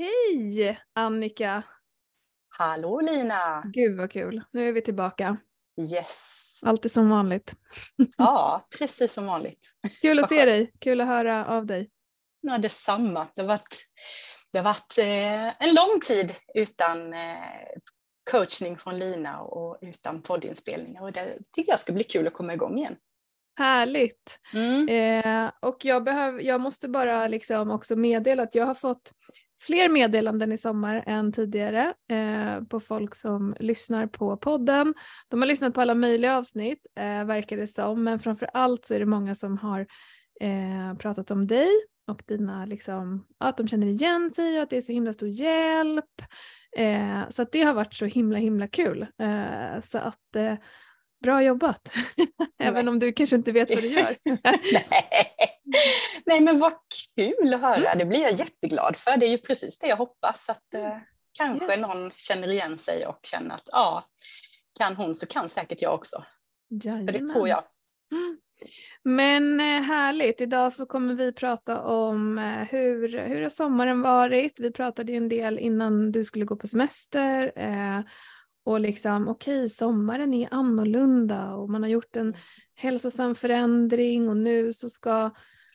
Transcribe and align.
Hej 0.00 0.80
Annika! 0.92 1.62
Hallå 2.48 3.00
Lina! 3.00 3.62
Gud 3.72 3.96
vad 3.96 4.10
kul, 4.10 4.42
nu 4.52 4.68
är 4.68 4.72
vi 4.72 4.82
tillbaka. 4.82 5.36
Yes! 5.80 6.60
Alltid 6.62 6.90
som 6.90 7.10
vanligt. 7.10 7.54
Ja, 8.18 8.68
precis 8.78 9.12
som 9.12 9.26
vanligt. 9.26 9.74
Kul 10.02 10.18
att 10.18 10.28
se 10.28 10.44
dig, 10.44 10.72
kul 10.78 11.00
att 11.00 11.06
höra 11.06 11.46
av 11.46 11.66
dig. 11.66 11.90
Ja, 12.40 12.58
detsamma. 12.58 13.26
Det 13.34 13.40
har 13.40 13.48
varit, 13.48 13.86
det 14.52 14.58
har 14.58 14.64
varit 14.64 14.98
eh, 14.98 15.68
en 15.68 15.74
lång 15.74 16.00
tid 16.00 16.32
utan 16.54 17.12
eh, 17.12 17.18
coachning 18.30 18.78
från 18.78 18.98
Lina 18.98 19.40
och 19.40 19.78
utan 19.82 20.22
poddinspelningar 20.22 21.02
och 21.02 21.12
det 21.12 21.38
tycker 21.52 21.72
jag 21.72 21.80
ska 21.80 21.92
bli 21.92 22.04
kul 22.04 22.26
att 22.26 22.32
komma 22.32 22.54
igång 22.54 22.78
igen. 22.78 22.96
Härligt! 23.58 24.40
Mm. 24.54 24.88
Eh, 24.88 25.52
och 25.60 25.84
jag, 25.84 26.04
behöv, 26.04 26.40
jag 26.40 26.60
måste 26.60 26.88
bara 26.88 27.28
liksom 27.28 27.70
också 27.70 27.96
meddela 27.96 28.42
att 28.42 28.54
jag 28.54 28.66
har 28.66 28.74
fått 28.74 29.12
fler 29.60 29.88
meddelanden 29.88 30.52
i 30.52 30.58
sommar 30.58 31.04
än 31.06 31.32
tidigare 31.32 31.94
eh, 32.10 32.64
på 32.64 32.80
folk 32.80 33.14
som 33.14 33.56
lyssnar 33.60 34.06
på 34.06 34.36
podden. 34.36 34.94
De 35.28 35.40
har 35.40 35.46
lyssnat 35.46 35.74
på 35.74 35.80
alla 35.80 35.94
möjliga 35.94 36.36
avsnitt 36.36 36.86
eh, 36.98 37.24
verkar 37.24 37.56
det 37.56 37.66
som, 37.66 38.04
men 38.04 38.18
framför 38.18 38.50
allt 38.54 38.86
så 38.86 38.94
är 38.94 38.98
det 38.98 39.06
många 39.06 39.34
som 39.34 39.58
har 39.58 39.80
eh, 40.40 40.96
pratat 40.98 41.30
om 41.30 41.46
dig 41.46 41.68
och 42.08 42.22
dina, 42.26 42.64
liksom, 42.66 43.26
att 43.38 43.56
de 43.56 43.68
känner 43.68 43.86
igen 43.86 44.30
sig 44.30 44.56
och 44.56 44.62
att 44.62 44.70
det 44.70 44.76
är 44.76 44.80
så 44.80 44.92
himla 44.92 45.12
stor 45.12 45.28
hjälp. 45.28 46.22
Eh, 46.76 47.28
så 47.30 47.42
att 47.42 47.52
det 47.52 47.62
har 47.62 47.74
varit 47.74 47.94
så 47.94 48.04
himla 48.04 48.38
himla 48.38 48.68
kul. 48.68 49.02
Eh, 49.02 49.80
så 49.82 49.98
att 49.98 50.36
eh, 50.36 50.54
bra 51.22 51.42
jobbat, 51.42 51.92
även 52.58 52.88
om 52.88 52.98
du 52.98 53.12
kanske 53.12 53.36
inte 53.36 53.52
vet 53.52 53.70
vad 53.70 53.82
du 53.82 53.86
gör. 53.86 54.16
Nej. 54.24 54.60
Nej 56.26 56.40
men 56.40 56.58
vad 56.58 56.72
kul 57.16 57.54
att 57.54 57.60
höra, 57.60 57.94
det 57.94 58.04
blir 58.04 58.22
jag 58.22 58.32
jätteglad 58.32 58.96
för. 58.96 59.16
Det 59.16 59.26
är 59.26 59.30
ju 59.30 59.38
precis 59.38 59.78
det 59.78 59.86
jag 59.86 59.96
hoppas 59.96 60.48
att 60.48 60.74
eh, 60.74 60.96
kanske 61.38 61.72
Yes. 61.72 61.80
någon 61.80 62.10
känner 62.16 62.50
igen 62.50 62.78
sig 62.78 63.06
och 63.06 63.20
känner 63.22 63.54
att 63.54 63.68
ja, 63.72 64.04
kan 64.78 64.96
hon 64.96 65.14
så 65.14 65.26
kan 65.26 65.48
säkert 65.48 65.82
jag 65.82 65.94
också. 65.94 66.24
För 66.82 67.12
det 67.12 67.28
tror 67.28 67.48
jag. 67.48 67.62
Mm. 68.12 68.38
Men 69.02 69.60
eh, 69.60 69.82
härligt, 69.82 70.40
idag 70.40 70.72
så 70.72 70.86
kommer 70.86 71.14
vi 71.14 71.32
prata 71.32 71.80
om 71.80 72.38
eh, 72.38 72.68
hur, 72.70 73.18
hur 73.18 73.42
har 73.42 73.48
sommaren 73.48 74.02
varit? 74.02 74.60
Vi 74.60 74.70
pratade 74.70 75.12
ju 75.12 75.18
en 75.18 75.28
del 75.28 75.58
innan 75.58 76.12
du 76.12 76.24
skulle 76.24 76.44
gå 76.44 76.56
på 76.56 76.66
semester. 76.66 77.52
Eh, 77.56 78.00
och 78.64 78.80
liksom 78.80 79.28
okej, 79.28 79.70
sommaren 79.70 80.34
är 80.34 80.48
annorlunda 80.54 81.54
och 81.54 81.70
man 81.70 81.82
har 81.82 81.90
gjort 81.90 82.16
en 82.16 82.36
hälsosam 82.74 83.34
förändring 83.34 84.28
och 84.28 84.36
nu 84.36 84.72
så 84.72 84.90
ska 84.90 85.30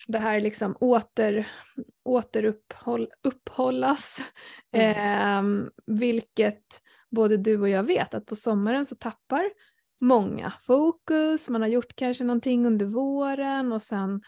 det 0.07 0.19
här 0.19 0.39
liksom 0.39 0.75
åter, 0.79 1.47
återuppehåll, 2.03 3.07
upphållas. 3.23 4.17
Eh, 4.71 5.43
vilket 5.85 6.81
både 7.11 7.37
du 7.37 7.61
och 7.61 7.69
jag 7.69 7.83
vet 7.83 8.13
att 8.13 8.25
på 8.25 8.35
sommaren 8.35 8.85
så 8.85 8.95
tappar 8.95 9.43
många 10.01 10.53
fokus, 10.61 11.49
man 11.49 11.61
har 11.61 11.69
gjort 11.69 11.95
kanske 11.95 12.23
någonting 12.23 12.65
under 12.65 12.85
våren 12.85 13.71
och 13.71 13.81
sen 13.81 14.21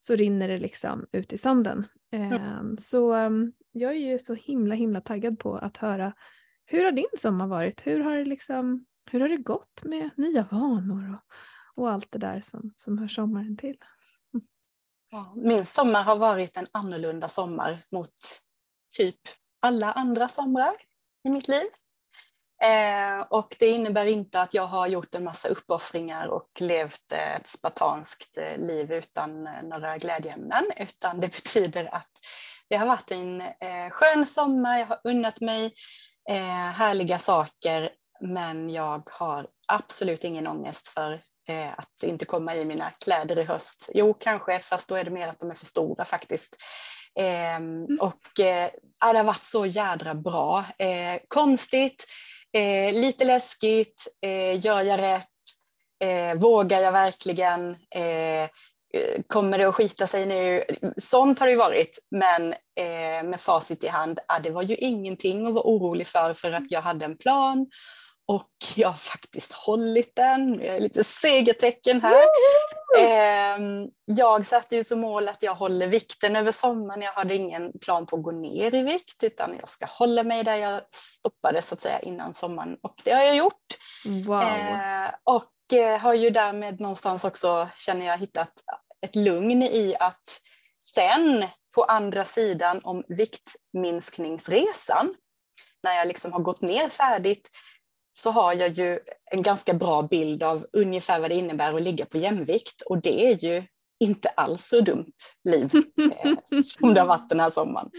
så 0.00 0.14
rinner 0.14 0.48
det 0.48 0.58
liksom 0.58 1.06
ut 1.12 1.32
i 1.32 1.38
sanden. 1.38 1.86
Eh, 2.12 2.62
så 2.78 3.14
um, 3.14 3.52
jag 3.72 3.92
är 3.92 4.12
ju 4.12 4.18
så 4.18 4.34
himla 4.34 4.74
himla 4.74 5.00
taggad 5.00 5.38
på 5.38 5.56
att 5.56 5.76
höra 5.76 6.12
hur 6.64 6.84
har 6.84 6.92
din 6.92 7.18
sommar 7.18 7.46
varit? 7.46 7.86
Hur 7.86 8.00
har 8.00 8.16
det, 8.16 8.24
liksom, 8.24 8.86
hur 9.10 9.20
har 9.20 9.28
det 9.28 9.36
gått 9.36 9.84
med 9.84 10.10
nya 10.16 10.46
vanor 10.50 11.10
och, 11.14 11.32
och 11.82 11.90
allt 11.90 12.12
det 12.12 12.18
där 12.18 12.40
som, 12.40 12.72
som 12.76 12.98
hör 12.98 13.08
sommaren 13.08 13.56
till? 13.56 13.76
Min 15.34 15.66
sommar 15.66 16.02
har 16.02 16.16
varit 16.16 16.56
en 16.56 16.66
annorlunda 16.72 17.28
sommar 17.28 17.86
mot 17.92 18.14
typ 18.96 19.20
alla 19.62 19.92
andra 19.92 20.28
somrar 20.28 20.74
i 21.24 21.30
mitt 21.30 21.48
liv. 21.48 21.66
Eh, 22.62 23.20
och 23.20 23.56
det 23.58 23.66
innebär 23.66 24.06
inte 24.06 24.40
att 24.40 24.54
jag 24.54 24.66
har 24.66 24.86
gjort 24.86 25.14
en 25.14 25.24
massa 25.24 25.48
uppoffringar 25.48 26.26
och 26.26 26.48
levt 26.60 27.12
ett 27.12 27.48
spartanskt 27.48 28.38
eh, 28.38 28.58
liv 28.58 28.92
utan 28.92 29.46
eh, 29.46 29.62
några 29.62 29.96
glädjeämnen, 29.96 30.64
utan 30.76 31.20
det 31.20 31.28
betyder 31.44 31.94
att 31.94 32.10
det 32.68 32.76
har 32.76 32.86
varit 32.86 33.10
en 33.10 33.40
eh, 33.40 33.90
skön 33.90 34.26
sommar, 34.26 34.78
jag 34.78 34.86
har 34.86 35.00
unnat 35.04 35.40
mig 35.40 35.74
eh, 36.30 36.70
härliga 36.72 37.18
saker, 37.18 37.90
men 38.20 38.70
jag 38.70 39.08
har 39.10 39.46
absolut 39.68 40.24
ingen 40.24 40.46
ångest 40.46 40.88
för 40.88 41.20
eh, 41.48 41.72
att 41.76 42.02
inte 42.02 42.24
komma 42.24 42.54
i 42.54 42.64
mina 42.64 42.90
kläder 42.90 43.38
i 43.38 43.44
höst. 43.44 43.90
Jo, 43.94 44.14
kanske, 44.14 44.58
fast 44.58 44.88
då 44.88 44.94
är 44.94 45.04
det 45.04 45.10
mer 45.10 45.28
att 45.28 45.40
de 45.40 45.50
är 45.50 45.54
för 45.54 45.66
stora 45.66 46.04
faktiskt. 46.04 46.56
Eh, 47.18 47.60
och 48.00 48.40
eh, 48.40 48.70
det 49.12 49.18
har 49.18 49.24
varit 49.24 49.44
så 49.44 49.66
jädra 49.66 50.14
bra. 50.14 50.64
Eh, 50.78 51.20
konstigt, 51.28 52.04
eh, 52.56 52.94
lite 52.94 53.24
läskigt, 53.24 54.06
eh, 54.26 54.64
gör 54.64 54.80
jag 54.80 55.00
rätt? 55.00 55.28
Eh, 56.04 56.40
vågar 56.40 56.80
jag 56.80 56.92
verkligen? 56.92 57.76
Kommer 59.26 59.58
det 59.58 59.68
att 59.68 59.74
skita 59.74 60.06
sig 60.06 60.26
nu? 60.26 60.64
Sånt 60.96 61.38
har 61.38 61.46
det 61.46 61.50
ju 61.50 61.58
varit, 61.58 61.98
men 62.10 62.54
med 63.30 63.40
facit 63.40 63.84
i 63.84 63.88
hand, 63.88 64.20
ja, 64.28 64.38
det 64.42 64.50
var 64.50 64.62
ju 64.62 64.74
ingenting 64.74 65.46
att 65.46 65.54
vara 65.54 65.64
orolig 65.64 66.06
för, 66.06 66.34
för 66.34 66.52
att 66.52 66.70
jag 66.70 66.80
hade 66.80 67.04
en 67.04 67.16
plan 67.16 67.66
och 68.32 68.50
jag 68.76 68.88
har 68.88 68.96
faktiskt 68.96 69.52
hållit 69.52 70.16
den. 70.16 70.54
Jag 70.54 70.76
är 70.76 70.80
lite 70.80 71.04
segertecken 71.04 72.02
här. 72.02 72.24
Ehm, 72.98 73.88
jag 74.04 74.46
satte 74.46 74.76
ju 74.76 74.84
som 74.84 75.00
mål 75.00 75.28
att 75.28 75.42
jag 75.42 75.54
håller 75.54 75.86
vikten 75.86 76.36
över 76.36 76.52
sommaren. 76.52 77.02
Jag 77.02 77.12
hade 77.12 77.34
ingen 77.34 77.78
plan 77.78 78.06
på 78.06 78.16
att 78.16 78.22
gå 78.22 78.30
ner 78.30 78.74
i 78.74 78.82
vikt 78.82 79.24
utan 79.24 79.56
jag 79.60 79.68
ska 79.68 79.86
hålla 79.86 80.22
mig 80.22 80.44
där 80.44 80.56
jag 80.56 80.80
stoppade 80.90 81.62
så 81.62 81.74
att 81.74 81.80
säga 81.80 82.00
innan 82.00 82.34
sommaren 82.34 82.76
och 82.82 82.94
det 83.04 83.12
har 83.12 83.22
jag 83.22 83.36
gjort. 83.36 83.66
Wow. 84.26 84.42
Eh, 84.42 85.10
och 85.24 85.78
eh, 85.78 86.00
har 86.00 86.14
ju 86.14 86.30
därmed 86.30 86.80
någonstans 86.80 87.24
också, 87.24 87.68
känner 87.76 88.06
jag, 88.06 88.18
hittat 88.18 88.52
ett 89.06 89.16
lugn 89.16 89.62
i 89.62 89.96
att 90.00 90.40
sen 90.94 91.46
på 91.74 91.84
andra 91.84 92.24
sidan 92.24 92.80
om 92.84 93.04
viktminskningsresan, 93.08 95.14
när 95.82 95.96
jag 95.96 96.08
liksom 96.08 96.32
har 96.32 96.40
gått 96.40 96.60
ner 96.60 96.88
färdigt, 96.88 97.50
så 98.12 98.30
har 98.30 98.54
jag 98.54 98.78
ju 98.78 98.98
en 99.30 99.42
ganska 99.42 99.74
bra 99.74 100.02
bild 100.02 100.42
av 100.42 100.66
ungefär 100.72 101.20
vad 101.20 101.30
det 101.30 101.34
innebär 101.34 101.76
att 101.76 101.82
ligga 101.82 102.04
på 102.04 102.18
jämvikt 102.18 102.82
och 102.82 103.02
det 103.02 103.26
är 103.26 103.44
ju 103.44 103.62
inte 104.00 104.28
alls 104.28 104.66
så 104.66 104.80
dumt 104.80 105.12
liv 105.44 105.70
eh, 106.24 106.60
som 106.64 106.94
det 106.94 107.00
har 107.00 107.08
varit 107.08 107.28
den 107.28 107.40
här 107.40 107.50
sommaren. 107.50 107.90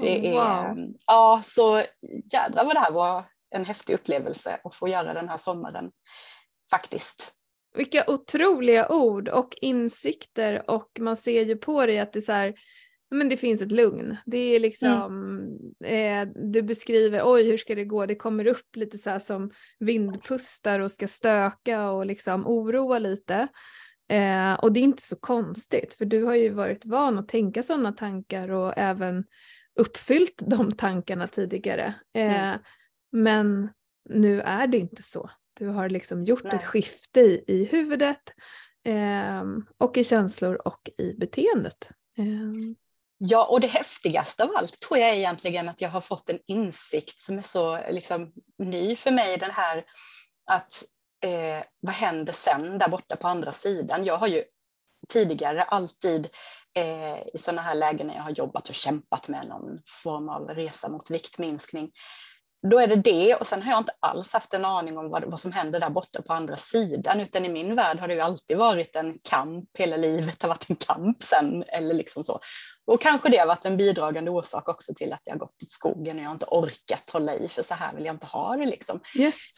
Det 0.00 0.28
är, 0.28 0.32
Wow. 0.32 0.94
ja 1.06 1.42
så 1.44 1.84
jädrar 2.32 2.64
vad 2.64 2.74
det 2.74 2.80
här 2.80 2.92
var 2.92 3.24
en 3.50 3.64
häftig 3.64 3.94
upplevelse 3.94 4.60
att 4.64 4.74
få 4.74 4.88
göra 4.88 5.14
den 5.14 5.28
här 5.28 5.36
sommaren 5.36 5.90
faktiskt. 6.70 7.32
Vilka 7.74 8.04
otroliga 8.06 8.88
ord 8.88 9.28
och 9.28 9.56
insikter 9.60 10.70
och 10.70 10.90
man 11.00 11.16
ser 11.16 11.44
ju 11.44 11.56
på 11.56 11.86
dig 11.86 11.98
att 11.98 12.12
det 12.12 12.18
är 12.18 12.20
så 12.20 12.32
här, 12.32 12.54
men 13.10 13.28
det 13.28 13.36
finns 13.36 13.62
ett 13.62 13.72
lugn. 13.72 14.16
Det 14.26 14.38
är 14.38 14.60
liksom, 14.60 15.42
eh, 15.84 16.28
du 16.52 16.62
beskriver, 16.62 17.22
oj 17.24 17.50
hur 17.50 17.56
ska 17.56 17.74
det 17.74 17.84
gå? 17.84 18.06
Det 18.06 18.14
kommer 18.14 18.46
upp 18.46 18.76
lite 18.76 18.98
så 18.98 19.10
här 19.10 19.18
som 19.18 19.50
vindpustar 19.78 20.80
och 20.80 20.90
ska 20.90 21.08
stöka 21.08 21.90
och 21.90 22.06
liksom 22.06 22.46
oroa 22.46 22.98
lite. 22.98 23.48
Eh, 24.08 24.54
och 24.54 24.72
det 24.72 24.80
är 24.80 24.84
inte 24.84 25.02
så 25.02 25.16
konstigt 25.16 25.94
för 25.94 26.04
du 26.04 26.24
har 26.24 26.34
ju 26.34 26.48
varit 26.48 26.86
van 26.86 27.18
att 27.18 27.28
tänka 27.28 27.62
sådana 27.62 27.92
tankar 27.92 28.48
och 28.48 28.72
även 28.76 29.24
uppfyllt 29.78 30.42
de 30.46 30.72
tankarna 30.72 31.26
tidigare. 31.26 31.94
Eh, 32.14 32.48
Mm. 32.48 32.60
Men 33.12 33.68
nu 34.08 34.40
är 34.40 34.66
det 34.66 34.78
inte 34.78 35.02
så. 35.02 35.30
Du 35.54 35.66
har 35.66 35.88
liksom 35.88 36.24
gjort 36.24 36.44
Nej. 36.44 36.52
ett 36.54 36.64
skifte 36.64 37.20
i, 37.20 37.44
i 37.46 37.64
huvudet 37.64 38.34
ehm, 38.84 39.66
och 39.78 39.96
i 39.96 40.04
känslor 40.04 40.54
och 40.54 40.90
i 40.98 41.14
beteendet. 41.14 41.88
Ja, 43.18 43.44
och 43.44 43.60
det 43.60 43.66
häftigaste 43.66 44.44
av 44.44 44.50
allt 44.56 44.80
tror 44.80 44.98
jag 44.98 45.10
är 45.10 45.14
egentligen 45.14 45.68
att 45.68 45.80
jag 45.80 45.88
har 45.88 46.00
fått 46.00 46.30
en 46.30 46.38
insikt 46.46 47.20
som 47.20 47.38
är 47.38 47.42
så 47.42 47.80
liksom, 47.90 48.32
ny 48.58 48.96
för 48.96 49.10
mig. 49.10 49.36
Den 49.36 49.50
här 49.50 49.84
att 50.46 50.84
eh, 51.24 51.64
vad 51.80 51.94
händer 51.94 52.32
sen 52.32 52.78
där 52.78 52.88
borta 52.88 53.16
på 53.16 53.28
andra 53.28 53.52
sidan? 53.52 54.04
Jag 54.04 54.18
har 54.18 54.26
ju 54.26 54.44
tidigare 55.08 55.62
alltid 55.62 56.28
eh, 56.74 57.18
i 57.34 57.38
sådana 57.38 57.62
här 57.62 57.74
lägen 57.74 58.06
när 58.06 58.14
jag 58.14 58.22
har 58.22 58.30
jobbat 58.30 58.68
och 58.68 58.74
kämpat 58.74 59.28
med 59.28 59.48
någon 59.48 59.80
form 60.02 60.28
av 60.28 60.48
resa 60.48 60.88
mot 60.88 61.10
viktminskning. 61.10 61.90
Då 62.70 62.78
är 62.78 62.86
det 62.86 62.96
det 62.96 63.34
och 63.34 63.46
sen 63.46 63.62
har 63.62 63.70
jag 63.70 63.80
inte 63.80 63.92
alls 64.00 64.32
haft 64.32 64.54
en 64.54 64.64
aning 64.64 64.98
om 64.98 65.10
vad, 65.10 65.24
vad 65.24 65.40
som 65.40 65.52
händer 65.52 65.80
där 65.80 65.90
borta 65.90 66.22
på 66.22 66.32
andra 66.32 66.56
sidan 66.56 67.20
utan 67.20 67.44
i 67.44 67.48
min 67.48 67.74
värld 67.74 67.98
har 67.98 68.08
det 68.08 68.14
ju 68.14 68.20
alltid 68.20 68.56
varit 68.56 68.96
en 68.96 69.18
kamp, 69.18 69.68
hela 69.78 69.96
livet 69.96 70.42
har 70.42 70.48
varit 70.48 70.70
en 70.70 70.76
kamp 70.76 71.22
sen 71.22 71.64
eller 71.68 71.94
liksom 71.94 72.24
så. 72.24 72.40
Och 72.88 73.00
kanske 73.00 73.28
det 73.28 73.38
har 73.38 73.46
varit 73.46 73.64
en 73.64 73.76
bidragande 73.76 74.30
orsak 74.30 74.68
också 74.68 74.94
till 74.94 75.12
att 75.12 75.20
jag 75.24 75.32
har 75.32 75.38
gått 75.38 75.62
åt 75.62 75.70
skogen 75.70 76.16
och 76.16 76.22
jag 76.22 76.28
har 76.28 76.34
inte 76.34 76.46
orkat 76.46 77.10
hålla 77.10 77.34
i 77.34 77.48
för 77.48 77.62
så 77.62 77.74
här 77.74 77.94
vill 77.94 78.04
jag 78.04 78.14
inte 78.14 78.26
ha 78.26 78.56
det 78.56 78.66
liksom. 78.66 79.00
yes. 79.14 79.56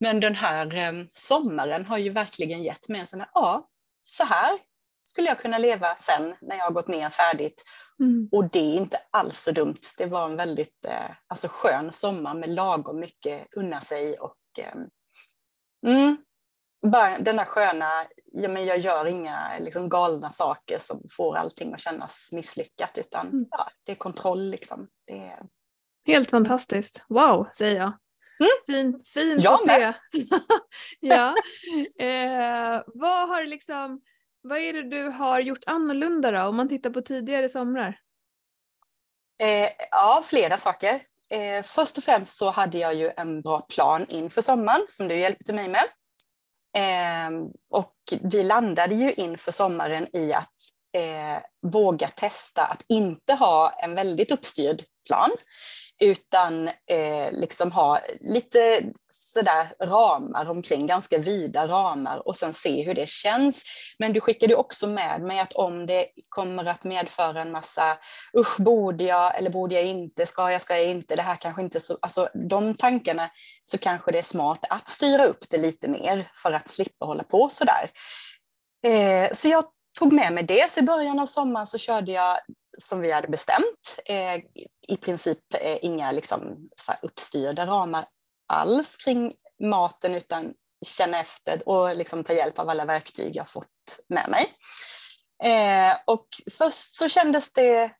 Men 0.00 0.20
den 0.20 0.34
här 0.34 0.74
eh, 0.74 1.06
sommaren 1.12 1.86
har 1.86 1.98
ju 1.98 2.10
verkligen 2.10 2.62
gett 2.62 2.88
mig 2.88 3.00
en 3.00 3.06
sån 3.06 3.20
här, 3.20 3.30
ja, 3.34 3.68
så 4.02 4.24
här 4.24 4.58
skulle 5.02 5.28
jag 5.28 5.38
kunna 5.38 5.58
leva 5.58 5.96
sen 5.96 6.34
när 6.40 6.56
jag 6.56 6.64
har 6.64 6.70
gått 6.70 6.88
ner 6.88 7.10
färdigt. 7.10 7.64
Mm. 8.00 8.28
Och 8.32 8.50
det 8.50 8.58
är 8.58 8.76
inte 8.76 8.98
alls 9.10 9.40
så 9.40 9.50
dumt. 9.50 9.80
Det 9.98 10.06
var 10.06 10.24
en 10.24 10.36
väldigt 10.36 10.84
eh, 10.86 11.10
alltså 11.26 11.48
skön 11.50 11.92
sommar 11.92 12.34
med 12.34 12.48
lagom 12.48 13.00
mycket 13.00 13.46
unna 13.56 13.80
sig 13.80 14.14
och 14.18 14.38
eh, 14.58 14.74
mm, 15.86 16.16
bara 16.82 17.18
den 17.18 17.36
där 17.36 17.44
sköna, 17.44 18.06
ja, 18.24 18.48
men 18.48 18.66
jag 18.66 18.78
gör 18.78 19.06
inga 19.06 19.52
liksom, 19.60 19.88
galna 19.88 20.30
saker 20.30 20.78
som 20.78 21.02
får 21.16 21.36
allting 21.36 21.74
att 21.74 21.80
kännas 21.80 22.30
misslyckat 22.32 22.98
utan 22.98 23.26
mm. 23.26 23.46
ja, 23.50 23.68
det 23.84 23.92
är 23.92 23.96
kontroll 23.96 24.50
liksom. 24.50 24.88
Är... 25.06 25.38
Helt 26.06 26.30
fantastiskt. 26.30 27.02
Wow, 27.08 27.48
säger 27.56 27.76
jag. 27.76 27.92
Mm. 28.40 28.50
Fint, 28.66 29.08
fint 29.08 29.44
jag 29.44 29.54
att 29.54 29.66
med. 29.66 29.94
se. 30.12 30.26
ja. 31.00 31.34
Eh, 32.04 32.82
vad 32.86 33.28
har 33.28 33.44
liksom, 33.44 34.00
vad 34.42 34.58
är 34.58 34.72
det 34.72 34.90
du 34.90 35.08
har 35.08 35.40
gjort 35.40 35.64
annorlunda 35.66 36.30
då 36.30 36.42
om 36.42 36.56
man 36.56 36.68
tittar 36.68 36.90
på 36.90 37.02
tidigare 37.02 37.48
somrar? 37.48 37.98
Eh, 39.42 39.70
ja, 39.90 40.22
flera 40.24 40.58
saker. 40.58 41.02
Eh, 41.30 41.62
först 41.62 41.98
och 41.98 42.04
främst 42.04 42.36
så 42.36 42.50
hade 42.50 42.78
jag 42.78 42.94
ju 42.94 43.10
en 43.16 43.42
bra 43.42 43.60
plan 43.60 44.06
inför 44.08 44.42
sommaren 44.42 44.84
som 44.88 45.08
du 45.08 45.18
hjälpte 45.18 45.52
mig 45.52 45.68
med. 45.68 45.84
Eh, 46.76 47.30
och 47.70 47.94
vi 48.22 48.42
landade 48.42 48.94
ju 48.94 49.12
inför 49.12 49.52
sommaren 49.52 50.16
i 50.16 50.32
att 50.32 50.56
eh, 50.96 51.42
våga 51.72 52.08
testa 52.08 52.64
att 52.64 52.84
inte 52.88 53.34
ha 53.34 53.70
en 53.70 53.94
väldigt 53.94 54.30
uppstyrd 54.30 54.84
plan 55.06 55.30
utan 56.02 56.68
eh, 56.68 57.32
liksom 57.32 57.72
ha 57.72 58.00
lite 58.20 58.82
sådär 59.08 59.74
ramar 59.80 60.50
omkring, 60.50 60.86
ganska 60.86 61.18
vida 61.18 61.68
ramar 61.68 62.28
och 62.28 62.36
sen 62.36 62.52
se 62.52 62.82
hur 62.82 62.94
det 62.94 63.08
känns. 63.08 63.64
Men 63.98 64.12
du 64.12 64.20
skickade 64.20 64.54
också 64.54 64.86
med 64.86 65.20
mig 65.22 65.40
att 65.40 65.52
om 65.52 65.86
det 65.86 66.06
kommer 66.28 66.64
att 66.64 66.84
medföra 66.84 67.42
en 67.42 67.52
massa 67.52 67.98
usch, 68.38 68.60
borde 68.60 69.04
jag 69.04 69.38
eller 69.38 69.50
borde 69.50 69.74
jag 69.74 69.84
inte, 69.84 70.26
ska 70.26 70.50
jag, 70.52 70.62
ska 70.62 70.76
jag 70.76 70.86
inte, 70.86 71.16
det 71.16 71.22
här 71.22 71.36
kanske 71.36 71.62
inte 71.62 71.80
så, 71.80 71.98
alltså 72.02 72.28
de 72.50 72.74
tankarna 72.74 73.30
så 73.64 73.78
kanske 73.78 74.12
det 74.12 74.18
är 74.18 74.22
smart 74.22 74.64
att 74.70 74.88
styra 74.88 75.24
upp 75.24 75.50
det 75.50 75.58
lite 75.58 75.88
mer 75.88 76.30
för 76.34 76.52
att 76.52 76.70
slippa 76.70 77.06
hålla 77.06 77.24
på 77.24 77.48
sådär. 77.48 77.90
Eh, 78.86 79.32
så 79.32 79.48
jag 79.48 79.64
tog 79.98 80.12
med 80.12 80.32
mig 80.32 80.44
det. 80.44 80.70
Så 80.70 80.80
i 80.80 80.82
början 80.82 81.18
av 81.18 81.26
sommaren 81.26 81.66
så 81.66 81.78
körde 81.78 82.12
jag 82.12 82.38
som 82.78 83.00
vi 83.00 83.12
hade 83.12 83.28
bestämt. 83.28 83.98
Eh, 84.04 84.34
I 84.88 84.96
princip 85.00 85.38
eh, 85.54 85.78
inga 85.82 86.12
liksom, 86.12 86.68
så 86.76 86.92
uppstyrda 87.02 87.66
ramar 87.66 88.08
alls 88.48 88.96
kring 88.96 89.32
maten 89.62 90.14
utan 90.14 90.54
känna 90.86 91.20
efter 91.20 91.68
och 91.68 91.96
liksom 91.96 92.24
ta 92.24 92.32
hjälp 92.32 92.58
av 92.58 92.68
alla 92.68 92.84
verktyg 92.84 93.36
jag 93.36 93.48
fått 93.48 93.66
med 94.08 94.28
mig. 94.30 94.52
Eh, 95.44 95.96
och 96.06 96.26
först 96.58 96.94
så 96.94 97.08
kändes 97.08 97.52
det 97.52 97.92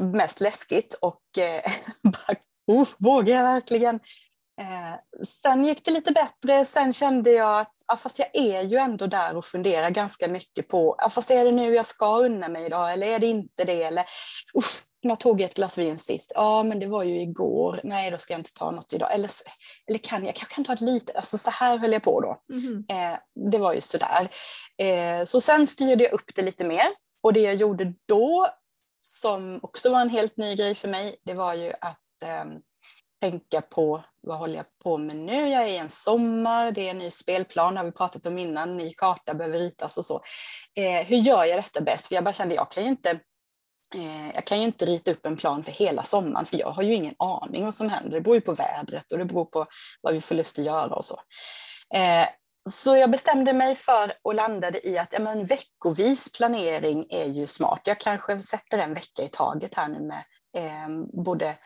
mest 0.00 0.40
läskigt 0.40 0.94
och 0.94 1.38
eh, 1.38 1.62
bara, 2.02 2.36
oh, 2.66 2.88
vågar 2.98 3.36
jag 3.36 3.42
verkligen? 3.42 4.00
Eh, 4.58 5.24
sen 5.24 5.64
gick 5.64 5.84
det 5.84 5.90
lite 5.90 6.12
bättre, 6.12 6.64
sen 6.64 6.92
kände 6.92 7.30
jag 7.30 7.60
att 7.60 7.74
ja, 7.86 7.96
fast 7.96 8.18
jag 8.18 8.28
är 8.32 8.62
ju 8.62 8.76
ändå 8.76 9.06
där 9.06 9.36
och 9.36 9.44
funderar 9.44 9.90
ganska 9.90 10.28
mycket 10.28 10.68
på, 10.68 10.94
ja, 10.98 11.10
fast 11.10 11.30
är 11.30 11.44
det 11.44 11.52
nu 11.52 11.74
jag 11.74 11.86
ska 11.86 12.18
unna 12.18 12.48
mig 12.48 12.66
idag 12.66 12.92
eller 12.92 13.06
är 13.06 13.18
det 13.18 13.26
inte 13.26 13.64
det? 13.64 13.82
Eller, 13.82 14.04
usch, 14.58 14.82
när 15.02 15.16
tog 15.16 15.40
jag 15.40 15.48
ett 15.48 15.56
glas 15.56 15.78
vin 15.78 15.98
sist? 15.98 16.32
Ja, 16.34 16.62
men 16.62 16.80
det 16.80 16.86
var 16.86 17.02
ju 17.02 17.20
igår. 17.20 17.80
Nej, 17.84 18.10
då 18.10 18.18
ska 18.18 18.32
jag 18.32 18.40
inte 18.40 18.54
ta 18.54 18.70
något 18.70 18.92
idag. 18.92 19.14
Eller, 19.14 19.30
eller 19.86 19.98
kan 19.98 20.24
jag? 20.24 20.34
Kanske 20.34 20.54
kan 20.54 20.64
ta 20.64 20.72
ett 20.72 20.80
litet. 20.80 21.16
Alltså 21.16 21.38
så 21.38 21.50
här 21.50 21.78
höll 21.78 21.92
jag 21.92 22.02
på 22.02 22.20
då. 22.20 22.42
Mm. 22.52 22.84
Eh, 22.88 23.18
det 23.50 23.58
var 23.58 23.74
ju 23.74 23.80
sådär. 23.80 24.28
Eh, 24.78 25.24
så 25.24 25.40
sen 25.40 25.66
styrde 25.66 26.04
jag 26.04 26.12
upp 26.12 26.30
det 26.34 26.42
lite 26.42 26.64
mer. 26.64 26.86
Och 27.22 27.32
det 27.32 27.40
jag 27.40 27.54
gjorde 27.54 27.92
då, 28.06 28.48
som 29.00 29.60
också 29.62 29.90
var 29.90 30.00
en 30.00 30.10
helt 30.10 30.36
ny 30.36 30.54
grej 30.54 30.74
för 30.74 30.88
mig, 30.88 31.16
det 31.24 31.34
var 31.34 31.54
ju 31.54 31.72
att 31.80 32.22
eh, 32.24 32.44
tänka 33.20 33.60
på 33.60 34.04
vad 34.28 34.38
håller 34.38 34.56
jag 34.56 34.66
på 34.82 34.98
med 34.98 35.16
nu? 35.16 35.48
Jag 35.48 35.62
är 35.62 35.66
i 35.66 35.76
en 35.76 35.90
sommar, 35.90 36.72
det 36.72 36.86
är 36.86 36.90
en 36.90 36.98
ny 36.98 37.10
spelplan, 37.10 37.76
har 37.76 37.84
vi 37.84 37.92
pratat 37.92 38.26
om 38.26 38.38
innan, 38.38 38.76
ny 38.76 38.92
karta 38.92 39.34
behöver 39.34 39.58
ritas 39.58 39.98
och 39.98 40.04
så. 40.04 40.22
Eh, 40.76 41.06
hur 41.06 41.16
gör 41.16 41.44
jag 41.44 41.58
detta 41.58 41.80
bäst? 41.80 42.06
För 42.06 42.14
jag 42.14 42.24
bara 42.24 42.32
kände, 42.32 42.54
jag 42.54 42.70
kan 42.70 42.82
ju 42.82 42.88
inte 42.88 43.10
eh, 43.94 44.34
jag 44.34 44.44
kan 44.44 44.58
ju 44.58 44.64
inte 44.64 44.86
rita 44.86 45.10
upp 45.10 45.26
en 45.26 45.36
plan 45.36 45.64
för 45.64 45.72
hela 45.72 46.02
sommaren 46.02 46.46
för 46.46 46.56
jag 46.56 46.70
har 46.70 46.82
ju 46.82 46.94
ingen 46.94 47.14
aning 47.18 47.64
vad 47.64 47.74
som 47.74 47.88
händer. 47.88 48.10
Det 48.10 48.20
beror 48.20 48.36
ju 48.36 48.40
på 48.40 48.52
vädret 48.52 49.12
och 49.12 49.18
det 49.18 49.24
beror 49.24 49.44
på 49.44 49.66
vad 50.02 50.14
vi 50.14 50.20
får 50.20 50.34
lust 50.34 50.58
att 50.58 50.64
göra 50.64 50.94
och 50.94 51.04
så. 51.04 51.20
Eh, 51.94 52.28
så 52.70 52.96
jag 52.96 53.10
bestämde 53.10 53.52
mig 53.52 53.76
för 53.76 54.12
och 54.22 54.34
landade 54.34 54.88
i 54.88 54.98
att 54.98 55.12
ja, 55.12 55.18
men, 55.18 55.44
veckovis 55.44 56.32
planering 56.32 57.06
är 57.10 57.24
ju 57.24 57.46
smart. 57.46 57.80
Jag 57.84 58.00
kanske 58.00 58.42
sätter 58.42 58.78
en 58.78 58.94
vecka 58.94 59.22
i 59.22 59.28
taget 59.28 59.74
här 59.74 59.88
nu 59.88 60.00
med 60.00 60.24
eh, 60.56 60.88
både 61.24 61.56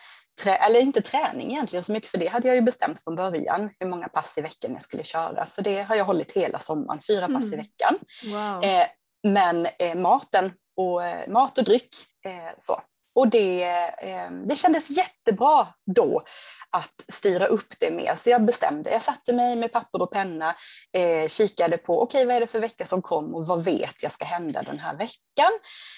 trä, 0.40 0.55
eller 0.55 0.81
inte 0.81 1.02
träning 1.02 1.50
egentligen 1.50 1.84
så 1.84 1.93
mycket, 1.93 2.11
för 2.11 2.19
det 2.19 2.26
hade 2.26 2.49
jag 2.49 2.55
ju 2.55 2.62
bestämt 2.62 3.05
från 3.05 3.17
början, 3.17 3.70
hur 3.81 3.87
många 3.87 4.08
pass 4.08 4.38
i 4.38 4.40
veckan 4.40 4.73
jag 4.73 4.82
skulle 4.82 5.02
köra. 5.02 5.46
Så 5.46 5.61
det 5.61 5.82
har 5.82 5.96
jag 5.96 6.05
hållit 6.05 6.32
hela 6.32 6.58
sommaren, 6.58 7.00
fyra 7.06 7.29
pass 7.29 7.44
mm. 7.44 7.52
i 7.52 7.56
veckan. 7.56 7.99
Wow. 8.25 8.64
Eh, 8.64 8.87
men 9.23 9.67
eh, 9.79 9.94
maten 9.94 10.52
och 10.76 11.05
eh, 11.05 11.29
mat 11.29 11.58
och 11.58 11.64
dryck, 11.64 11.94
eh, 12.25 12.55
så. 12.58 12.81
Och 13.14 13.29
det, 13.29 13.62
eh, 14.02 14.31
det 14.46 14.56
kändes 14.56 14.90
jättebra 14.90 15.67
då 15.94 16.23
att 16.70 17.05
styra 17.08 17.46
upp 17.46 17.75
det 17.81 17.90
mer. 17.90 18.14
Så 18.14 18.31
jag 18.31 18.44
bestämde, 18.44 18.90
jag 18.90 19.02
satte 19.02 19.32
mig 19.32 19.56
med 19.56 19.73
papper 19.73 20.02
och 20.02 20.12
penna, 20.12 20.56
eh, 20.93 21.29
kikade 21.29 21.79
på 21.79 22.02
okej 22.02 22.19
okay, 22.19 22.26
vad 22.26 22.37
är 22.37 22.40
det 22.40 22.46
för 22.46 22.61
vecka 22.61 22.84
som 22.84 23.02
kom 23.02 23.34
och 23.34 23.46
vad 23.46 23.64
vet 23.64 24.02
jag 24.02 24.12
ska 24.12 24.25
hända 24.25 24.62
den 24.62 24.79
här 24.79 24.96
veckan. 24.96 25.52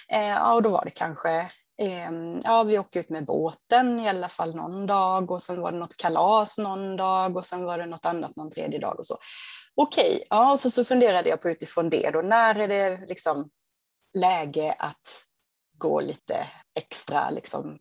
Eh, 0.09 0.29
ja, 0.29 0.55
och 0.55 0.63
då 0.63 0.69
var 0.71 0.85
det 0.85 0.91
kanske 0.91 1.51
ja, 2.43 2.63
vi 2.63 2.79
åkte 2.79 2.99
ut 2.99 3.09
med 3.09 3.25
båten 3.25 4.01
i 4.01 4.09
alla 4.09 4.29
fall 4.29 4.57
någon 4.57 4.87
dag 4.87 5.31
och 5.31 5.43
sen 5.43 5.61
var 5.61 5.73
det 5.73 5.79
något 5.79 5.97
kalas 5.97 6.59
någon 6.59 6.97
dag 6.97 7.37
och 7.37 7.45
sen 7.45 7.65
var 7.65 7.79
det 7.79 7.87
något 7.87 8.07
annat 8.07 8.37
någon 8.37 8.51
tredje 8.51 8.79
dag 8.79 8.99
och 8.99 9.07
så. 9.07 9.19
Okej, 9.75 10.25
ja, 10.31 10.53
och 10.53 10.61
så, 10.61 10.71
så 10.71 10.85
funderade 10.85 11.29
jag 11.29 11.41
på 11.41 11.51
utifrån 11.51 11.91
det 11.91 12.11
då, 12.11 12.23
när 12.23 12.55
är 12.55 12.69
det 12.69 13.07
liksom 13.09 13.51
läge 14.15 14.75
att 14.79 15.25
gå 15.79 16.01
lite 16.01 16.47
extra, 16.79 17.31
liksom, 17.31 17.79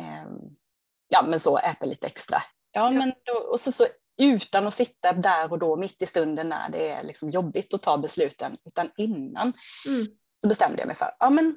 eh, 0.00 0.26
ja 1.08 1.22
men 1.22 1.40
så, 1.40 1.58
äta 1.58 1.86
lite 1.86 2.06
extra. 2.06 2.42
Ja, 2.72 2.84
ja. 2.84 2.90
men 2.90 3.12
då, 3.24 3.32
och 3.32 3.60
så, 3.60 3.72
så 3.72 3.86
utan 4.22 4.66
att 4.66 4.74
sitta 4.74 5.12
där 5.12 5.52
och 5.52 5.58
då 5.58 5.76
mitt 5.76 6.02
i 6.02 6.06
stunden 6.06 6.48
när 6.48 6.68
det 6.68 6.88
är 6.88 7.02
liksom 7.02 7.30
jobbigt 7.30 7.74
att 7.74 7.82
ta 7.82 7.98
besluten, 7.98 8.56
utan 8.64 8.90
innan 8.96 9.52
mm. 9.86 10.06
så 10.42 10.48
bestämde 10.48 10.78
jag 10.78 10.86
mig 10.86 10.96
för, 10.96 11.16
ja 11.18 11.30
men 11.30 11.56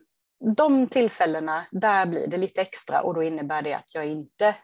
de 0.55 0.87
tillfällena, 0.87 1.65
där 1.71 2.05
blir 2.05 2.27
det 2.27 2.37
lite 2.37 2.61
extra 2.61 3.01
och 3.01 3.13
då 3.13 3.23
innebär 3.23 3.61
det 3.61 3.73
att 3.73 3.95
jag 3.95 4.05
inte 4.05 4.55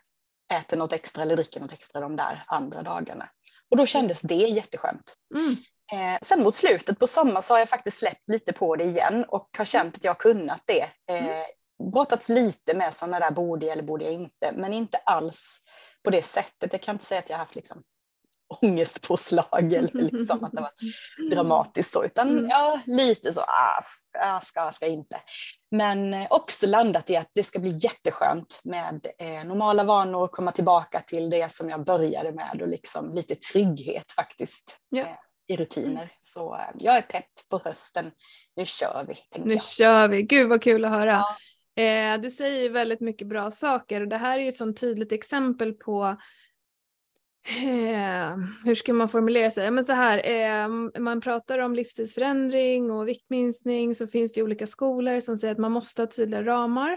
äter 0.53 0.77
något 0.77 0.93
extra 0.93 1.21
eller 1.21 1.35
dricker 1.35 1.59
något 1.59 1.73
extra 1.73 2.01
de 2.01 2.15
där 2.15 2.43
andra 2.47 2.81
dagarna. 2.81 3.29
Och 3.71 3.77
då 3.77 3.85
kändes 3.85 4.21
det 4.21 4.35
jätteskönt. 4.35 5.13
Mm. 5.35 5.55
Eh, 5.91 6.19
sen 6.21 6.43
mot 6.43 6.55
slutet 6.55 6.99
på 6.99 7.07
sommaren 7.07 7.41
så 7.41 7.53
har 7.53 7.59
jag 7.59 7.69
faktiskt 7.69 7.97
släppt 7.97 8.29
lite 8.29 8.53
på 8.53 8.75
det 8.75 8.83
igen 8.83 9.25
och 9.27 9.49
har 9.57 9.65
känt 9.65 9.95
att 9.95 10.03
jag 10.03 10.11
har 10.11 10.19
kunnat 10.19 10.63
det. 10.65 10.83
Eh, 11.11 11.25
mm. 11.25 11.45
brottats 11.91 12.29
lite 12.29 12.73
med 12.73 12.93
sådana 12.93 13.19
där 13.19 13.31
borde 13.31 13.65
jag 13.65 13.73
eller 13.73 13.83
borde 13.83 14.05
jag 14.05 14.13
inte, 14.13 14.51
men 14.55 14.73
inte 14.73 14.97
alls 14.97 15.61
på 16.03 16.09
det 16.09 16.21
sättet. 16.21 16.73
Jag 16.73 16.81
kan 16.81 16.95
inte 16.95 17.05
säga 17.05 17.19
att 17.19 17.29
jag 17.29 17.37
har 17.37 17.43
haft 17.43 17.55
liksom 17.55 17.83
ångestpåslag 18.61 19.73
eller 19.73 19.93
liksom 20.11 20.43
att 20.43 20.51
det 20.51 20.61
var 20.61 20.71
dramatiskt 21.29 21.93
så, 21.93 22.03
utan 22.03 22.29
mm. 22.29 22.49
ja, 22.49 22.79
lite 22.85 23.33
så, 23.33 23.41
ah, 23.41 23.83
jag 24.13 24.45
ska, 24.45 24.71
ska 24.71 24.87
inte. 24.87 25.17
Men 25.71 26.13
eh, 26.13 26.27
också 26.29 26.67
landat 26.67 27.09
i 27.09 27.15
att 27.15 27.31
det 27.33 27.43
ska 27.43 27.59
bli 27.59 27.77
jätteskönt 27.77 28.61
med 28.63 29.07
eh, 29.19 29.47
normala 29.47 29.83
vanor, 29.83 30.27
komma 30.27 30.51
tillbaka 30.51 30.99
till 30.99 31.29
det 31.29 31.51
som 31.51 31.69
jag 31.69 31.85
började 31.85 32.31
med 32.31 32.61
och 32.61 32.67
liksom 32.67 33.11
lite 33.11 33.35
trygghet 33.35 34.11
faktiskt. 34.11 34.77
Ja. 34.89 35.01
Eh, 35.01 35.07
i 35.47 35.55
rutiner. 35.55 36.11
Så 36.21 36.55
eh, 36.55 36.61
jag 36.79 36.97
är 36.97 37.01
pepp 37.01 37.49
på 37.49 37.61
hösten. 37.63 38.11
Nu 38.55 38.65
kör 38.65 39.05
vi. 39.07 39.41
Nu 39.43 39.53
jag. 39.53 39.63
kör 39.63 40.07
vi. 40.07 40.21
Gud 40.21 40.49
vad 40.49 40.61
kul 40.63 40.85
att 40.85 40.91
höra. 40.91 41.11
Ja. 41.11 41.35
Eh, 41.83 42.21
du 42.21 42.31
säger 42.31 42.69
väldigt 42.69 42.99
mycket 42.99 43.27
bra 43.27 43.51
saker 43.51 44.01
och 44.01 44.07
det 44.07 44.17
här 44.17 44.39
är 44.39 44.49
ett 44.49 44.55
sånt 44.55 44.79
tydligt 44.79 45.11
exempel 45.11 45.73
på 45.73 46.17
Eh, 47.45 48.37
hur 48.65 48.75
ska 48.75 48.93
man 48.93 49.09
formulera 49.09 49.49
sig? 49.49 49.71
Men 49.71 49.83
så 49.83 49.93
här, 49.93 50.25
eh, 50.25 50.67
man 51.01 51.21
pratar 51.21 51.59
om 51.59 51.75
livsstilsförändring 51.75 52.91
och 52.91 53.07
viktminskning 53.07 53.95
så 53.95 54.07
finns 54.07 54.33
det 54.33 54.43
olika 54.43 54.67
skolor 54.67 55.19
som 55.19 55.37
säger 55.37 55.51
att 55.51 55.59
man 55.59 55.71
måste 55.71 56.01
ha 56.01 56.07
tydliga 56.07 56.43
ramar. 56.43 56.91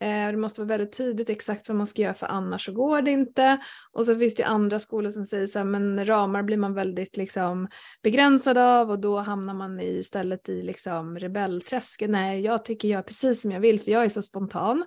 Eh, 0.00 0.30
det 0.30 0.36
måste 0.36 0.60
vara 0.60 0.68
väldigt 0.68 0.96
tydligt 0.96 1.30
exakt 1.30 1.68
vad 1.68 1.76
man 1.76 1.86
ska 1.86 2.02
göra 2.02 2.14
för 2.14 2.26
annars 2.26 2.64
så 2.64 2.72
går 2.72 3.02
det 3.02 3.10
inte. 3.10 3.58
Och 3.92 4.06
så 4.06 4.18
finns 4.18 4.34
det 4.34 4.44
andra 4.44 4.78
skolor 4.78 5.10
som 5.10 5.26
säger 5.26 5.46
så 5.46 5.58
här, 5.58 5.66
men 5.66 6.06
ramar 6.06 6.42
blir 6.42 6.56
man 6.56 6.74
väldigt 6.74 7.16
liksom 7.16 7.68
begränsad 8.02 8.58
av 8.58 8.90
och 8.90 8.98
då 8.98 9.18
hamnar 9.18 9.54
man 9.54 9.80
istället 9.80 10.48
i 10.48 10.62
liksom 10.62 11.18
rebellträsket. 11.18 12.10
Nej, 12.10 12.40
jag 12.40 12.64
tycker 12.64 12.88
jag 12.88 13.06
precis 13.06 13.42
som 13.42 13.50
jag 13.50 13.60
vill 13.60 13.80
för 13.80 13.90
jag 13.90 14.04
är 14.04 14.08
så 14.08 14.22
spontan. 14.22 14.84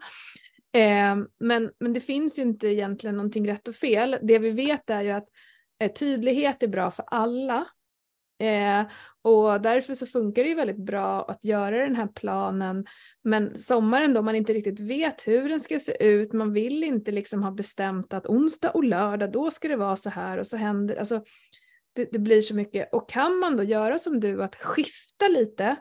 Eh, 0.74 1.15
men, 1.39 1.72
men 1.80 1.94
det 1.94 2.00
finns 2.00 2.39
ju 2.39 2.44
inte 2.44 2.68
egentligen 2.68 3.15
någonting 3.15 3.48
rätt 3.48 3.68
och 3.68 3.75
fel. 3.75 4.18
Det 4.22 4.39
vi 4.39 4.50
vet 4.50 4.89
är 4.89 5.01
ju 5.01 5.12
att 5.12 5.27
eh, 5.80 5.92
tydlighet 5.92 6.63
är 6.63 6.68
bra 6.68 6.92
för 6.92 7.06
alla. 7.08 7.65
Eh, 8.39 8.84
och 9.22 9.62
därför 9.62 9.94
så 9.94 10.06
funkar 10.06 10.44
det 10.44 10.50
ju 10.50 10.56
väldigt 10.56 10.86
bra 10.86 11.25
att 11.25 11.46
göra 11.46 11.84
den 11.84 11.96
här 11.96 12.08
planen. 12.08 12.86
Men 13.24 13.58
sommaren 13.58 14.13
då 14.13 14.22
man 14.22 14.36
inte 14.36 14.53
riktigt 14.53 14.80
vet 14.80 15.27
hur 15.27 15.50
den 15.50 15.60
ska 15.60 15.80
se 15.80 16.03
ut, 16.03 16.34
man 16.34 16.53
vill 16.53 16.84
inte 16.84 17.12
liksom 17.12 17.44
ha 17.44 17.51
bestämt 17.51 18.13
att 18.13 18.25
onsdag 18.25 18.70
och 18.70 18.84
lördag 18.84 19.32
då 19.32 19.51
ska 19.51 19.68
det 19.68 19.75
vara 19.75 19.96
så 19.96 20.10
här 20.10 20.38
och 20.38 20.48
så 20.48 20.58
händer, 20.58 20.96
alltså 20.96 21.24
det, 21.96 22.10
det 22.12 22.20
blir 22.20 22.42
så 22.42 22.56
mycket. 22.56 22.94
Och 22.94 23.10
kan 23.10 23.39
man 23.39 23.58
då 23.58 23.63
göra 23.63 23.98
som 23.98 24.20
du, 24.20 24.44
att 24.44 24.56
skifta 24.56 25.27
lite, 25.27 25.75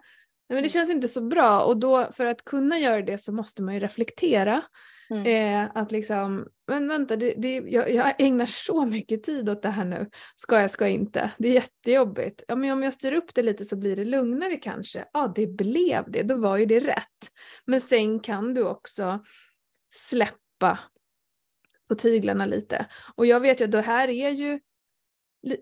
nej, 0.52 0.56
men 0.56 0.62
det 0.62 0.68
mm. 0.76 0.86
känns 0.86 0.90
inte 0.90 1.08
så 1.08 1.20
bra 1.20 1.62
och 1.62 1.76
då 1.76 2.12
för 2.12 2.26
att 2.26 2.44
kunna 2.44 2.78
göra 2.78 3.02
det 3.02 3.18
så 3.18 3.32
måste 3.32 3.62
man 3.62 3.74
ju 3.74 3.80
reflektera. 3.80 4.62
Mm. 5.10 5.26
Eh, 5.26 5.70
att 5.74 5.92
liksom, 5.92 6.48
men 6.68 6.88
vänta, 6.88 7.16
det, 7.16 7.34
det, 7.36 7.54
jag, 7.54 7.90
jag, 7.90 8.14
ägnar 8.18 8.46
så 8.46 8.86
mycket 8.86 9.22
tid 9.22 9.48
åt 9.48 9.62
det 9.62 9.68
här 9.68 9.84
nu. 9.84 10.10
Ska 10.36 10.60
jag, 10.60 10.70
ska 10.70 10.84
jag 10.84 10.94
inte? 10.94 11.30
Det 11.38 11.48
är 11.48 11.52
jättejobbigt. 11.52 12.42
Ja, 12.48 12.56
men 12.56 12.70
om 12.70 12.82
jag 12.82 12.94
styr 12.94 13.12
upp 13.12 13.34
det 13.34 13.42
lite 13.42 13.64
så 13.64 13.76
blir 13.76 13.96
det 13.96 14.04
lugnare 14.04 14.56
kanske. 14.56 15.04
Ja, 15.12 15.32
det 15.34 15.46
blev 15.46 16.10
det. 16.10 16.22
Då 16.22 16.36
var 16.36 16.56
ju 16.56 16.66
det 16.66 16.80
rätt. 16.80 17.32
Men 17.64 17.80
sen 17.80 18.20
kan 18.20 18.54
du 18.54 18.62
också 18.62 19.24
släppa 19.94 20.78
på 21.88 21.94
tyglarna 21.94 22.46
lite. 22.46 22.86
Och 23.14 23.26
jag 23.26 23.40
vet 23.40 23.60
ju 23.60 23.64
att 23.64 23.72
det 23.72 23.80
här 23.82 24.08
är 24.08 24.30
ju 24.30 24.60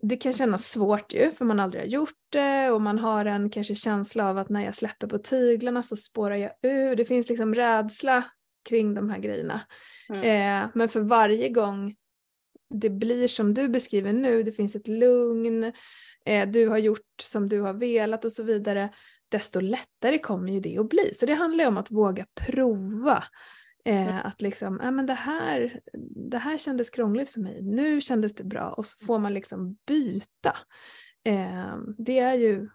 det 0.03 0.17
kan 0.17 0.33
kännas 0.33 0.71
svårt 0.71 1.15
ju 1.15 1.33
för 1.33 1.45
man 1.45 1.61
aldrig 1.61 1.83
har 1.83 1.89
gjort 1.89 2.19
det 2.29 2.71
och 2.71 2.83
man 2.83 2.99
har 2.99 3.25
en 3.25 3.51
kanske 3.51 3.75
känsla 3.75 4.31
av 4.31 4.39
att 4.39 4.49
när 4.49 4.65
jag 4.65 4.75
släpper 4.75 5.07
på 5.07 5.19
tyglarna 5.19 5.83
så 5.83 5.97
spårar 5.97 6.37
jag 6.37 6.53
ur. 6.63 6.97
Det 6.97 7.05
finns 7.05 7.29
liksom 7.29 7.55
rädsla 7.55 8.25
kring 8.69 8.95
de 8.95 9.11
här 9.11 9.19
grejerna. 9.19 9.61
Mm. 10.13 10.23
Eh, 10.23 10.71
men 10.75 10.89
för 10.89 11.01
varje 11.01 11.49
gång 11.49 11.97
det 12.71 12.91
blir 12.91 13.29
som 13.29 13.55
du 13.55 13.69
beskriver 13.69 14.13
nu, 14.13 14.43
det 14.43 14.53
finns 14.53 14.77
ett 14.77 14.89
lugn, 14.89 15.73
eh, 16.25 16.49
du 16.49 16.69
har 16.69 16.79
gjort 16.79 17.21
som 17.23 17.49
du 17.49 17.61
har 17.61 17.73
velat 17.73 18.25
och 18.25 18.33
så 18.33 18.43
vidare, 18.43 18.89
desto 19.29 19.61
lättare 19.61 20.19
kommer 20.19 20.53
ju 20.53 20.61
det 20.61 20.79
att 20.79 20.89
bli. 20.89 21.11
Så 21.15 21.27
det 21.27 21.35
handlar 21.35 21.65
ju 21.65 21.69
om 21.69 21.77
att 21.77 21.91
våga 21.91 22.27
prova. 22.47 23.25
Eh, 23.85 24.09
mm. 24.09 24.27
Att 24.27 24.43
liksom, 24.43 24.81
äh, 24.81 24.91
men 24.91 25.07
det, 25.07 25.15
här, 25.15 25.81
det 26.31 26.39
här 26.39 26.59
kändes 26.59 26.91
krångligt 26.91 27.31
för 27.31 27.41
mig, 27.41 27.63
nu 27.63 28.01
kändes 28.01 28.35
det 28.35 28.45
bra 28.45 28.71
och 28.71 28.87
så 28.87 29.07
får 29.07 29.19
man 29.19 29.35
liksom 29.35 29.77
byta. 29.87 30.57
Eh, 31.25 31.77
det 31.99 32.19
är 32.19 32.35
ju 32.35 32.69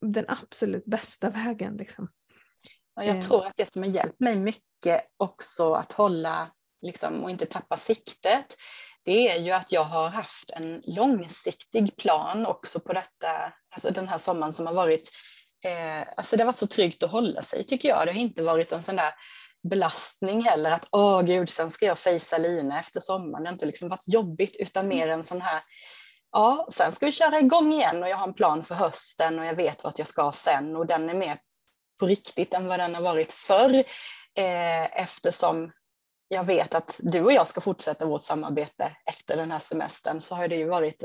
den 0.00 0.24
absolut 0.28 0.84
bästa 0.84 1.30
vägen. 1.30 1.76
Liksom. 1.76 2.08
Jag 2.94 3.06
eh. 3.06 3.20
tror 3.20 3.46
att 3.46 3.56
det 3.56 3.72
som 3.72 3.82
har 3.82 3.90
hjälpt 3.90 4.20
mig 4.20 4.36
mycket 4.36 5.06
också 5.16 5.72
att 5.72 5.92
hålla 5.92 6.50
liksom, 6.82 7.22
och 7.24 7.30
inte 7.30 7.46
tappa 7.46 7.76
siktet, 7.76 8.56
det 9.04 9.28
är 9.28 9.38
ju 9.38 9.50
att 9.50 9.72
jag 9.72 9.84
har 9.84 10.08
haft 10.08 10.50
en 10.50 10.82
långsiktig 10.84 11.96
plan 11.96 12.46
också 12.46 12.80
på 12.80 12.92
detta, 12.92 13.52
alltså 13.74 13.90
den 13.90 14.08
här 14.08 14.18
sommaren 14.18 14.52
som 14.52 14.66
har 14.66 14.74
varit, 14.74 15.10
eh, 15.64 16.08
alltså 16.16 16.36
det 16.36 16.42
har 16.42 16.46
varit 16.46 16.56
så 16.56 16.66
tryggt 16.66 17.02
att 17.02 17.10
hålla 17.10 17.42
sig 17.42 17.64
tycker 17.64 17.88
jag. 17.88 18.06
Det 18.06 18.12
har 18.12 18.20
inte 18.20 18.42
varit 18.42 18.72
en 18.72 18.82
sån 18.82 18.96
där 18.96 19.12
belastning 19.70 20.42
heller 20.42 20.70
att 20.70 20.88
åh 20.90 21.22
gud, 21.22 21.50
sen 21.50 21.70
ska 21.70 21.86
jag 21.86 21.98
fejsa 21.98 22.38
Lina 22.38 22.80
efter 22.80 23.00
sommaren. 23.00 23.42
Det 23.42 23.48
har 23.48 23.52
inte 23.52 23.66
liksom 23.66 23.88
varit 23.88 24.08
jobbigt 24.08 24.56
utan 24.56 24.88
mer 24.88 25.08
en 25.08 25.24
sån 25.24 25.40
här 25.40 25.62
ja, 26.32 26.68
sen 26.70 26.92
ska 26.92 27.06
vi 27.06 27.12
köra 27.12 27.38
igång 27.38 27.72
igen 27.72 28.02
och 28.02 28.08
jag 28.08 28.16
har 28.16 28.28
en 28.28 28.34
plan 28.34 28.62
för 28.62 28.74
hösten 28.74 29.38
och 29.38 29.44
jag 29.44 29.54
vet 29.54 29.84
vart 29.84 29.98
jag 29.98 30.08
ska 30.08 30.32
sen 30.32 30.76
och 30.76 30.86
den 30.86 31.10
är 31.10 31.14
mer 31.14 31.38
på 32.00 32.06
riktigt 32.06 32.54
än 32.54 32.66
vad 32.66 32.80
den 32.80 32.94
har 32.94 33.02
varit 33.02 33.32
förr 33.32 33.74
eh, 34.38 35.00
eftersom 35.02 35.72
jag 36.32 36.44
vet 36.44 36.74
att 36.74 37.00
du 37.02 37.24
och 37.24 37.32
jag 37.32 37.48
ska 37.48 37.60
fortsätta 37.60 38.06
vårt 38.06 38.24
samarbete 38.24 38.90
efter 39.10 39.36
den 39.36 39.50
här 39.50 39.58
semestern 39.58 40.20
så 40.20 40.34
har 40.34 40.48
det 40.48 40.56
ju 40.56 40.68
varit, 40.68 41.04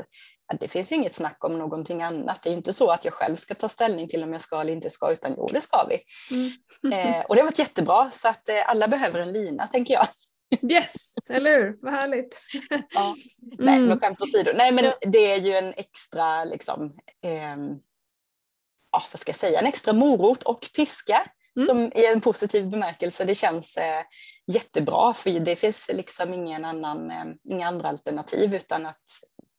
det 0.59 0.67
finns 0.67 0.91
ju 0.91 0.95
inget 0.95 1.15
snack 1.15 1.43
om 1.43 1.57
någonting 1.57 2.03
annat. 2.03 2.43
Det 2.43 2.49
är 2.49 2.53
inte 2.53 2.73
så 2.73 2.89
att 2.89 3.05
jag 3.05 3.13
själv 3.13 3.35
ska 3.35 3.55
ta 3.55 3.69
ställning 3.69 4.07
till 4.07 4.23
om 4.23 4.33
jag 4.33 4.41
ska 4.41 4.61
eller 4.61 4.73
inte 4.73 4.89
ska 4.89 5.11
utan 5.11 5.33
jo 5.37 5.47
det 5.47 5.61
ska 5.61 5.87
vi. 5.89 5.99
Mm. 6.35 6.51
Eh, 6.93 7.25
och 7.25 7.35
det 7.35 7.41
har 7.41 7.45
varit 7.45 7.59
jättebra 7.59 8.11
så 8.11 8.27
att 8.27 8.49
eh, 8.49 8.69
alla 8.69 8.87
behöver 8.87 9.19
en 9.19 9.31
lina 9.31 9.67
tänker 9.67 9.93
jag. 9.93 10.07
Yes, 10.71 11.29
eller 11.29 11.57
hur? 11.57 11.77
Vad 11.81 11.93
härligt. 11.93 12.39
ja. 12.89 13.15
Nej, 13.59 13.75
mm. 13.75 13.87
men 13.87 13.99
skämt 13.99 14.21
åsido. 14.21 14.51
Nej, 14.55 14.71
men 14.71 14.93
det 15.01 15.31
är 15.31 15.39
ju 15.39 15.53
en 15.53 15.73
extra 15.77 16.43
liksom, 16.43 16.91
eh, 17.23 17.57
ja, 18.91 19.01
vad 19.11 19.19
ska 19.19 19.29
jag 19.29 19.35
säga, 19.35 19.59
en 19.59 19.65
extra 19.65 19.93
morot 19.93 20.43
och 20.43 20.69
piska 20.75 21.25
mm. 21.57 21.67
som 21.67 21.91
i 21.95 22.05
en 22.05 22.21
positiv 22.21 22.69
bemärkelse. 22.69 23.25
Det 23.25 23.35
känns 23.35 23.77
eh, 23.77 24.01
jättebra 24.47 25.13
för 25.13 25.39
det 25.39 25.55
finns 25.55 25.89
liksom 25.93 26.33
ingen 26.33 26.65
annan, 26.65 27.11
eh, 27.11 27.25
inga 27.49 27.67
andra 27.67 27.89
alternativ 27.89 28.55
utan 28.55 28.85
att 28.85 29.03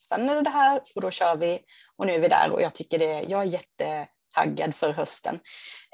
sen 0.02 0.28
är 0.28 0.34
det 0.34 0.42
det 0.42 0.50
här 0.50 0.82
och 0.94 1.00
då 1.00 1.10
kör 1.10 1.36
vi 1.36 1.58
och 1.96 2.06
nu 2.06 2.14
är 2.14 2.18
vi 2.18 2.28
där 2.28 2.50
och 2.50 2.62
jag 2.62 2.74
tycker 2.74 2.98
det, 2.98 3.22
jag 3.28 3.42
är 3.42 3.44
jättetaggad 3.44 4.74
för 4.74 4.92
hösten. 4.92 5.40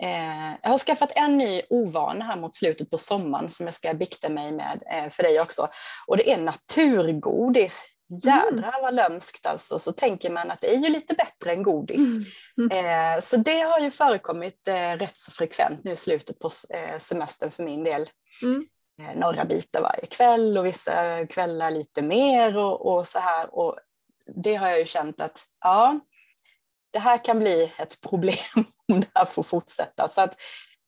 Eh, 0.02 0.52
jag 0.62 0.70
har 0.70 0.78
skaffat 0.78 1.12
en 1.16 1.38
ny 1.38 1.62
ovana 1.70 2.24
här 2.24 2.36
mot 2.36 2.56
slutet 2.56 2.90
på 2.90 2.98
sommaren 2.98 3.50
som 3.50 3.66
jag 3.66 3.74
ska 3.74 3.94
bikta 3.94 4.28
mig 4.28 4.52
med 4.52 4.82
eh, 4.92 5.10
för 5.10 5.22
dig 5.22 5.40
också 5.40 5.68
och 6.06 6.16
det 6.16 6.32
är 6.32 6.38
naturgodis. 6.38 7.93
Jädrar 8.08 8.82
vad 8.82 8.94
lömskt 8.94 9.46
alltså, 9.46 9.78
så 9.78 9.92
tänker 9.92 10.30
man 10.30 10.50
att 10.50 10.60
det 10.60 10.74
är 10.74 10.78
ju 10.78 10.88
lite 10.88 11.14
bättre 11.14 11.52
än 11.52 11.62
godis. 11.62 12.28
Mm. 12.56 12.70
Mm. 12.70 13.16
Eh, 13.16 13.20
så 13.20 13.36
det 13.36 13.60
har 13.60 13.80
ju 13.80 13.90
förekommit 13.90 14.68
eh, 14.68 14.96
rätt 14.96 15.18
så 15.18 15.32
frekvent 15.32 15.84
nu 15.84 15.92
i 15.92 15.96
slutet 15.96 16.38
på 16.38 16.50
eh, 16.70 16.98
semestern 16.98 17.50
för 17.50 17.62
min 17.62 17.84
del. 17.84 18.10
Mm. 18.42 18.66
Eh, 19.00 19.18
några 19.18 19.44
bitar 19.44 19.80
varje 19.80 20.06
kväll 20.06 20.58
och 20.58 20.66
vissa 20.66 21.26
kvällar 21.26 21.70
lite 21.70 22.02
mer 22.02 22.56
och, 22.56 22.94
och, 22.94 23.06
så 23.06 23.18
här. 23.18 23.54
Och 23.54 23.78
det 24.42 24.54
har 24.54 24.68
jag 24.68 24.78
ju 24.78 24.86
känt 24.86 25.20
att 25.20 25.44
ja, 25.60 26.00
det 26.92 26.98
här 26.98 27.24
kan 27.24 27.38
bli 27.38 27.72
ett 27.78 28.00
problem 28.08 28.64
om 28.92 29.00
det 29.00 29.10
här 29.14 29.24
får 29.24 29.42
fortsätta. 29.42 30.08
Så 30.08 30.20
att, 30.20 30.36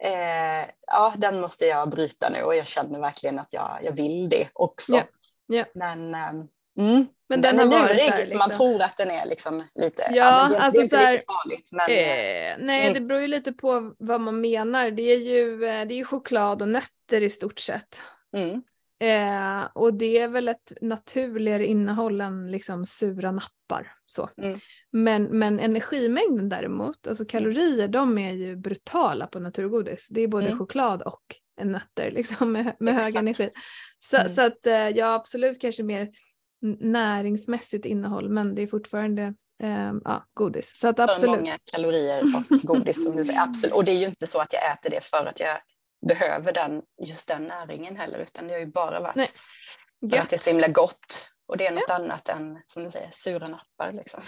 eh, 0.03 0.71
ja, 0.87 1.15
den 1.17 1.41
måste 1.41 1.67
jag 1.67 1.91
bryta 1.91 2.29
nu 2.31 2.43
och 2.43 2.57
jag 2.57 2.67
känner 2.67 3.01
verkligen 3.01 3.39
att 3.39 3.53
jag, 3.53 3.79
jag 3.83 3.93
vill 3.93 4.29
det 4.29 4.49
också. 4.53 4.95
Yeah. 4.95 5.07
Yeah. 5.53 5.69
Men 5.75 6.15
ehm, 6.15 6.49
Mm. 6.79 7.07
Men 7.29 7.41
den, 7.41 7.57
den 7.57 7.73
är 7.73 7.89
lurig 7.89 8.11
där, 8.11 8.19
liksom. 8.19 8.39
man 8.39 8.51
tror 8.51 8.83
att 8.83 8.97
den 8.97 9.11
är 9.11 9.27
liksom 9.27 9.63
lite, 9.75 10.03
ja, 10.11 10.15
ja 10.15 10.49
det, 10.49 10.59
alltså 10.59 10.81
det 10.81 10.97
är 10.97 11.13
inte 11.13 11.25
så 11.27 11.33
farligt. 11.33 11.69
Men, 11.73 11.91
eh, 11.91 12.67
nej, 12.67 12.81
mm. 12.83 12.95
det 12.95 13.01
beror 13.01 13.21
ju 13.21 13.27
lite 13.27 13.53
på 13.53 13.95
vad 13.99 14.21
man 14.21 14.41
menar. 14.41 14.91
Det 14.91 15.03
är 15.03 15.19
ju, 15.19 15.65
eh, 15.65 15.87
det 15.87 16.01
är 16.01 16.05
choklad 16.05 16.63
och 16.63 16.69
nötter 16.69 17.23
i 17.23 17.31
stort 17.31 17.59
sett. 17.59 18.03
Mm. 18.37 18.63
Eh, 18.99 19.69
och 19.75 19.95
det 19.95 20.19
är 20.19 20.29
väl 20.29 20.49
ett 20.49 20.73
naturligare 20.81 21.67
innehåll 21.67 22.21
än 22.21 22.51
liksom 22.51 22.87
sura 22.87 23.33
nappar. 23.33 23.93
Så. 24.07 24.31
Mm. 24.37 24.59
Men, 24.91 25.25
men 25.25 25.61
energimängden 25.61 26.49
däremot, 26.49 27.07
alltså 27.07 27.25
kalorier, 27.25 27.89
de 27.89 28.19
är 28.19 28.33
ju 28.33 28.57
brutala 28.57 29.27
på 29.27 29.39
naturgodis. 29.39 30.07
Det 30.11 30.21
är 30.21 30.29
både 30.29 30.47
mm. 30.47 30.59
choklad 30.59 31.03
och 31.03 31.37
nötter 31.63 32.11
liksom, 32.11 32.53
med, 32.53 32.77
med 32.81 32.95
hög 32.95 33.17
energi. 33.17 33.51
Så, 33.99 34.17
mm. 34.17 34.29
så 34.29 34.43
att 34.43 34.67
eh, 34.67 34.89
ja, 34.89 35.15
absolut 35.15 35.61
kanske 35.61 35.83
mer 35.83 36.09
näringsmässigt 36.81 37.85
innehåll 37.85 38.29
men 38.29 38.55
det 38.55 38.63
är 38.63 38.67
fortfarande 38.67 39.23
eh, 39.63 39.93
ja, 40.05 40.27
godis. 40.35 40.73
Så 40.77 40.89
att 40.89 40.99
absolut. 40.99 41.35
För 41.35 41.41
många 41.41 41.59
kalorier 41.73 42.23
och 42.23 42.59
godis 42.63 43.05
som 43.05 43.17
du 43.17 43.25
säger, 43.25 43.43
absolut. 43.43 43.75
Och 43.75 43.85
det 43.85 43.93
är 43.93 43.99
ju 43.99 44.07
inte 44.07 44.27
så 44.27 44.39
att 44.39 44.53
jag 44.53 44.73
äter 44.73 44.91
det 44.91 45.05
för 45.05 45.27
att 45.27 45.41
jag 45.41 45.59
behöver 46.09 46.53
den, 46.53 46.83
just 47.07 47.29
den 47.29 47.45
näringen 47.45 47.97
heller 47.97 48.19
utan 48.19 48.47
det 48.47 48.55
har 48.55 48.61
ju 48.61 48.67
bara 48.67 49.01
varit 49.01 49.17
Nej. 49.17 49.29
för 50.11 50.17
att 50.17 50.31
det 50.31 50.37
är 50.37 50.41
så 50.41 50.51
himla 50.51 50.69
gott. 50.69 51.31
Och 51.49 51.57
det 51.57 51.67
är 51.67 51.73
något 51.73 51.85
ja. 51.89 51.95
annat 51.95 52.29
än 52.29 52.63
som 52.67 52.85
du 52.85 52.91
säger, 52.91 53.09
sura 53.11 53.49
nappar. 53.49 53.93
Liksom. 53.93 54.21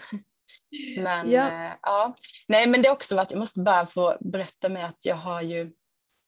Men 0.98 1.30
ja. 1.30 1.48
Eh, 1.48 1.72
ja. 1.82 2.14
Nej 2.48 2.66
men 2.66 2.82
det 2.82 2.88
har 2.88 2.94
också 2.94 3.16
varit, 3.16 3.30
jag 3.30 3.38
måste 3.38 3.60
bara 3.60 3.86
få 3.86 4.16
berätta 4.20 4.68
med 4.68 4.86
att 4.86 5.06
jag 5.06 5.16
har 5.16 5.42
ju 5.42 5.72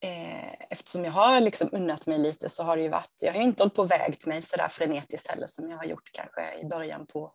Eh, 0.03 0.53
eftersom 0.69 1.05
jag 1.05 1.11
har 1.11 1.41
liksom 1.41 1.69
unnat 1.71 2.07
mig 2.07 2.19
lite 2.19 2.49
så 2.49 2.63
har 2.63 2.77
det 2.77 2.83
ju 2.83 2.89
varit, 2.89 3.13
jag 3.21 3.33
har 3.33 3.41
inte 3.41 3.63
hållit 3.63 3.75
på 3.75 3.81
och 3.81 3.91
vägt 3.91 4.25
mig 4.25 4.41
sådär 4.41 4.67
frenetiskt 4.67 5.27
heller 5.27 5.47
som 5.47 5.69
jag 5.69 5.77
har 5.77 5.85
gjort 5.85 6.09
kanske 6.11 6.59
i 6.61 6.65
början 6.65 7.05
på 7.05 7.33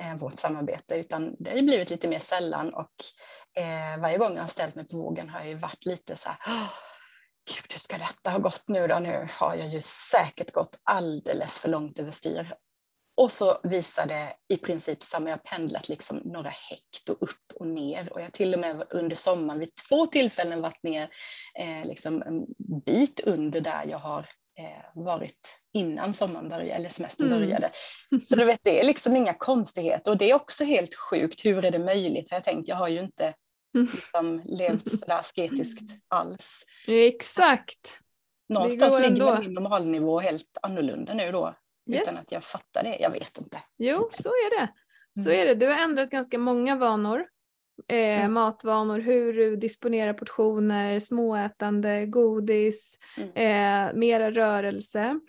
eh, 0.00 0.14
vårt 0.16 0.38
samarbete 0.38 0.94
utan 0.94 1.36
det 1.38 1.50
har 1.50 1.56
ju 1.56 1.62
blivit 1.62 1.90
lite 1.90 2.08
mer 2.08 2.18
sällan 2.18 2.74
och 2.74 2.94
eh, 3.58 4.00
varje 4.00 4.18
gång 4.18 4.34
jag 4.34 4.42
har 4.42 4.48
ställt 4.48 4.74
mig 4.74 4.88
på 4.88 4.96
vågen 4.96 5.28
har 5.28 5.38
jag 5.38 5.48
ju 5.48 5.54
varit 5.54 5.86
lite 5.86 6.16
så 6.16 6.28
här 6.28 6.38
Gud, 7.54 7.72
hur 7.72 7.78
ska 7.78 7.98
detta 7.98 8.30
ha 8.30 8.38
gått 8.38 8.64
nu 8.66 8.86
då? 8.86 8.98
Nu 8.98 9.28
har 9.32 9.54
jag 9.54 9.68
ju 9.68 9.80
säkert 9.82 10.52
gått 10.52 10.80
alldeles 10.84 11.58
för 11.58 11.68
långt 11.68 11.98
överstyr. 11.98 12.54
Och 13.18 13.32
så 13.32 13.60
visar 13.62 14.06
det 14.06 14.34
i 14.48 14.56
princip 14.56 15.02
samma, 15.02 15.30
jag 15.30 15.36
har 15.36 15.58
pendlat 15.58 15.88
liksom 15.88 16.20
några 16.24 16.50
hekto 16.50 17.12
upp 17.12 17.52
och 17.54 17.66
ner 17.66 18.12
och 18.12 18.20
jag 18.20 18.24
har 18.24 18.30
till 18.30 18.54
och 18.54 18.60
med 18.60 18.84
under 18.90 19.16
sommaren 19.16 19.60
vid 19.60 19.74
två 19.88 20.06
tillfällen 20.06 20.60
varit 20.60 20.82
ner 20.82 21.08
eh, 21.58 21.88
liksom 21.88 22.22
en 22.22 22.46
bit 22.86 23.20
under 23.20 23.60
där 23.60 23.86
jag 23.86 23.98
har 23.98 24.26
eh, 24.58 25.04
varit 25.04 25.58
innan 25.72 26.14
sommaren 26.14 26.48
började, 26.48 26.70
eller 26.70 26.88
semestern 26.88 27.26
mm. 27.26 27.40
började. 27.40 27.70
Så 28.28 28.36
du 28.36 28.44
vet, 28.44 28.60
det 28.62 28.80
är 28.80 28.84
liksom 28.84 29.16
inga 29.16 29.34
konstigheter 29.34 30.10
och 30.10 30.18
det 30.18 30.30
är 30.30 30.34
också 30.34 30.64
helt 30.64 30.94
sjukt, 30.94 31.44
hur 31.44 31.64
är 31.64 31.70
det 31.70 31.78
möjligt? 31.78 32.28
Jag 32.30 32.44
tänkt, 32.44 32.68
jag 32.68 32.76
har 32.76 32.88
ju 32.88 33.00
inte 33.00 33.34
liksom, 33.74 34.42
levt 34.44 35.00
sådär 35.00 35.18
asketiskt 35.18 35.90
alls. 36.08 36.64
Exakt. 36.88 37.98
Någonstans 38.48 39.00
ligger 39.02 39.38
min 39.40 39.54
normalnivå 39.54 40.20
helt 40.20 40.58
annorlunda 40.62 41.14
nu 41.14 41.32
då. 41.32 41.54
Yes. 41.88 42.02
Utan 42.02 42.18
att 42.18 42.32
jag 42.32 42.44
fattar 42.44 42.82
det, 42.82 42.96
jag 43.00 43.10
vet 43.10 43.38
inte. 43.38 43.58
Jo, 43.78 44.08
så 44.12 44.28
är 44.28 44.60
det. 44.60 44.68
Så 45.22 45.30
mm. 45.30 45.42
är 45.42 45.46
det. 45.46 45.54
Du 45.54 45.66
har 45.66 45.78
ändrat 45.78 46.10
ganska 46.10 46.38
många 46.38 46.76
vanor 46.76 47.24
eh, 47.88 48.20
mm. 48.20 48.32
matvanor, 48.32 48.98
hur 48.98 49.32
du 49.32 49.56
disponerar 49.56 50.12
portioner, 50.12 50.98
småätande, 50.98 52.06
godis, 52.06 52.98
mm. 53.16 53.28
eh, 53.34 53.94
mera 53.98 54.30
rörelse. 54.30 55.20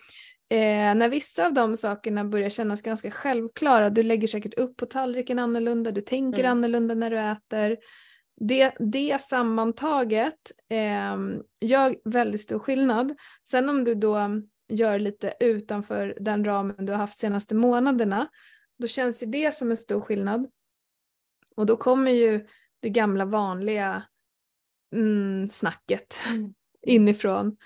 Eh, 0.50 0.96
när 0.96 1.10
vissa 1.10 1.46
av 1.46 1.54
de 1.54 1.76
sakerna 1.76 2.26
börjar 2.26 2.50
kännas 2.50 2.82
ganska 2.82 3.12
självklara, 3.12 3.90
du 3.90 4.04
lägger 4.04 4.28
säkert 4.28 4.54
upp 4.54 4.78
på 4.78 4.86
tallriken 4.86 5.40
annorlunda, 5.40 5.92
du 5.92 6.02
tänker 6.02 6.40
mm. 6.40 6.52
annorlunda 6.52 6.96
när 6.96 7.10
du 7.10 7.20
äter. 7.20 7.78
Det, 8.42 8.74
det 8.80 9.22
sammantaget 9.22 10.52
eh, 10.70 11.18
gör 11.62 11.96
väldigt 12.10 12.42
stor 12.42 12.60
skillnad. 12.60 13.16
Sen 13.50 13.70
om 13.70 13.84
du 13.84 13.96
då 13.96 14.30
gör 14.70 15.00
lite 15.00 15.34
utanför 15.40 16.18
den 16.20 16.46
ramen 16.46 16.86
du 16.86 16.92
har 16.92 17.00
haft 17.00 17.18
senaste 17.18 17.56
månaderna, 17.56 18.28
då 18.78 18.88
känns 18.88 19.24
ju 19.24 19.28
det 19.28 19.56
som 19.56 19.72
en 19.72 19.78
stor 19.78 20.02
skillnad. 20.02 20.48
Och 21.56 21.66
då 21.66 21.78
kommer 21.78 22.12
ju 22.12 22.48
det 22.80 22.90
gamla 22.90 23.26
vanliga 23.26 24.04
mm, 24.96 25.50
snacket 25.50 26.22
inifrån. 26.82 27.58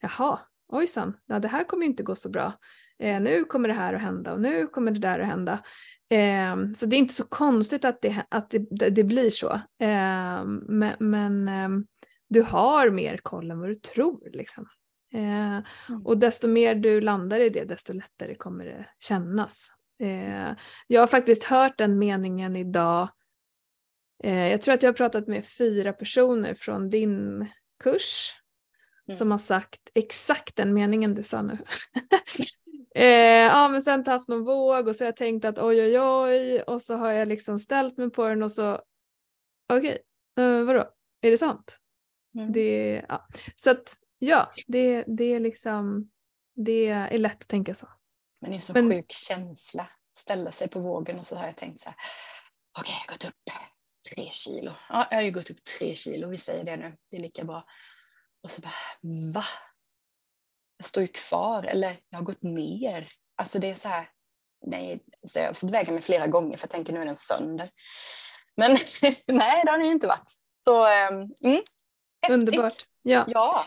Jaha, 0.00 0.38
ojsan, 0.68 1.16
ja, 1.26 1.38
det 1.38 1.48
här 1.48 1.64
kommer 1.64 1.86
inte 1.86 2.02
gå 2.02 2.14
så 2.14 2.28
bra. 2.28 2.52
Eh, 2.98 3.20
nu 3.20 3.44
kommer 3.44 3.68
det 3.68 3.74
här 3.74 3.94
att 3.94 4.00
hända 4.00 4.32
och 4.32 4.40
nu 4.40 4.66
kommer 4.66 4.90
det 4.90 5.00
där 5.00 5.18
att 5.18 5.26
hända. 5.26 5.64
Eh, 6.10 6.72
så 6.74 6.86
det 6.86 6.96
är 6.96 6.98
inte 6.98 7.14
så 7.14 7.24
konstigt 7.24 7.84
att 7.84 8.02
det, 8.02 8.26
att 8.28 8.50
det, 8.50 8.90
det 8.90 9.04
blir 9.04 9.30
så. 9.30 9.52
Eh, 9.80 10.44
men, 10.68 10.94
men 10.98 11.48
ehm, 11.48 11.86
du 12.28 12.42
har 12.42 12.90
mer 12.90 13.16
koll 13.22 13.50
än 13.50 13.60
vad 13.60 13.68
du 13.68 13.74
tror. 13.74 14.30
Liksom. 14.32 14.66
Eh, 15.14 15.56
mm. 15.88 16.04
Och 16.04 16.18
desto 16.18 16.48
mer 16.48 16.74
du 16.74 17.00
landar 17.00 17.40
i 17.40 17.48
det, 17.48 17.64
desto 17.64 17.92
lättare 17.92 18.34
kommer 18.34 18.64
det 18.64 18.86
kännas. 18.98 19.72
Eh, 20.00 20.52
jag 20.86 21.00
har 21.00 21.06
faktiskt 21.06 21.44
hört 21.44 21.78
den 21.78 21.98
meningen 21.98 22.56
idag. 22.56 23.08
Eh, 24.24 24.48
jag 24.48 24.60
tror 24.60 24.74
att 24.74 24.82
jag 24.82 24.90
har 24.90 24.96
pratat 24.96 25.26
med 25.26 25.46
fyra 25.46 25.92
personer 25.92 26.54
från 26.54 26.90
din 26.90 27.46
kurs 27.84 28.34
mm. 29.08 29.16
som 29.16 29.30
har 29.30 29.38
sagt 29.38 29.80
exakt 29.94 30.56
den 30.56 30.74
meningen 30.74 31.14
du 31.14 31.22
sa 31.22 31.42
nu. 31.42 31.58
eh, 32.94 33.04
ja 33.44 33.68
men 33.68 33.82
sen 33.82 34.02
har 34.06 34.12
haft 34.12 34.28
någon 34.28 34.44
våg 34.44 34.88
och 34.88 34.96
så 34.96 35.04
har 35.04 35.06
jag 35.06 35.16
tänkt 35.16 35.44
att 35.44 35.58
oj 35.58 35.82
oj 35.82 36.00
oj 36.00 36.62
och 36.62 36.82
så 36.82 36.96
har 36.96 37.12
jag 37.12 37.28
liksom 37.28 37.58
ställt 37.58 37.96
mig 37.96 38.10
på 38.10 38.28
den 38.28 38.42
och 38.42 38.52
så 38.52 38.80
okej, 39.72 39.98
okay, 40.36 40.44
uh, 40.44 40.64
vadå, 40.64 40.90
är 41.20 41.30
det 41.30 41.38
sant? 41.38 41.78
Mm. 42.34 42.52
Det, 42.52 43.02
ja. 43.08 43.26
Så 43.56 43.70
att 43.70 43.96
ja, 44.18 44.52
det, 44.66 45.04
det 45.06 45.24
är 45.24 45.40
liksom, 45.40 46.10
det 46.54 46.88
är 46.88 47.18
lätt 47.18 47.42
att 47.42 47.48
tänka 47.48 47.74
så. 47.74 47.88
Men 48.40 48.50
det 48.50 48.56
är 48.56 48.60
så 48.60 48.72
men, 48.72 48.90
sjuk 48.90 49.12
känsla, 49.12 49.88
ställa 50.18 50.52
sig 50.52 50.68
på 50.68 50.80
vågen 50.80 51.18
och 51.18 51.26
så 51.26 51.36
har 51.36 51.46
jag 51.46 51.56
tänkt 51.56 51.80
så 51.80 51.88
här, 51.88 51.96
okej 52.78 52.92
okay, 52.92 52.94
jag 53.06 53.12
har 53.12 53.18
gått 53.18 53.24
upp 53.24 53.42
tre 54.14 54.28
kilo. 54.32 54.72
Ja, 54.88 55.08
jag 55.10 55.18
har 55.18 55.22
ju 55.22 55.30
gått 55.30 55.50
upp 55.50 55.64
tre 55.78 55.94
kilo, 55.94 56.28
vi 56.28 56.36
säger 56.36 56.64
det 56.64 56.76
nu, 56.76 56.96
det 57.10 57.16
är 57.16 57.20
lika 57.20 57.44
bra. 57.44 57.64
Och 58.42 58.50
så 58.50 58.60
bara, 58.60 58.72
va? 59.32 59.44
Jag 60.76 60.86
står 60.86 61.00
ju 61.00 61.08
kvar, 61.08 61.62
eller 61.62 61.98
jag 62.08 62.18
har 62.18 62.24
gått 62.24 62.42
ner. 62.42 63.08
Alltså 63.36 63.58
det 63.58 63.70
är 63.70 63.74
så 63.74 63.88
här, 63.88 64.10
nej, 64.66 65.00
så 65.26 65.38
jag 65.38 65.46
har 65.46 65.52
fått 65.52 65.70
väga 65.70 65.92
mig 65.92 66.02
flera 66.02 66.26
gånger 66.26 66.56
för 66.56 66.64
jag 66.64 66.70
tänker 66.70 66.92
nu 66.92 67.00
är 67.00 67.06
den 67.06 67.16
sönder. 67.16 67.70
Men 68.56 68.70
nej, 69.28 69.62
det 69.64 69.70
har 69.70 69.78
den 69.78 69.86
ju 69.86 69.92
inte 69.92 70.06
varit. 70.06 70.32
Så 70.64 70.86
ehm, 70.86 71.34
mm, 71.42 71.62
Underbart. 72.30 72.74
Ja. 73.02 73.24
ja. 73.28 73.66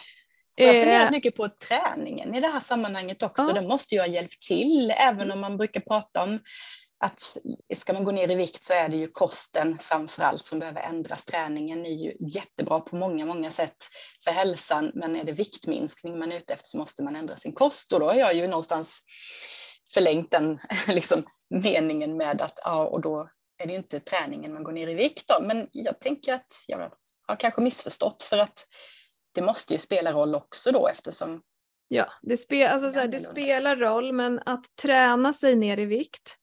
Och 0.60 0.66
jag 0.66 0.76
funderar 0.76 1.06
eh. 1.06 1.12
mycket 1.12 1.36
på 1.36 1.50
träningen 1.68 2.36
i 2.36 2.40
det 2.40 2.48
här 2.48 2.60
sammanhanget 2.60 3.24
också. 3.24 3.44
Ja. 3.48 3.54
Den 3.54 3.68
måste 3.68 3.96
ju 3.96 4.02
ha 4.02 4.08
hjälpt 4.08 4.42
till, 4.42 4.94
även 4.98 5.32
om 5.32 5.40
man 5.40 5.58
brukar 5.58 5.80
prata 5.80 6.24
om 6.24 6.40
att 7.00 7.38
ska 7.76 7.94
man 7.94 8.04
gå 8.04 8.12
ner 8.12 8.32
i 8.32 8.36
vikt 8.36 8.64
så 8.64 8.74
är 8.74 8.90
det 8.90 8.98
ju 8.98 9.08
kosten 9.08 9.80
framför 9.82 10.24
allt 10.24 10.46
som 10.46 10.60
behöver 10.60 10.82
ändras. 10.82 11.26
Träningen 11.26 11.86
är 11.86 11.94
ju 11.94 12.14
jättebra 12.20 12.80
på 12.80 12.96
många, 12.96 13.26
många 13.26 13.52
sätt 13.52 13.78
för 14.24 14.32
hälsan, 14.32 14.92
men 14.94 15.16
är 15.16 15.24
det 15.24 15.32
viktminskning 15.32 16.20
man 16.20 16.32
är 16.32 16.38
ute 16.38 16.54
efter 16.54 16.68
så 16.68 16.78
måste 16.78 17.04
man 17.04 17.16
ändra 17.16 17.38
sin 17.38 17.54
kost 17.54 17.94
och 17.94 18.00
då 18.00 18.06
har 18.06 18.16
jag 18.16 18.36
ju 18.36 18.48
någonstans 18.48 19.02
förlängt 19.94 20.32
den 20.32 20.60
liksom, 20.88 21.24
meningen 21.50 22.18
med 22.18 22.42
att 22.42 22.60
ja, 22.64 22.86
och 22.86 23.02
då 23.02 23.30
är 23.64 23.68
det 23.68 23.72
ju 23.72 23.78
inte 23.78 24.00
träningen 24.00 24.54
man 24.54 24.64
går 24.64 24.72
ner 24.72 24.88
i 24.88 24.94
vikt 24.94 25.28
då, 25.28 25.42
men 25.42 25.68
jag 25.72 26.00
tänker 26.00 26.34
att 26.34 26.66
jag 26.68 26.92
har 27.28 27.36
kanske 27.36 27.62
missförstått 27.62 28.24
för 28.24 28.38
att 28.38 28.66
det 29.32 29.42
måste 29.42 29.74
ju 29.74 29.80
spela 29.80 30.14
roll 30.14 30.36
också 30.36 30.72
då 30.72 30.88
eftersom 30.88 31.42
Ja, 31.92 32.08
det, 32.22 32.38
spe, 32.38 32.70
alltså 32.70 32.92
så 32.92 33.00
här, 33.00 33.08
det 33.08 33.20
spelar 33.20 33.76
roll 33.76 34.14
men 34.14 34.40
att 34.46 34.66
träna 34.82 35.34
sig 35.34 35.56
ner 35.56 35.78
i 35.78 35.86
vikt 35.86 36.38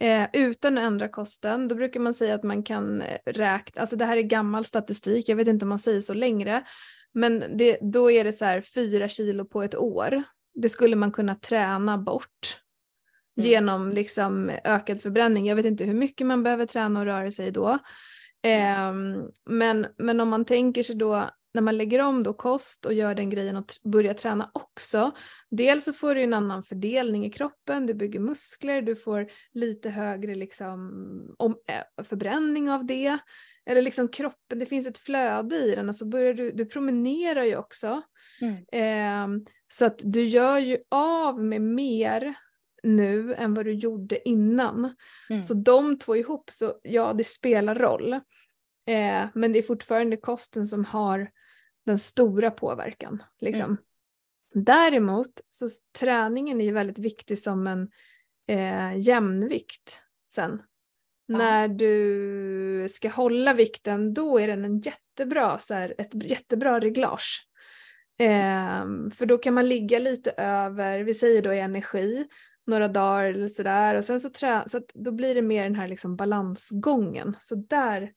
eh, 0.00 0.28
utan 0.32 0.78
att 0.78 0.84
ändra 0.84 1.08
kosten, 1.08 1.68
då 1.68 1.74
brukar 1.74 2.00
man 2.00 2.14
säga 2.14 2.34
att 2.34 2.42
man 2.42 2.62
kan 2.62 3.02
eh, 3.02 3.18
räkna, 3.26 3.80
alltså 3.80 3.96
det 3.96 4.04
här 4.04 4.16
är 4.16 4.22
gammal 4.22 4.64
statistik, 4.64 5.28
jag 5.28 5.36
vet 5.36 5.48
inte 5.48 5.64
om 5.64 5.68
man 5.68 5.78
säger 5.78 6.00
så 6.00 6.14
längre, 6.14 6.64
men 7.12 7.56
det, 7.56 7.78
då 7.82 8.10
är 8.10 8.24
det 8.24 8.32
så 8.32 8.44
här 8.44 8.60
fyra 8.60 9.08
kilo 9.08 9.44
på 9.44 9.62
ett 9.62 9.74
år. 9.74 10.22
Det 10.54 10.68
skulle 10.68 10.96
man 10.96 11.12
kunna 11.12 11.34
träna 11.34 11.98
bort 11.98 12.58
mm. 13.38 13.50
genom 13.50 13.88
liksom 13.88 14.50
ökad 14.64 15.00
förbränning. 15.00 15.46
Jag 15.46 15.56
vet 15.56 15.66
inte 15.66 15.84
hur 15.84 15.94
mycket 15.94 16.26
man 16.26 16.42
behöver 16.42 16.66
träna 16.66 17.00
och 17.00 17.06
röra 17.06 17.30
sig 17.30 17.50
då. 17.50 17.78
Eh, 18.42 18.92
men, 19.50 19.86
men 19.98 20.20
om 20.20 20.28
man 20.28 20.44
tänker 20.44 20.82
sig 20.82 20.96
då 20.96 21.30
när 21.54 21.62
man 21.62 21.76
lägger 21.76 21.98
om 21.98 22.22
då 22.22 22.32
kost 22.32 22.86
och 22.86 22.94
gör 22.94 23.14
den 23.14 23.30
grejen 23.30 23.56
och 23.56 23.72
börjar 23.84 24.14
träna 24.14 24.50
också, 24.54 25.12
dels 25.50 25.84
så 25.84 25.92
får 25.92 26.14
du 26.14 26.22
en 26.22 26.34
annan 26.34 26.62
fördelning 26.62 27.26
i 27.26 27.30
kroppen, 27.30 27.86
du 27.86 27.94
bygger 27.94 28.20
muskler, 28.20 28.82
du 28.82 28.96
får 28.96 29.30
lite 29.52 29.90
högre 29.90 30.34
liksom, 30.34 31.34
om, 31.38 31.56
äh, 31.68 32.04
förbränning 32.04 32.70
av 32.70 32.86
det. 32.86 33.18
Eller 33.66 33.82
liksom 33.82 34.08
kroppen, 34.08 34.58
det 34.58 34.66
finns 34.66 34.86
ett 34.86 34.98
flöde 34.98 35.56
i 35.56 35.74
den 35.74 35.88
och 35.88 35.96
så 35.96 36.06
börjar 36.06 36.34
du, 36.34 36.52
du 36.52 36.64
promenerar 36.64 37.44
ju 37.44 37.56
också. 37.56 38.02
Mm. 38.40 38.56
Eh, 38.72 39.42
så 39.68 39.84
att 39.84 40.00
du 40.04 40.24
gör 40.24 40.58
ju 40.58 40.78
av 40.90 41.44
med 41.44 41.62
mer 41.62 42.34
nu 42.82 43.34
än 43.34 43.54
vad 43.54 43.64
du 43.64 43.72
gjorde 43.72 44.28
innan. 44.28 44.94
Mm. 45.30 45.44
Så 45.44 45.54
de 45.54 45.98
två 45.98 46.16
ihop, 46.16 46.50
så 46.50 46.74
ja 46.82 47.12
det 47.12 47.24
spelar 47.24 47.74
roll. 47.74 48.12
Eh, 48.86 49.26
men 49.34 49.52
det 49.52 49.58
är 49.58 49.62
fortfarande 49.62 50.16
kosten 50.16 50.66
som 50.66 50.84
har 50.84 51.30
den 51.86 51.98
stora 51.98 52.50
påverkan. 52.50 53.22
Liksom. 53.40 53.64
Mm. 53.64 53.76
Däremot 54.54 55.40
så 55.48 55.68
träningen 55.98 56.60
är 56.60 56.72
väldigt 56.72 56.98
viktig 56.98 57.38
som 57.38 57.66
en 57.66 57.90
eh, 58.48 58.98
jämnvikt 58.98 59.98
sen. 60.34 60.62
Ja. 61.26 61.38
När 61.38 61.68
du 61.68 62.88
ska 62.90 63.08
hålla 63.08 63.54
vikten 63.54 64.14
då 64.14 64.38
är 64.38 64.48
den 64.48 64.64
en 64.64 64.80
jättebra, 64.80 65.58
så 65.58 65.74
här, 65.74 65.94
ett 65.98 66.30
jättebra 66.30 66.80
reglage. 66.80 67.48
Eh, 68.18 68.84
för 69.14 69.26
då 69.26 69.38
kan 69.38 69.54
man 69.54 69.68
ligga 69.68 69.98
lite 69.98 70.30
över, 70.30 71.00
vi 71.00 71.14
säger 71.14 71.42
då 71.42 71.54
i 71.54 71.60
energi, 71.60 72.28
några 72.66 72.88
dagar 72.88 73.24
eller 73.24 73.48
sådär 73.48 73.94
och 73.94 74.04
sen 74.04 74.20
så, 74.20 74.30
trä, 74.30 74.64
så 74.66 74.80
då 74.94 75.12
blir 75.12 75.34
det 75.34 75.42
mer 75.42 75.64
den 75.64 75.74
här 75.74 75.88
liksom 75.88 76.16
balansgången. 76.16 77.36
Så 77.40 77.54
där 77.54 78.12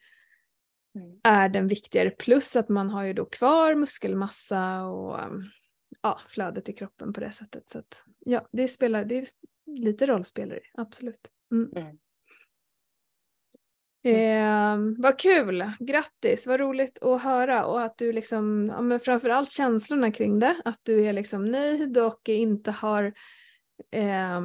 mm. 0.96 1.20
är 1.24 1.50
den 1.50 1.68
viktigare. 1.68 2.10
Plus 2.10 2.56
att 2.56 2.70
man 2.70 2.90
har 2.90 3.04
ju 3.04 3.14
då 3.14 3.26
kvar 3.26 3.76
muskelmassa 3.76 4.84
och 4.86 5.24
um, 5.24 5.44
ja, 6.02 6.20
flödet 6.28 6.70
i 6.70 6.74
kroppen 6.74 7.14
på 7.14 7.20
det 7.20 7.32
sättet. 7.32 7.70
Så 7.70 7.80
att, 7.80 8.04
ja, 8.20 8.48
det 8.52 8.68
spelar 8.68 9.06
det 9.06 9.30
lite 9.66 10.06
roll 10.06 10.26
spelar 10.26 10.56
det, 10.56 10.82
absolut. 10.82 11.32
Mm. 11.52 11.72
Mm. 11.76 11.98
Eh, 14.06 14.78
vad 14.98 15.20
kul, 15.20 15.72
grattis, 15.80 16.48
vad 16.48 16.60
roligt 16.60 17.04
att 17.04 17.22
höra 17.22 17.66
och 17.66 17.82
att 17.82 17.98
du 17.98 18.12
liksom, 18.12 18.72
ja, 18.74 18.82
men 18.82 19.00
framförallt 19.00 19.52
känslorna 19.52 20.12
kring 20.12 20.40
det, 20.40 20.62
att 20.66 20.80
du 20.84 21.06
är 21.06 21.14
liksom 21.14 21.52
nöjd 21.52 21.98
och 21.98 22.30
inte 22.30 22.72
har 22.72 23.14
eh, 23.92 24.42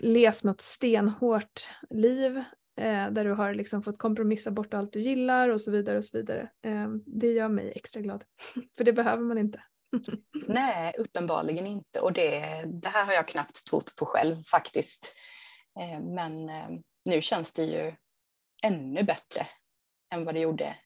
levt 0.00 0.44
något 0.44 0.60
stenhårt 0.60 1.68
liv 1.90 2.42
eh, 2.78 3.10
där 3.10 3.24
du 3.24 3.30
har 3.30 3.54
liksom 3.54 3.82
fått 3.82 3.98
kompromissa 3.98 4.50
bort 4.50 4.74
allt 4.74 4.92
du 4.92 5.00
gillar 5.00 5.48
och 5.48 5.60
så 5.60 5.70
vidare 5.70 5.98
och 5.98 6.04
så 6.04 6.18
vidare. 6.18 6.46
Eh, 6.64 6.88
det 7.06 7.32
gör 7.32 7.48
mig 7.48 7.72
extra 7.76 8.00
glad, 8.00 8.24
för 8.76 8.84
det 8.84 8.92
behöver 8.92 9.22
man 9.22 9.38
inte. 9.38 9.62
Nej, 10.48 10.94
uppenbarligen 10.98 11.66
inte 11.66 12.00
och 12.00 12.12
det, 12.12 12.64
det 12.82 12.88
här 12.88 13.04
har 13.04 13.12
jag 13.12 13.28
knappt 13.28 13.66
trott 13.66 13.96
på 13.96 14.06
själv 14.06 14.42
faktiskt. 14.42 15.14
Eh, 15.80 16.00
men 16.00 16.48
eh, 16.48 16.68
nu 17.04 17.20
känns 17.22 17.52
det 17.52 17.64
ju 17.64 17.94
ännu 18.62 19.02
bättre 19.02 19.46
än 20.14 20.24
vad 20.24 20.34
det 20.34 20.40
gjorde 20.40 20.76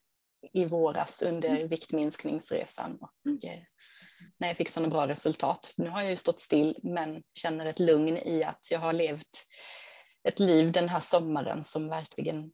i 0.53 0.65
våras 0.65 1.23
under 1.23 1.49
mm. 1.49 1.69
viktminskningsresan 1.69 2.99
och 3.01 3.13
mm. 3.27 3.39
Eh, 3.43 3.63
när 4.39 4.49
jag 4.49 4.57
fick 4.57 4.69
sådana 4.69 4.91
bra 4.91 5.09
resultat. 5.09 5.75
Nu 5.77 5.89
har 5.89 6.03
jag 6.03 6.11
ju 6.11 6.17
stått 6.17 6.41
still 6.41 6.79
men 6.83 7.23
känner 7.35 7.67
ett 7.67 7.79
lugn 7.79 8.17
i 8.17 8.45
att 8.45 8.69
jag 8.71 8.79
har 8.79 8.93
levt 8.93 9.47
ett 10.29 10.41
liv 10.41 10.73
den 10.73 10.89
här 10.89 11.01
sommaren 11.01 11.65
som 11.65 11.89
verkligen 11.89 12.53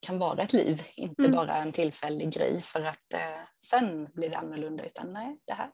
kan 0.00 0.18
vara 0.18 0.42
ett 0.42 0.52
liv, 0.52 0.82
inte 0.96 1.22
mm. 1.22 1.36
bara 1.36 1.56
en 1.56 1.72
tillfällig 1.72 2.32
grej 2.32 2.62
för 2.62 2.80
att 2.80 3.14
eh, 3.14 3.40
sen 3.64 4.08
blir 4.14 4.30
det 4.30 4.36
annorlunda 4.36 4.84
utan 4.84 5.12
nej, 5.12 5.38
det 5.44 5.52
här, 5.52 5.70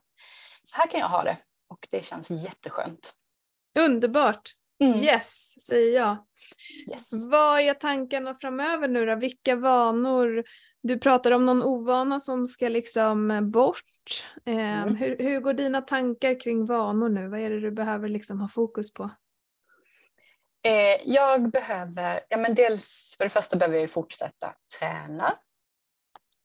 så 0.63 0.77
här 0.77 0.87
kan 0.87 0.99
jag 0.99 1.07
ha 1.07 1.23
det 1.23 1.37
och 1.67 1.87
det 1.91 2.05
känns 2.05 2.29
jätteskönt. 2.29 3.13
Underbart! 3.79 4.53
Mm. 4.83 5.03
Yes, 5.03 5.55
säger 5.67 5.99
jag. 5.99 6.17
Yes. 6.91 7.25
Vad 7.31 7.59
är 7.59 7.73
tankarna 7.73 8.35
framöver 8.35 8.87
nu 8.87 9.05
då? 9.05 9.15
Vilka 9.15 9.55
vanor? 9.55 10.43
Du 10.81 10.99
pratar 10.99 11.31
om 11.31 11.45
någon 11.45 11.63
ovana 11.63 12.19
som 12.19 12.45
ska 12.45 12.69
liksom 12.69 13.51
bort. 13.51 14.27
Eh, 14.45 14.81
mm. 14.81 14.95
hur, 14.95 15.17
hur 15.17 15.39
går 15.39 15.53
dina 15.53 15.81
tankar 15.81 16.39
kring 16.39 16.65
vanor 16.65 17.09
nu? 17.09 17.27
Vad 17.27 17.39
är 17.39 17.49
det 17.49 17.59
du 17.59 17.71
behöver 17.71 18.09
liksom 18.09 18.39
ha 18.39 18.47
fokus 18.47 18.93
på? 18.93 19.09
Eh, 20.63 21.01
jag 21.05 21.51
behöver, 21.51 22.25
ja 22.29 22.37
men 22.37 22.55
dels 22.55 23.15
för 23.17 23.23
det 23.23 23.29
första 23.29 23.55
behöver 23.57 23.79
jag 23.79 23.91
fortsätta 23.91 24.55
träna. 24.79 25.37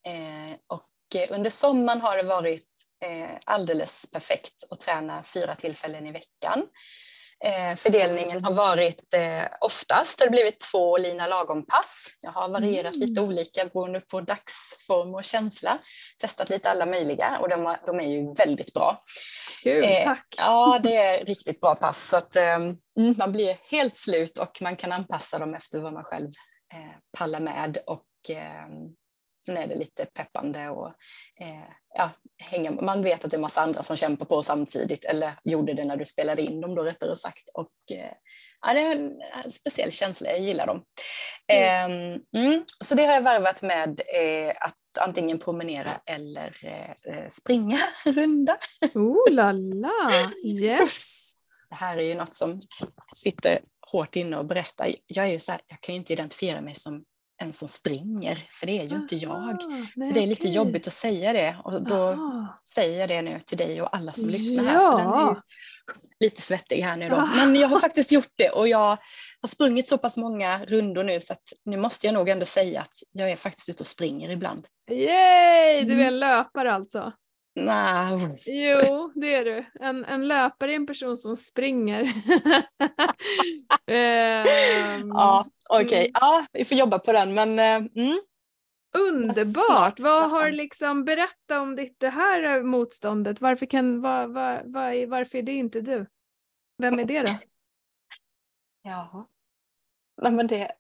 Eh, 0.07 0.57
och 0.66 1.16
eh, 1.16 1.37
under 1.37 1.50
sommaren 1.50 2.00
har 2.00 2.16
det 2.16 2.22
varit 2.22 2.66
eh, 3.04 3.37
alldeles 3.44 4.11
perfekt 4.11 4.64
att 4.70 4.81
träna 4.81 5.22
fyra 5.22 5.54
tillfällen 5.54 6.07
i 6.07 6.12
veckan. 6.12 6.66
Eh, 7.44 7.77
fördelningen 7.77 8.44
har 8.44 8.53
varit 8.53 9.14
eh, 9.14 9.44
oftast 9.61 10.20
har 10.20 10.27
det 10.27 10.31
blivit 10.31 10.61
två 10.61 10.98
lina 10.98 11.27
lagom-pass. 11.27 12.07
Jag 12.20 12.31
har 12.31 12.48
varierat 12.48 12.94
mm. 12.94 13.09
lite 13.09 13.20
olika 13.20 13.64
beroende 13.64 14.01
på 14.01 14.20
dagsform 14.20 15.14
och 15.14 15.24
känsla. 15.24 15.79
Testat 16.20 16.51
lite 16.51 16.70
alla 16.70 16.87
möjliga 16.87 17.38
och 17.40 17.48
de, 17.48 17.77
de 17.87 18.01
är 18.01 18.09
ju 18.09 18.35
väldigt 18.35 18.74
bra. 18.74 18.98
Kul, 19.62 19.85
eh, 19.85 20.05
tack! 20.05 20.35
Ja, 20.37 20.81
det 20.83 20.96
är 20.96 21.24
riktigt 21.24 21.61
bra 21.61 21.74
pass. 21.74 22.09
Så 22.09 22.16
att, 22.16 22.37
ehm, 22.37 22.77
mm, 22.98 23.14
man 23.18 23.33
blir 23.33 23.57
helt 23.70 23.96
slut 23.96 24.38
och 24.38 24.59
man 24.61 24.77
kan 24.77 24.92
anpassa 24.92 25.38
dem 25.38 25.55
efter 25.55 25.79
vad 25.79 25.92
man 25.92 26.05
själv 26.05 26.31
eh, 26.74 26.96
pallar 27.18 27.40
med. 27.40 27.79
Och, 27.87 28.07
ehm, 28.29 28.94
Sen 29.48 29.56
är 29.56 29.66
det 29.66 29.74
lite 29.74 30.04
peppande 30.04 30.68
och 30.68 30.87
eh, 31.40 31.68
ja, 31.94 32.11
hänga, 32.42 32.70
man 32.70 33.02
vet 33.02 33.24
att 33.24 33.30
det 33.30 33.37
är 33.37 33.40
massa 33.40 33.61
andra 33.61 33.82
som 33.82 33.96
kämpar 33.96 34.26
på 34.26 34.42
samtidigt 34.42 35.04
eller 35.04 35.32
gjorde 35.44 35.74
det 35.74 35.84
när 35.84 35.96
du 35.96 36.04
spelade 36.04 36.42
in 36.42 36.61
dem 36.61 36.74
då 36.74 36.82
rättare 36.82 37.16
sagt. 37.16 37.48
Och, 37.54 37.72
eh, 37.92 38.12
ja, 38.66 38.74
det 38.74 38.80
är 38.80 38.92
en 39.44 39.50
speciell 39.50 39.92
känsla, 39.92 40.30
jag 40.30 40.40
gillar 40.40 40.66
dem. 40.66 40.82
Mm. 41.52 42.12
Eh, 42.34 42.42
mm, 42.42 42.64
så 42.84 42.94
det 42.94 43.04
har 43.04 43.14
jag 43.14 43.22
varvat 43.22 43.62
med 43.62 44.00
eh, 44.14 44.50
att 44.61 44.98
antingen 45.00 45.38
promenera 45.38 45.90
eller 46.06 46.56
eh, 47.08 47.28
springa 47.28 47.78
runda. 48.04 48.58
Oh 48.94 49.30
la 49.30 49.52
la, 49.52 50.11
yes! 50.44 51.32
Det 51.70 51.76
här 51.76 51.96
är 51.96 52.02
ju 52.02 52.14
något 52.14 52.37
som 52.37 52.61
sitter 53.16 53.61
hårt 53.92 54.16
inne 54.16 54.37
och 54.37 54.46
berättar. 54.46 54.94
Jag 55.06 55.26
är 55.26 55.32
ju 55.32 55.38
så 55.38 55.52
här, 55.52 55.61
jag 55.66 55.80
kan 55.80 55.94
ju 55.94 55.98
inte 55.98 56.12
identifiera 56.12 56.61
mig 56.61 56.74
som 56.74 57.04
en 57.38 57.53
som 57.53 57.68
springer, 57.68 58.37
för 58.53 58.66
det 58.66 58.81
är 58.81 58.85
ju 58.85 58.96
inte 58.96 59.16
jag. 59.16 59.64
Nej, 59.96 60.09
så 60.09 60.14
det 60.14 60.22
är 60.22 60.27
lite 60.27 60.42
okay. 60.42 60.53
jobbigt 60.53 60.87
att 60.87 60.92
säga 60.92 61.33
det 61.33 61.57
och 61.64 61.83
då 61.83 62.03
Aha. 62.03 62.61
säger 62.68 63.01
jag 63.01 63.09
det 63.09 63.22
nu 63.22 63.40
till 63.46 63.59
dig 63.59 63.83
och 63.83 63.96
alla 63.96 64.12
som 64.12 64.29
lyssnar 64.29 64.64
här. 64.64 64.81
Så 64.81 64.96
den 64.96 65.07
är 65.07 65.42
lite 66.20 66.42
svettig 66.42 66.83
här 66.83 66.96
nu 66.96 67.09
då. 67.09 67.29
Men 67.37 67.57
jag 67.57 67.68
har 67.68 67.79
faktiskt 67.79 68.12
gjort 68.12 68.33
det 68.37 68.51
och 68.51 68.68
jag 68.68 68.98
har 69.40 69.48
sprungit 69.48 69.88
så 69.88 69.98
pass 69.98 70.16
många 70.16 70.64
rundor 70.64 71.05
nu 71.05 71.20
så 71.20 71.33
att 71.33 71.53
nu 71.64 71.77
måste 71.77 72.07
jag 72.07 72.14
nog 72.14 72.29
ändå 72.29 72.46
säga 72.46 72.81
att 72.81 73.03
jag 73.12 73.31
är 73.31 73.37
faktiskt 73.37 73.68
ute 73.68 73.83
och 73.83 73.87
springer 73.87 74.31
ibland. 74.31 74.66
Yay! 74.90 75.85
Du 75.85 75.92
är 75.92 75.96
en 75.96 76.01
mm. 76.01 76.14
löpare 76.14 76.72
alltså? 76.72 77.12
Nej. 77.64 78.37
Jo, 78.47 79.12
det 79.14 79.35
är 79.35 79.44
du. 79.44 79.66
En, 79.81 80.05
en 80.05 80.29
löpare 80.29 80.73
är 80.73 80.77
en 80.77 80.87
person 80.87 81.16
som 81.16 81.37
springer. 81.37 82.03
um, 82.03 82.12
ja, 85.14 85.47
okej. 85.68 85.85
Okay. 85.85 85.99
Mm. 85.99 86.11
Ja, 86.14 86.47
vi 86.53 86.64
får 86.64 86.79
jobba 86.79 86.99
på 86.99 87.12
den. 87.12 87.35
Men, 87.35 87.51
uh, 87.51 87.88
mm. 88.05 88.21
Underbart! 88.99 90.01
Vad 90.01 90.31
har 90.31 90.51
liksom, 90.51 91.05
berätta 91.05 91.61
om 91.61 91.77
ditt 91.77 92.01
det 92.01 92.11
här 92.11 92.62
motståndet. 92.62 93.40
Varför, 93.40 93.66
kan, 93.66 94.01
var, 94.01 94.27
var, 94.27 94.62
var, 94.64 95.07
varför 95.07 95.38
är 95.38 95.42
det 95.42 95.53
inte 95.53 95.81
du? 95.81 96.07
Vem 96.79 96.99
är 96.99 97.05
det 97.05 97.21
då? 97.21 97.33
Ja, 98.83 99.29
nej 100.23 100.33
men 100.33 100.47
det... 100.47 100.73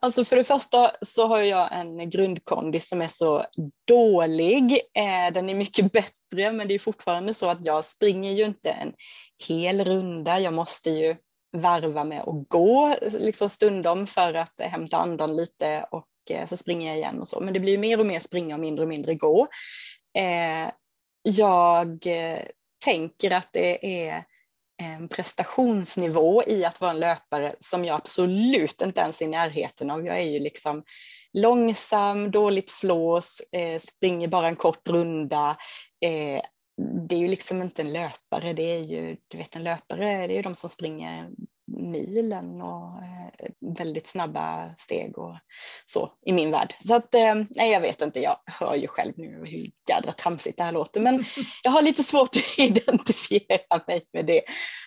Alltså 0.00 0.24
för 0.24 0.36
det 0.36 0.44
första 0.44 0.92
så 1.02 1.26
har 1.26 1.40
jag 1.40 1.68
en 1.72 2.10
grundkondis 2.10 2.88
som 2.88 3.02
är 3.02 3.08
så 3.08 3.44
dålig. 3.88 4.72
Eh, 4.72 5.32
den 5.34 5.48
är 5.48 5.54
mycket 5.54 5.92
bättre 5.92 6.52
men 6.52 6.68
det 6.68 6.74
är 6.74 6.78
fortfarande 6.78 7.34
så 7.34 7.48
att 7.48 7.66
jag 7.66 7.84
springer 7.84 8.32
ju 8.32 8.44
inte 8.44 8.70
en 8.70 8.92
hel 9.48 9.84
runda. 9.84 10.40
Jag 10.40 10.54
måste 10.54 10.90
ju 10.90 11.16
varva 11.56 12.04
med 12.04 12.20
att 12.20 12.48
gå 12.48 12.96
liksom 13.02 13.48
stundom 13.48 14.06
för 14.06 14.34
att 14.34 14.60
hämta 14.60 14.96
andan 14.96 15.36
lite 15.36 15.86
och 15.90 16.08
eh, 16.30 16.46
så 16.46 16.56
springer 16.56 16.88
jag 16.88 16.96
igen 16.96 17.20
och 17.20 17.28
så. 17.28 17.40
Men 17.40 17.54
det 17.54 17.60
blir 17.60 17.78
mer 17.78 18.00
och 18.00 18.06
mer 18.06 18.20
springa 18.20 18.54
och 18.54 18.60
mindre 18.60 18.82
och 18.82 18.88
mindre 18.88 19.14
gå. 19.14 19.48
Eh, 20.18 20.72
jag 21.22 22.06
tänker 22.84 23.30
att 23.30 23.48
det 23.52 24.06
är 24.06 24.24
en 24.82 25.08
prestationsnivå 25.08 26.42
i 26.46 26.64
att 26.64 26.80
vara 26.80 26.90
en 26.90 27.00
löpare 27.00 27.54
som 27.58 27.84
jag 27.84 27.96
absolut 27.96 28.82
inte 28.82 29.00
ens 29.00 29.20
är 29.20 29.26
i 29.26 29.28
närheten 29.28 29.90
av. 29.90 30.06
Jag 30.06 30.18
är 30.18 30.30
ju 30.30 30.38
liksom 30.38 30.82
långsam, 31.32 32.30
dåligt 32.30 32.70
flås, 32.70 33.42
eh, 33.52 33.80
springer 33.80 34.28
bara 34.28 34.48
en 34.48 34.56
kort 34.56 34.88
runda. 34.88 35.56
Eh, 36.04 36.42
det 37.08 37.14
är 37.14 37.18
ju 37.18 37.28
liksom 37.28 37.62
inte 37.62 37.82
en 37.82 37.92
löpare, 37.92 38.52
det 38.52 38.62
är 38.62 38.80
ju, 38.80 39.16
du 39.28 39.38
vet 39.38 39.56
en 39.56 39.64
löpare, 39.64 40.26
det 40.26 40.32
är 40.32 40.36
ju 40.36 40.42
de 40.42 40.54
som 40.54 40.70
springer 40.70 41.30
milen 41.82 42.62
och 42.62 43.02
eh, 43.02 43.50
väldigt 43.78 44.06
snabba 44.06 44.74
steg 44.76 45.18
och 45.18 45.36
så 45.86 46.12
i 46.26 46.32
min 46.32 46.50
värld. 46.50 46.74
Så 46.86 46.94
att 46.94 47.14
eh, 47.14 47.34
nej, 47.50 47.70
jag 47.70 47.80
vet 47.80 48.02
inte, 48.02 48.20
jag 48.20 48.36
hör 48.46 48.74
ju 48.74 48.86
själv 48.86 49.12
nu 49.16 49.44
hur 49.46 49.70
jädra 49.88 50.12
tramsigt 50.12 50.58
det 50.58 50.64
här 50.64 50.72
låter, 50.72 51.00
men 51.00 51.24
jag 51.62 51.70
har 51.70 51.82
lite 51.82 52.02
svårt 52.02 52.36
att 52.36 52.58
identifiera 52.58 53.80
mig 53.86 54.02
med 54.12 54.26
det. 54.26 54.42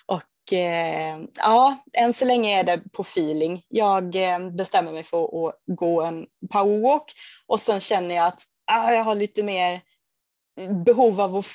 Och 0.06 0.54
eh, 0.54 1.18
ja, 1.38 1.84
än 1.94 2.14
så 2.14 2.26
länge 2.26 2.60
är 2.60 2.64
det 2.64 2.82
på 2.94 3.02
feeling. 3.02 3.62
Jag 3.68 4.14
bestämmer 4.58 4.92
mig 4.92 5.04
för 5.04 5.48
att 5.48 5.56
gå 5.66 6.02
en 6.02 6.26
powerwalk 6.52 7.14
och 7.48 7.60
sen 7.60 7.80
känner 7.80 8.16
jag 8.16 8.26
att 8.26 8.42
ah, 8.72 8.92
jag 8.92 9.04
har 9.04 9.16
lite 9.16 9.44
mer 9.44 9.82
behov 10.86 11.22
av 11.22 11.36
att 11.36 11.46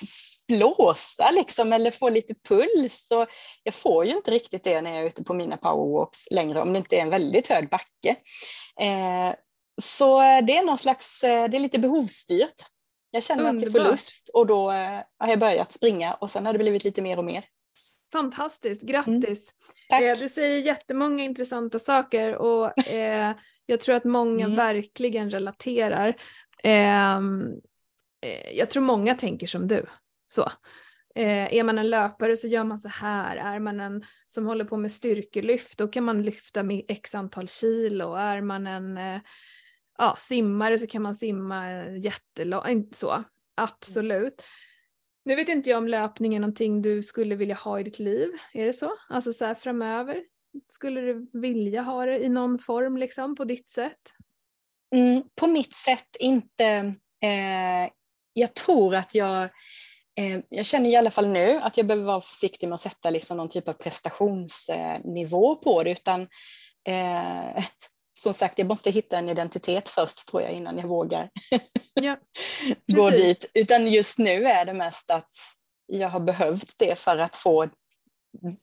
blåsa 0.48 1.30
liksom, 1.30 1.72
eller 1.72 1.90
få 1.90 2.08
lite 2.08 2.34
puls. 2.48 3.10
Och 3.10 3.26
jag 3.62 3.74
får 3.74 4.04
ju 4.04 4.16
inte 4.16 4.30
riktigt 4.30 4.64
det 4.64 4.80
när 4.80 4.90
jag 4.90 5.00
är 5.00 5.06
ute 5.06 5.24
på 5.24 5.34
mina 5.34 5.56
powerwalks 5.56 6.30
längre 6.30 6.60
om 6.60 6.72
det 6.72 6.78
inte 6.78 6.96
är 6.96 7.02
en 7.02 7.10
väldigt 7.10 7.48
hög 7.48 7.68
backe. 7.68 8.16
Eh, 8.80 9.34
så 9.82 10.18
det 10.20 10.56
är 10.56 10.64
någon 10.64 10.78
slags, 10.78 11.24
eh, 11.24 11.50
det 11.50 11.56
är 11.56 11.60
lite 11.60 11.78
behovsstyrt. 11.78 12.54
Jag 13.10 13.22
känner 13.22 13.48
Underbart. 13.48 13.68
att 13.68 13.74
jag 13.74 13.84
får 13.84 13.90
lust 13.90 14.28
och 14.28 14.46
då 14.46 14.70
eh, 14.70 15.00
har 15.18 15.28
jag 15.28 15.38
börjat 15.38 15.72
springa 15.72 16.14
och 16.14 16.30
sen 16.30 16.46
har 16.46 16.52
det 16.52 16.58
blivit 16.58 16.84
lite 16.84 17.02
mer 17.02 17.18
och 17.18 17.24
mer. 17.24 17.44
Fantastiskt, 18.12 18.82
grattis! 18.82 19.50
Mm. 19.92 20.08
Eh, 20.08 20.18
du 20.20 20.28
säger 20.28 20.58
jättemånga 20.58 21.24
intressanta 21.24 21.78
saker 21.78 22.34
och 22.34 22.92
eh, 22.92 23.36
jag 23.66 23.80
tror 23.80 23.94
att 23.94 24.04
många 24.04 24.44
mm. 24.44 24.56
verkligen 24.56 25.30
relaterar. 25.30 26.16
Ehm, 26.62 27.42
eh, 28.20 28.50
jag 28.50 28.70
tror 28.70 28.82
många 28.82 29.14
tänker 29.14 29.46
som 29.46 29.68
du. 29.68 29.86
Så. 30.28 30.52
Eh, 31.14 31.54
är 31.54 31.62
man 31.62 31.78
en 31.78 31.90
löpare 31.90 32.36
så 32.36 32.48
gör 32.48 32.64
man 32.64 32.78
så 32.78 32.88
här. 32.88 33.36
Är 33.36 33.58
man 33.58 33.80
en 33.80 34.04
som 34.28 34.46
håller 34.46 34.64
på 34.64 34.76
med 34.76 34.92
styrkelyft 34.92 35.78
då 35.78 35.88
kan 35.88 36.04
man 36.04 36.22
lyfta 36.22 36.62
med 36.62 36.84
x 36.88 37.14
antal 37.14 37.48
kilo. 37.48 38.14
Är 38.14 38.40
man 38.40 38.66
en 38.66 38.98
eh, 38.98 39.20
ja, 39.98 40.16
simmare 40.18 40.78
så 40.78 40.86
kan 40.86 41.02
man 41.02 41.16
simma 41.16 41.86
jättelångt. 41.86 42.68
Eh, 42.68 42.96
så. 42.96 43.24
Absolut. 43.54 44.42
Nu 45.24 45.36
vet 45.36 45.48
inte 45.48 45.70
jag 45.70 45.78
om 45.78 45.88
löpning 45.88 46.34
är 46.34 46.40
någonting 46.40 46.82
du 46.82 47.02
skulle 47.02 47.34
vilja 47.34 47.54
ha 47.54 47.80
i 47.80 47.82
ditt 47.82 47.98
liv. 47.98 48.28
Är 48.52 48.66
det 48.66 48.72
så? 48.72 48.92
Alltså 49.08 49.32
så 49.32 49.44
här 49.44 49.54
framöver? 49.54 50.24
Skulle 50.68 51.00
du 51.00 51.30
vilja 51.32 51.82
ha 51.82 52.06
det 52.06 52.24
i 52.24 52.28
någon 52.28 52.58
form 52.58 52.96
liksom 52.96 53.36
på 53.36 53.44
ditt 53.44 53.70
sätt? 53.70 54.12
Mm, 54.94 55.22
på 55.40 55.46
mitt 55.46 55.74
sätt 55.74 56.16
inte. 56.20 56.64
Eh, 57.22 57.90
jag 58.32 58.54
tror 58.54 58.94
att 58.94 59.14
jag 59.14 59.48
Eh, 60.20 60.40
jag 60.48 60.66
känner 60.66 60.90
i 60.90 60.96
alla 60.96 61.10
fall 61.10 61.28
nu 61.28 61.60
att 61.62 61.76
jag 61.76 61.86
behöver 61.86 62.06
vara 62.06 62.20
försiktig 62.20 62.68
med 62.68 62.74
att 62.74 62.80
sätta 62.80 63.10
liksom 63.10 63.36
någon 63.36 63.48
typ 63.48 63.68
av 63.68 63.72
prestationsnivå 63.72 65.56
på 65.56 65.82
det 65.82 65.90
utan 65.90 66.20
eh, 66.88 67.64
som 68.18 68.34
sagt, 68.34 68.58
jag 68.58 68.68
måste 68.68 68.90
hitta 68.90 69.18
en 69.18 69.28
identitet 69.28 69.88
först 69.88 70.28
tror 70.28 70.42
jag 70.42 70.52
innan 70.52 70.78
jag 70.78 70.88
vågar 70.88 71.30
ja, 72.00 72.16
gå 72.86 73.10
dit. 73.10 73.50
Utan 73.54 73.86
just 73.86 74.18
nu 74.18 74.46
är 74.46 74.64
det 74.64 74.74
mest 74.74 75.10
att 75.10 75.32
jag 75.86 76.08
har 76.08 76.20
behövt 76.20 76.74
det 76.76 76.98
för 76.98 77.18
att 77.18 77.36
få 77.36 77.68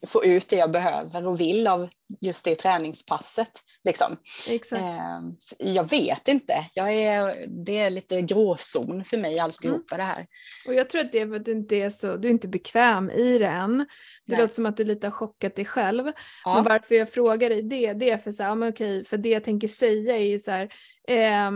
få 0.06 0.24
ut 0.24 0.48
det 0.48 0.56
jag 0.56 0.70
behöver 0.70 1.26
och 1.26 1.40
vill 1.40 1.66
av 1.66 1.88
just 2.20 2.44
det 2.44 2.54
träningspasset. 2.54 3.50
Liksom. 3.84 4.16
Exakt. 4.48 4.82
Ehm, 4.82 5.34
jag 5.58 5.90
vet 5.90 6.28
inte, 6.28 6.54
jag 6.74 6.92
är, 6.92 7.46
det 7.64 7.78
är 7.78 7.90
lite 7.90 8.22
gråzon 8.22 9.04
för 9.04 9.16
mig 9.16 9.38
alltihopa 9.38 9.94
mm. 9.94 10.06
det 10.06 10.12
här. 10.14 10.26
Och 10.66 10.74
jag 10.74 10.90
tror 10.90 11.00
att 11.00 11.12
det 11.12 11.20
är 11.20 11.28
för 11.28 11.36
att 11.36 11.44
du 11.44 11.52
inte 11.52 11.76
är 11.76 11.90
så, 11.90 12.16
du 12.16 12.28
är 12.28 12.32
inte 12.32 12.48
bekväm 12.48 13.10
i 13.10 13.38
det 13.38 13.46
än. 13.46 13.78
Det 13.78 13.86
Nej. 14.24 14.40
låter 14.40 14.54
som 14.54 14.66
att 14.66 14.76
du 14.76 14.84
lite 14.84 15.06
har 15.06 15.12
chockat 15.12 15.56
dig 15.56 15.64
själv. 15.64 16.12
Ja. 16.44 16.54
Men 16.54 16.64
varför 16.64 16.94
jag 16.94 17.12
frågar 17.12 17.50
dig 17.50 17.62
det, 17.62 17.92
det 17.92 18.10
är 18.10 18.18
för 18.18 18.32
så 18.32 18.42
här, 18.42 18.54
men 18.54 18.68
okej, 18.68 19.04
för 19.04 19.16
det 19.16 19.28
jag 19.28 19.44
tänker 19.44 19.68
säga 19.68 20.16
är 20.16 20.26
ju 20.26 20.38
så 20.38 20.50
här, 20.50 20.72
eh, 21.08 21.50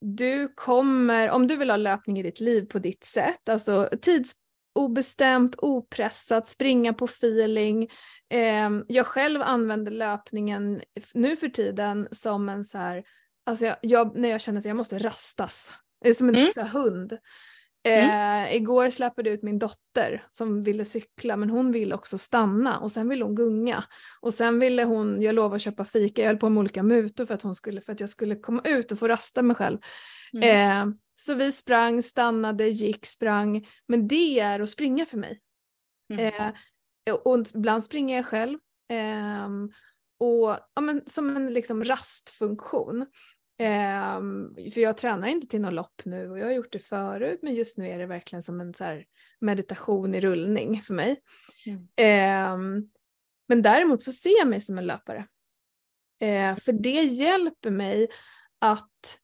du 0.00 0.48
kommer, 0.54 1.30
om 1.30 1.46
du 1.46 1.56
vill 1.56 1.70
ha 1.70 1.76
löpning 1.76 2.18
i 2.18 2.22
ditt 2.22 2.40
liv 2.40 2.62
på 2.62 2.78
ditt 2.78 3.04
sätt, 3.04 3.48
alltså 3.48 3.90
tids 4.02 4.34
obestämt, 4.74 5.56
opressat, 5.58 6.48
springa 6.48 6.92
på 6.92 7.04
feeling. 7.04 7.88
Eh, 8.30 8.70
jag 8.88 9.06
själv 9.06 9.42
använder 9.42 9.92
löpningen 9.92 10.82
nu 11.14 11.36
för 11.36 11.48
tiden 11.48 12.08
som 12.10 12.48
en 12.48 12.64
så 12.64 12.78
här, 12.78 13.04
alltså 13.46 13.66
jag, 13.66 13.76
jag, 13.80 14.16
när 14.16 14.28
jag 14.28 14.40
känner 14.40 14.58
att 14.58 14.64
jag 14.64 14.76
måste 14.76 14.98
rastas. 14.98 15.74
Det 16.00 16.08
är 16.08 16.14
som 16.14 16.28
en 16.28 16.34
mm. 16.34 16.68
hund. 16.72 17.18
Mm. 17.88 18.46
Eh, 18.46 18.56
igår 18.56 18.90
släppade 18.90 19.30
ut 19.30 19.42
min 19.42 19.58
dotter 19.58 20.26
som 20.32 20.62
ville 20.62 20.84
cykla 20.84 21.36
men 21.36 21.50
hon 21.50 21.72
ville 21.72 21.94
också 21.94 22.18
stanna 22.18 22.78
och 22.78 22.92
sen 22.92 23.08
ville 23.08 23.24
hon 23.24 23.34
gunga. 23.34 23.84
Och 24.20 24.34
sen 24.34 24.58
ville 24.58 24.84
hon, 24.84 25.22
jag 25.22 25.34
lovade 25.34 25.56
att 25.56 25.62
köpa 25.62 25.84
fika, 25.84 26.22
jag 26.22 26.28
höll 26.28 26.38
på 26.38 26.48
med 26.48 26.60
olika 26.60 26.82
mutor 26.82 27.26
för 27.26 27.34
att, 27.34 27.42
hon 27.42 27.54
skulle, 27.54 27.80
för 27.80 27.92
att 27.92 28.00
jag 28.00 28.08
skulle 28.08 28.36
komma 28.36 28.62
ut 28.64 28.92
och 28.92 28.98
få 28.98 29.08
rasta 29.08 29.42
mig 29.42 29.56
själv. 29.56 29.78
Mm. 30.36 30.88
Eh, 30.90 30.94
så 31.14 31.34
vi 31.34 31.52
sprang, 31.52 32.02
stannade, 32.02 32.68
gick, 32.68 33.06
sprang. 33.06 33.66
Men 33.86 34.08
det 34.08 34.40
är 34.40 34.60
att 34.60 34.70
springa 34.70 35.06
för 35.06 35.16
mig. 35.16 35.40
Mm. 36.12 36.34
Eh, 37.06 37.14
och 37.14 37.46
ibland 37.54 37.84
springer 37.84 38.16
jag 38.16 38.26
själv. 38.26 38.58
Eh, 38.90 39.48
och, 40.18 40.58
ja, 40.74 40.80
men, 40.80 41.02
som 41.06 41.36
en 41.36 41.54
liksom 41.54 41.84
rastfunktion. 41.84 43.06
Um, 43.58 44.56
för 44.74 44.80
jag 44.80 44.96
tränar 44.96 45.28
inte 45.28 45.46
till 45.46 45.60
något 45.60 45.72
lopp 45.72 46.04
nu 46.04 46.30
och 46.30 46.38
jag 46.38 46.46
har 46.46 46.52
gjort 46.52 46.72
det 46.72 46.78
förut 46.78 47.38
men 47.42 47.54
just 47.54 47.78
nu 47.78 47.88
är 47.88 47.98
det 47.98 48.06
verkligen 48.06 48.42
som 48.42 48.60
en 48.60 48.74
så 48.74 49.02
meditation 49.40 50.14
i 50.14 50.20
rullning 50.20 50.82
för 50.82 50.94
mig. 50.94 51.20
Mm. 51.66 52.54
Um, 52.54 52.90
men 53.48 53.62
däremot 53.62 54.02
så 54.02 54.12
ser 54.12 54.38
jag 54.38 54.48
mig 54.48 54.60
som 54.60 54.78
en 54.78 54.86
löpare. 54.86 55.26
Uh, 56.22 56.56
för 56.56 56.72
det 56.72 57.02
hjälper 57.02 57.70
mig 57.70 58.08
att 58.58 59.18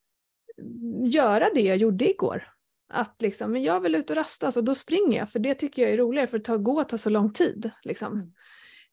göra 1.14 1.50
det 1.54 1.60
jag 1.60 1.76
gjorde 1.76 2.10
igår. 2.10 2.48
Att 2.92 3.22
liksom, 3.22 3.52
men 3.52 3.62
jag 3.62 3.80
vill 3.80 3.94
ut 3.94 4.10
och 4.10 4.16
rasta 4.16 4.52
så 4.52 4.60
då 4.60 4.74
springer 4.74 5.18
jag 5.18 5.30
för 5.30 5.38
det 5.38 5.54
tycker 5.54 5.82
jag 5.82 5.90
är 5.90 5.96
roligare 5.96 6.26
för 6.26 6.38
att 6.38 6.44
ta, 6.44 6.56
gå 6.56 6.84
tar 6.84 6.96
så 6.96 7.10
lång 7.10 7.32
tid. 7.32 7.70
Liksom. 7.82 8.34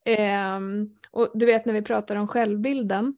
Mm. 0.05 0.63
Um, 0.63 0.97
och 1.11 1.31
du 1.33 1.45
vet 1.45 1.65
när 1.65 1.73
vi 1.73 1.81
pratar 1.81 2.15
om 2.15 2.27
självbilden 2.27 3.17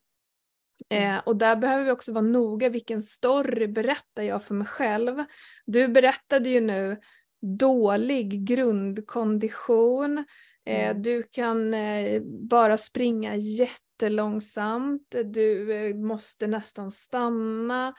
Eh, 0.90 1.18
och 1.18 1.36
där 1.36 1.56
behöver 1.56 1.86
vi 1.86 1.92
också 1.92 2.14
vara 2.14 2.26
noga, 2.26 2.70
vilken 2.70 3.02
story 3.02 3.68
berättar 3.68 4.24
jag 4.24 4.44
för 4.44 4.56
mig 4.56 4.68
själv? 4.68 5.24
Du 5.66 5.88
berättade 5.88 6.50
ju 6.50 6.60
nu 6.60 6.98
dålig 7.42 8.46
grundkondition, 8.46 10.18
eh, 10.66 10.90
mm. 10.90 11.02
du 11.02 11.24
kan 11.24 11.74
eh, 11.74 12.22
bara 12.24 12.78
springa 12.78 13.36
jättelångsamt, 13.36 15.16
du 15.26 15.74
eh, 15.74 15.96
måste 15.96 16.48
nästan 16.48 16.92
stanna. 16.92 17.94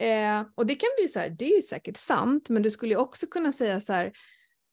Eh, 0.00 0.42
och 0.54 0.66
det 0.66 0.74
kan 0.74 0.90
bli 0.98 1.08
så 1.08 1.18
här, 1.18 1.30
det 1.30 1.56
är 1.56 1.60
säkert 1.60 1.96
sant, 1.96 2.48
men 2.48 2.62
du 2.62 2.70
skulle 2.70 2.96
också 2.96 3.26
kunna 3.26 3.52
säga 3.52 3.80
så 3.80 3.92
här, 3.92 4.12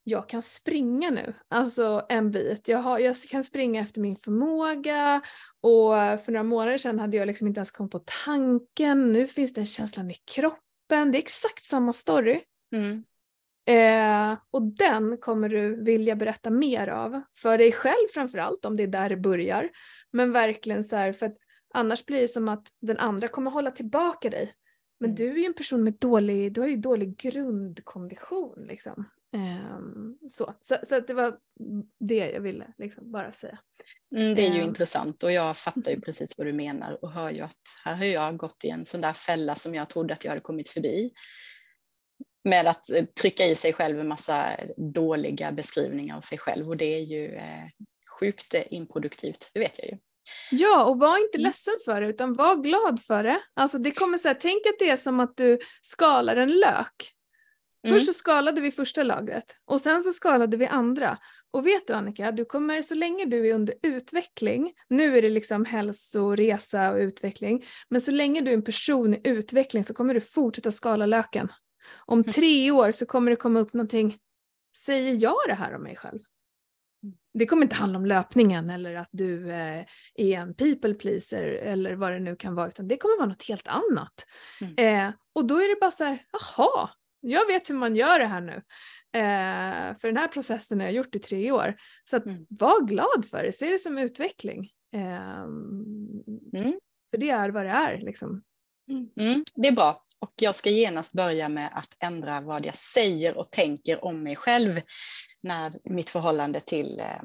jag 0.03 0.29
kan 0.29 0.41
springa 0.41 1.09
nu, 1.09 1.33
alltså 1.49 2.05
en 2.09 2.31
bit. 2.31 2.67
Jag, 2.67 2.79
har, 2.79 2.99
jag 2.99 3.15
kan 3.31 3.43
springa 3.43 3.81
efter 3.81 4.01
min 4.01 4.15
förmåga 4.15 5.21
och 5.61 5.91
för 6.25 6.31
några 6.31 6.43
månader 6.43 6.77
sedan 6.77 6.99
hade 6.99 7.17
jag 7.17 7.27
liksom 7.27 7.47
inte 7.47 7.59
ens 7.59 7.71
kommit 7.71 7.91
på 7.91 8.01
tanken. 8.25 9.13
Nu 9.13 9.27
finns 9.27 9.53
den 9.53 9.65
känslan 9.65 10.11
i 10.11 10.13
kroppen. 10.13 11.11
Det 11.11 11.17
är 11.17 11.21
exakt 11.21 11.63
samma 11.63 11.93
story. 11.93 12.41
Mm. 12.75 13.03
Eh, 13.65 14.37
och 14.51 14.61
den 14.61 15.17
kommer 15.17 15.49
du 15.49 15.83
vilja 15.83 16.15
berätta 16.15 16.49
mer 16.49 16.87
av. 16.87 17.21
För 17.37 17.57
dig 17.57 17.71
själv 17.71 18.07
framförallt, 18.13 18.65
om 18.65 18.77
det 18.77 18.83
är 18.83 18.87
där 18.87 19.09
det 19.09 19.17
börjar. 19.17 19.69
Men 20.11 20.31
verkligen 20.31 20.83
så 20.83 20.95
här, 20.95 21.13
för 21.13 21.25
att 21.25 21.37
annars 21.73 22.05
blir 22.05 22.21
det 22.21 22.27
som 22.27 22.49
att 22.49 22.67
den 22.81 22.97
andra 22.97 23.27
kommer 23.27 23.51
hålla 23.51 23.71
tillbaka 23.71 24.29
dig. 24.29 24.53
Men 25.01 25.15
du 25.15 25.31
är 25.31 25.37
ju 25.37 25.45
en 25.45 25.53
person 25.53 25.83
med 25.83 25.93
dålig, 25.93 26.53
du 26.53 26.61
har 26.61 26.67
ju 26.67 26.77
dålig 26.77 27.17
grundkondition 27.17 28.65
liksom. 28.67 29.09
Um, 29.33 30.17
så 30.29 30.55
så, 30.61 30.77
så 30.83 30.99
det 30.99 31.13
var 31.13 31.37
det 31.99 32.31
jag 32.31 32.41
ville 32.41 32.73
liksom 32.77 33.11
bara 33.11 33.33
säga. 33.33 33.59
Mm, 34.15 34.35
det 34.35 34.47
är 34.47 34.53
ju 34.53 34.61
um, 34.61 34.67
intressant 34.67 35.23
och 35.23 35.31
jag 35.31 35.57
fattar 35.57 35.91
ju 35.91 36.01
precis 36.05 36.37
vad 36.37 36.47
du 36.47 36.53
menar 36.53 37.03
och 37.03 37.11
hör 37.11 37.29
ju 37.29 37.41
att 37.41 37.61
här 37.85 37.95
har 37.95 38.05
jag 38.05 38.37
gått 38.37 38.63
i 38.63 38.69
en 38.69 38.85
sån 38.85 39.01
där 39.01 39.13
fälla 39.13 39.55
som 39.55 39.75
jag 39.75 39.89
trodde 39.89 40.13
att 40.13 40.23
jag 40.23 40.31
hade 40.31 40.41
kommit 40.41 40.69
förbi. 40.69 41.11
Med 42.43 42.67
att 42.67 42.89
eh, 42.89 43.05
trycka 43.05 43.45
i 43.45 43.55
sig 43.55 43.73
själv 43.73 43.99
en 43.99 44.07
massa 44.07 44.49
dåliga 44.77 45.51
beskrivningar 45.51 46.17
av 46.17 46.21
sig 46.21 46.37
själv 46.37 46.69
och 46.69 46.77
det 46.77 46.95
är 46.95 47.03
ju 47.03 47.35
eh, 47.35 47.67
sjukt 48.19 48.55
improduktivt, 48.69 49.51
det 49.53 49.59
vet 49.59 49.79
jag 49.79 49.89
ju. 49.89 49.97
Ja, 50.51 50.83
och 50.83 50.99
var 50.99 51.17
inte 51.17 51.37
mm. 51.37 51.47
ledsen 51.47 51.73
för 51.85 52.01
det 52.01 52.07
utan 52.07 52.33
var 52.33 52.55
glad 52.55 53.01
för 53.01 53.23
det. 53.23 53.39
Alltså 53.53 53.77
det 53.77 53.91
kommer 53.91 54.17
så 54.17 54.27
här, 54.27 54.35
tänk 54.35 54.65
att 54.65 54.79
det 54.79 54.89
är 54.89 54.97
som 54.97 55.19
att 55.19 55.37
du 55.37 55.59
skalar 55.81 56.35
en 56.35 56.59
lök. 56.59 57.13
Mm. 57.83 57.95
Först 57.95 58.05
så 58.05 58.13
skalade 58.13 58.61
vi 58.61 58.71
första 58.71 59.03
lagret 59.03 59.55
och 59.65 59.81
sen 59.81 60.03
så 60.03 60.11
skalade 60.11 60.57
vi 60.57 60.65
andra. 60.65 61.17
Och 61.51 61.67
vet 61.67 61.87
du 61.87 61.93
Annika, 61.93 62.31
du 62.31 62.45
kommer 62.45 62.81
så 62.81 62.95
länge 62.95 63.25
du 63.25 63.49
är 63.49 63.53
under 63.53 63.75
utveckling, 63.83 64.73
nu 64.89 65.17
är 65.17 65.21
det 65.21 65.29
liksom 65.29 65.65
hälsoresa 65.65 66.91
och 66.91 66.97
utveckling, 66.97 67.65
men 67.89 68.01
så 68.01 68.11
länge 68.11 68.41
du 68.41 68.51
är 68.51 68.55
en 68.55 68.63
person 68.63 69.13
i 69.13 69.21
utveckling 69.23 69.83
så 69.83 69.93
kommer 69.93 70.13
du 70.13 70.21
fortsätta 70.21 70.71
skala 70.71 71.05
löken. 71.05 71.51
Om 72.05 72.19
mm. 72.19 72.31
tre 72.31 72.71
år 72.71 72.91
så 72.91 73.05
kommer 73.05 73.31
det 73.31 73.35
komma 73.35 73.59
upp 73.59 73.73
någonting, 73.73 74.17
säger 74.77 75.13
jag 75.13 75.37
det 75.47 75.53
här 75.53 75.75
om 75.75 75.83
mig 75.83 75.95
själv? 75.95 76.19
Det 77.33 77.45
kommer 77.45 77.63
inte 77.63 77.75
handla 77.75 77.99
om 77.99 78.05
löpningen 78.05 78.69
eller 78.69 78.95
att 78.95 79.09
du 79.11 79.51
eh, 79.51 79.85
är 80.15 80.37
en 80.37 80.53
people 80.53 80.93
pleaser 80.93 81.43
eller 81.43 81.95
vad 81.95 82.11
det 82.11 82.19
nu 82.19 82.35
kan 82.35 82.55
vara, 82.55 82.67
utan 82.67 82.87
det 82.87 82.97
kommer 82.97 83.17
vara 83.17 83.29
något 83.29 83.47
helt 83.47 83.67
annat. 83.67 84.25
Mm. 84.61 85.07
Eh, 85.07 85.13
och 85.33 85.45
då 85.45 85.55
är 85.55 85.75
det 85.75 85.79
bara 85.79 85.91
så 85.91 86.03
här, 86.03 86.25
jaha, 86.31 86.89
jag 87.19 87.47
vet 87.47 87.69
hur 87.69 87.75
man 87.75 87.95
gör 87.95 88.19
det 88.19 88.25
här 88.25 88.41
nu. 88.41 88.61
Eh, 89.13 89.97
för 89.97 90.07
den 90.07 90.17
här 90.17 90.27
processen 90.27 90.79
har 90.79 90.87
jag 90.87 90.95
gjort 90.95 91.15
i 91.15 91.19
tre 91.19 91.51
år. 91.51 91.75
Så 92.05 92.17
att, 92.17 92.25
mm. 92.25 92.45
var 92.49 92.85
glad 92.85 93.25
för 93.31 93.43
det, 93.43 93.51
se 93.51 93.69
det 93.69 93.79
som 93.79 93.97
utveckling. 93.97 94.69
Eh, 94.95 95.41
mm. 95.41 96.73
För 97.11 97.17
det 97.17 97.29
är 97.29 97.49
vad 97.49 97.65
det 97.65 97.71
är. 97.71 97.97
Liksom. 97.97 98.43
Mm. 98.89 99.09
mm. 99.19 99.43
det 99.55 99.67
är 99.67 99.71
bra 99.71 99.97
och 100.19 100.33
jag 100.41 100.55
ska 100.55 100.69
genast 100.69 101.13
börja 101.13 101.49
med 101.49 101.69
att 101.73 101.95
ändra 101.99 102.41
vad 102.41 102.65
jag 102.65 102.75
säger 102.75 103.37
och 103.37 103.51
tänker 103.51 104.05
om 104.05 104.23
mig 104.23 104.35
själv 104.35 104.81
när 105.43 105.73
mitt 105.83 106.09
förhållande 106.09 106.59
till 106.59 106.99
eh, 106.99 107.21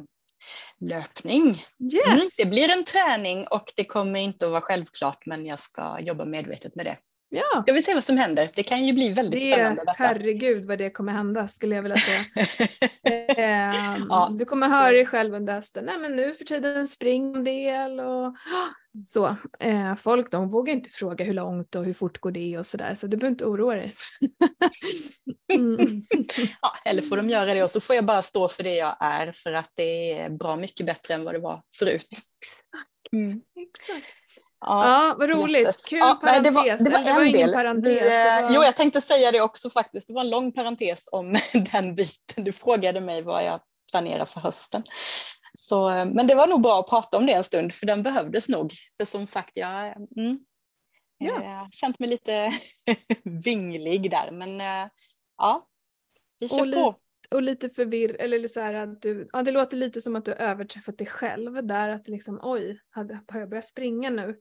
löpning. 0.81 1.43
Mm, 1.43 2.19
yes. 2.19 2.37
det 2.37 2.51
blir 2.51 2.71
en 2.71 2.85
träning 2.85 3.47
och 3.47 3.73
det 3.77 3.85
kommer 3.85 4.21
inte 4.21 4.47
att 4.47 4.53
vara 4.53 4.61
självklart 4.61 5.27
men 5.27 5.47
jag 5.47 5.59
ska 5.59 6.01
jobba 6.01 6.25
medvetet 6.25 6.75
med 6.75 6.87
det. 6.87 6.99
Ja. 7.37 7.63
Ska 7.63 7.73
vi 7.73 7.83
se 7.83 7.95
vad 7.95 8.05
som 8.05 8.19
händer. 8.19 8.49
Det 8.55 8.63
kan 8.63 8.87
ju 8.87 8.93
bli 8.93 9.09
väldigt 9.09 9.41
det, 9.41 9.53
spännande. 9.53 9.83
Detta. 9.83 9.95
Herregud 9.99 10.65
vad 10.65 10.79
det 10.79 10.91
kommer 10.91 11.13
hända 11.13 11.49
skulle 11.49 11.75
jag 11.75 11.83
vilja 11.83 11.97
säga. 11.97 12.47
eh, 13.69 13.75
ja. 14.09 14.31
Du 14.39 14.45
kommer 14.45 14.69
höra 14.69 14.93
dig 14.93 15.07
själv 15.07 15.35
under 15.35 15.53
hösten. 15.53 15.85
Nej 15.85 15.99
men 15.99 16.17
nu 16.17 16.35
för 16.35 16.45
tiden 16.45 16.89
spring 16.89 17.35
en 17.37 17.45
del 17.45 18.01
och 18.01 18.35
så. 19.07 19.37
Eh, 19.61 19.95
folk 19.95 20.31
de 20.31 20.49
vågar 20.49 20.73
inte 20.73 20.91
fråga 20.91 21.25
hur 21.25 21.35
långt 21.35 21.75
och 21.75 21.85
hur 21.85 21.95
fort 21.95 22.19
går 22.19 22.31
det 22.31 22.59
och 22.59 22.67
sådär 22.67 22.95
så 22.95 23.07
du 23.07 23.17
behöver 23.17 23.33
inte 23.33 23.45
oroa 23.45 23.75
dig. 23.75 23.95
mm. 25.53 26.03
ja, 26.63 26.77
eller 26.85 27.03
får 27.03 27.17
de 27.17 27.31
göra 27.31 27.55
det 27.55 27.63
och 27.63 27.71
så 27.71 27.81
får 27.81 27.97
jag 27.97 28.07
bara 28.07 28.23
stå 28.23 28.49
för 28.49 28.63
det 28.63 28.75
jag 28.75 28.97
är 29.01 29.33
för 29.33 29.53
att 29.53 29.71
det 29.75 30.13
är 30.13 30.31
bra 30.31 30.57
mycket 30.57 30.87
bättre 30.87 31.15
än 31.15 31.25
vad 31.25 31.35
det 31.35 31.39
var 31.39 31.63
förut. 31.79 32.07
Exakt. 32.11 33.13
Mm. 33.13 33.41
Exakt. 33.69 34.07
Ja, 34.61 34.87
ja 34.87 35.17
vad 35.19 35.31
roligt. 35.31 35.67
Jesus. 35.67 35.85
Kul 35.85 35.99
ja, 35.99 36.19
parentes. 36.23 36.33
Nej, 36.33 36.41
det 36.41 36.51
var, 36.51 36.85
det 36.85 36.91
var, 36.91 37.05
det 37.05 37.13
var 37.13 37.25
ingen 37.25 37.41
del. 37.41 37.53
parentes. 37.53 37.93
Vi, 37.93 38.09
var... 38.09 38.55
Jo, 38.55 38.63
jag 38.63 38.77
tänkte 38.77 39.01
säga 39.01 39.33
det 39.33 39.41
också 39.41 39.71
faktiskt. 39.71 40.09
Det 40.09 40.15
var 40.15 40.21
en 40.21 40.31
lång 40.31 40.53
parentes 40.53 41.09
om 41.13 41.33
den 41.73 41.95
biten. 41.95 42.45
Du 42.45 42.53
frågade 42.53 43.01
mig 43.01 43.23
vad 43.23 43.45
jag 43.45 43.61
planerar 43.91 44.25
för 44.25 44.41
hösten. 44.41 44.83
Så, 45.59 45.89
men 45.89 46.27
det 46.27 46.35
var 46.35 46.47
nog 46.47 46.61
bra 46.61 46.81
att 46.81 46.89
prata 46.89 47.19
om 47.19 47.27
det 47.27 47.33
en 47.33 47.45
stund, 47.45 47.73
för 47.73 47.87
den 47.87 48.03
behövdes 48.03 48.49
nog. 48.49 48.73
För 48.97 49.05
som 49.05 49.27
sagt, 49.27 49.51
jag 49.55 49.87
mm, 50.17 50.39
ja. 51.19 51.35
har 51.35 51.69
känt 51.71 51.99
mig 51.99 52.09
lite 52.09 52.51
vinglig 53.45 54.11
där, 54.11 54.31
men 54.31 54.61
ja, 55.39 55.67
vi 56.39 56.49
kör 56.49 56.67
och 56.67 56.73
på. 56.73 56.97
Och 57.31 57.43
lite 57.43 57.71
förvirr 57.71 58.17
eller 58.19 58.49
så 58.49 58.61
här 58.61 58.75
att 58.75 59.03
du, 59.03 59.29
ja 59.33 59.43
det 59.43 59.51
låter 59.51 59.77
lite 59.77 60.01
som 60.01 60.17
att 60.17 60.25
du 60.25 60.33
överträffat 60.33 60.99
dig 60.99 61.07
själv 61.07 61.67
där 61.67 61.89
att 61.89 62.09
liksom 62.09 62.41
oj, 62.43 62.81
har 62.91 63.41
jag 63.41 63.49
börjat 63.49 63.65
springa 63.65 64.11
nu? 64.11 64.37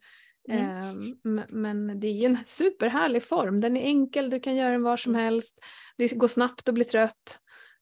Mm. 0.49 0.97
Um, 1.23 1.41
men 1.49 1.99
det 1.99 2.07
är 2.07 2.11
ju 2.11 2.25
en 2.25 2.37
superhärlig 2.45 3.23
form, 3.23 3.61
den 3.61 3.77
är 3.77 3.81
enkel, 3.81 4.29
du 4.29 4.39
kan 4.39 4.55
göra 4.55 4.71
den 4.71 4.83
var 4.83 4.97
som 4.97 5.15
mm. 5.15 5.23
helst, 5.23 5.59
det 5.97 6.13
går 6.13 6.27
snabbt 6.27 6.69
att 6.69 6.75
bli 6.75 6.83
trött. 6.83 7.39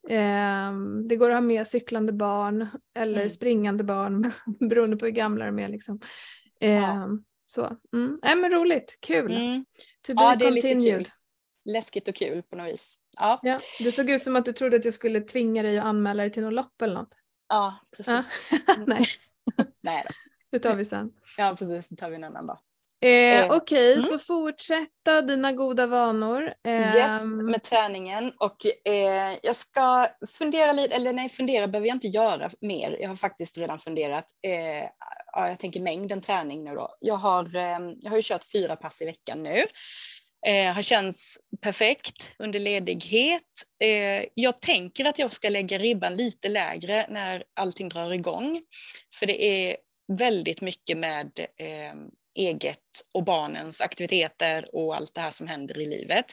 Um, 0.09 1.07
det 1.07 1.15
går 1.15 1.29
att 1.29 1.35
ha 1.35 1.41
med 1.41 1.67
cyklande 1.67 2.13
barn 2.13 2.67
eller 2.95 3.17
mm. 3.17 3.29
springande 3.29 3.83
barn 3.83 4.31
beroende 4.69 4.97
på 4.97 5.05
hur 5.05 5.11
gamla 5.11 5.45
de 5.45 5.59
är. 5.59 5.69
Liksom. 5.69 5.93
Um, 6.61 6.69
ja. 6.69 7.09
Så, 7.45 7.77
mm. 7.93 8.19
äh, 8.23 8.35
men 8.35 8.51
roligt, 8.51 8.97
kul. 8.99 9.31
Mm. 9.31 9.65
To 10.07 10.13
be 10.15 10.45
ja, 10.45 10.49
continued. 10.49 11.07
Läskigt 11.65 12.07
och 12.07 12.15
kul 12.15 12.43
på 12.43 12.55
något 12.55 12.73
vis. 12.73 12.95
Ja. 13.19 13.39
ja. 13.43 13.59
Det 13.79 13.91
såg 13.91 14.09
ut 14.09 14.23
som 14.23 14.35
att 14.35 14.45
du 14.45 14.53
trodde 14.53 14.77
att 14.77 14.85
jag 14.85 14.93
skulle 14.93 15.21
tvinga 15.21 15.63
dig 15.63 15.79
att 15.79 15.85
anmäla 15.85 16.23
dig 16.23 16.31
till 16.31 16.43
något 16.43 16.53
lopp 16.53 16.81
eller 16.81 16.93
något. 16.93 17.13
Ja, 17.49 17.79
precis. 17.97 18.25
Nej. 18.87 19.05
Nej 19.81 20.03
då. 20.07 20.13
Det 20.51 20.59
tar 20.59 20.75
vi 20.75 20.85
sen. 20.85 21.11
Ja, 21.37 21.55
precis. 21.59 21.87
Det 21.87 21.95
tar 21.95 22.09
vi 22.09 22.15
en 22.15 22.23
annan 22.23 22.47
dag. 22.47 22.59
Eh, 23.03 23.09
Eh, 23.43 23.51
Okej, 23.51 23.93
mm. 23.93 24.05
så 24.05 24.19
fortsätta 24.19 25.21
dina 25.21 25.51
goda 25.51 25.87
vanor. 25.87 26.53
Yes, 26.67 26.95
Ehm, 26.95 27.45
med 27.45 27.63
träningen 27.63 28.31
och 28.39 28.65
eh, 28.85 29.37
jag 29.43 29.55
ska 29.55 30.07
fundera 30.29 30.73
lite, 30.73 30.95
eller 30.95 31.13
nej 31.13 31.29
fundera 31.29 31.67
behöver 31.67 31.87
jag 31.87 31.95
inte 31.95 32.07
göra 32.07 32.49
mer. 32.61 32.97
Jag 32.99 33.09
har 33.09 33.15
faktiskt 33.15 33.57
redan 33.57 33.79
funderat. 33.79 34.25
Eh, 34.47 34.89
ja, 35.31 35.49
jag 35.49 35.59
tänker 35.59 35.79
mängden 35.79 36.21
träning 36.21 36.63
nu 36.63 36.75
då. 36.75 36.95
Jag 36.99 37.15
har, 37.15 37.55
eh, 37.55 37.79
jag 38.01 38.09
har 38.09 38.17
ju 38.17 38.23
kört 38.23 38.51
fyra 38.51 38.75
pass 38.75 39.01
i 39.01 39.05
veckan 39.05 39.43
nu. 39.43 39.65
Eh, 40.45 40.73
har 40.73 40.81
känts 40.81 41.37
perfekt 41.61 42.33
under 42.39 42.59
ledighet. 42.59 43.41
Eh, 43.83 44.25
jag 44.33 44.61
tänker 44.61 45.05
att 45.05 45.19
jag 45.19 45.31
ska 45.31 45.49
lägga 45.49 45.77
ribban 45.77 46.15
lite 46.15 46.49
lägre 46.49 47.05
när 47.09 47.43
allting 47.53 47.89
drar 47.89 48.13
igång. 48.13 48.61
För 49.19 49.25
det 49.25 49.43
är 49.43 49.77
väldigt 50.17 50.61
mycket 50.61 50.97
med 50.97 51.39
eh, 51.39 51.93
eget 52.35 52.79
och 53.15 53.23
barnens 53.23 53.81
aktiviteter 53.81 54.75
och 54.75 54.95
allt 54.95 55.13
det 55.13 55.21
här 55.21 55.31
som 55.31 55.47
händer 55.47 55.81
i 55.81 55.85
livet. 55.85 56.25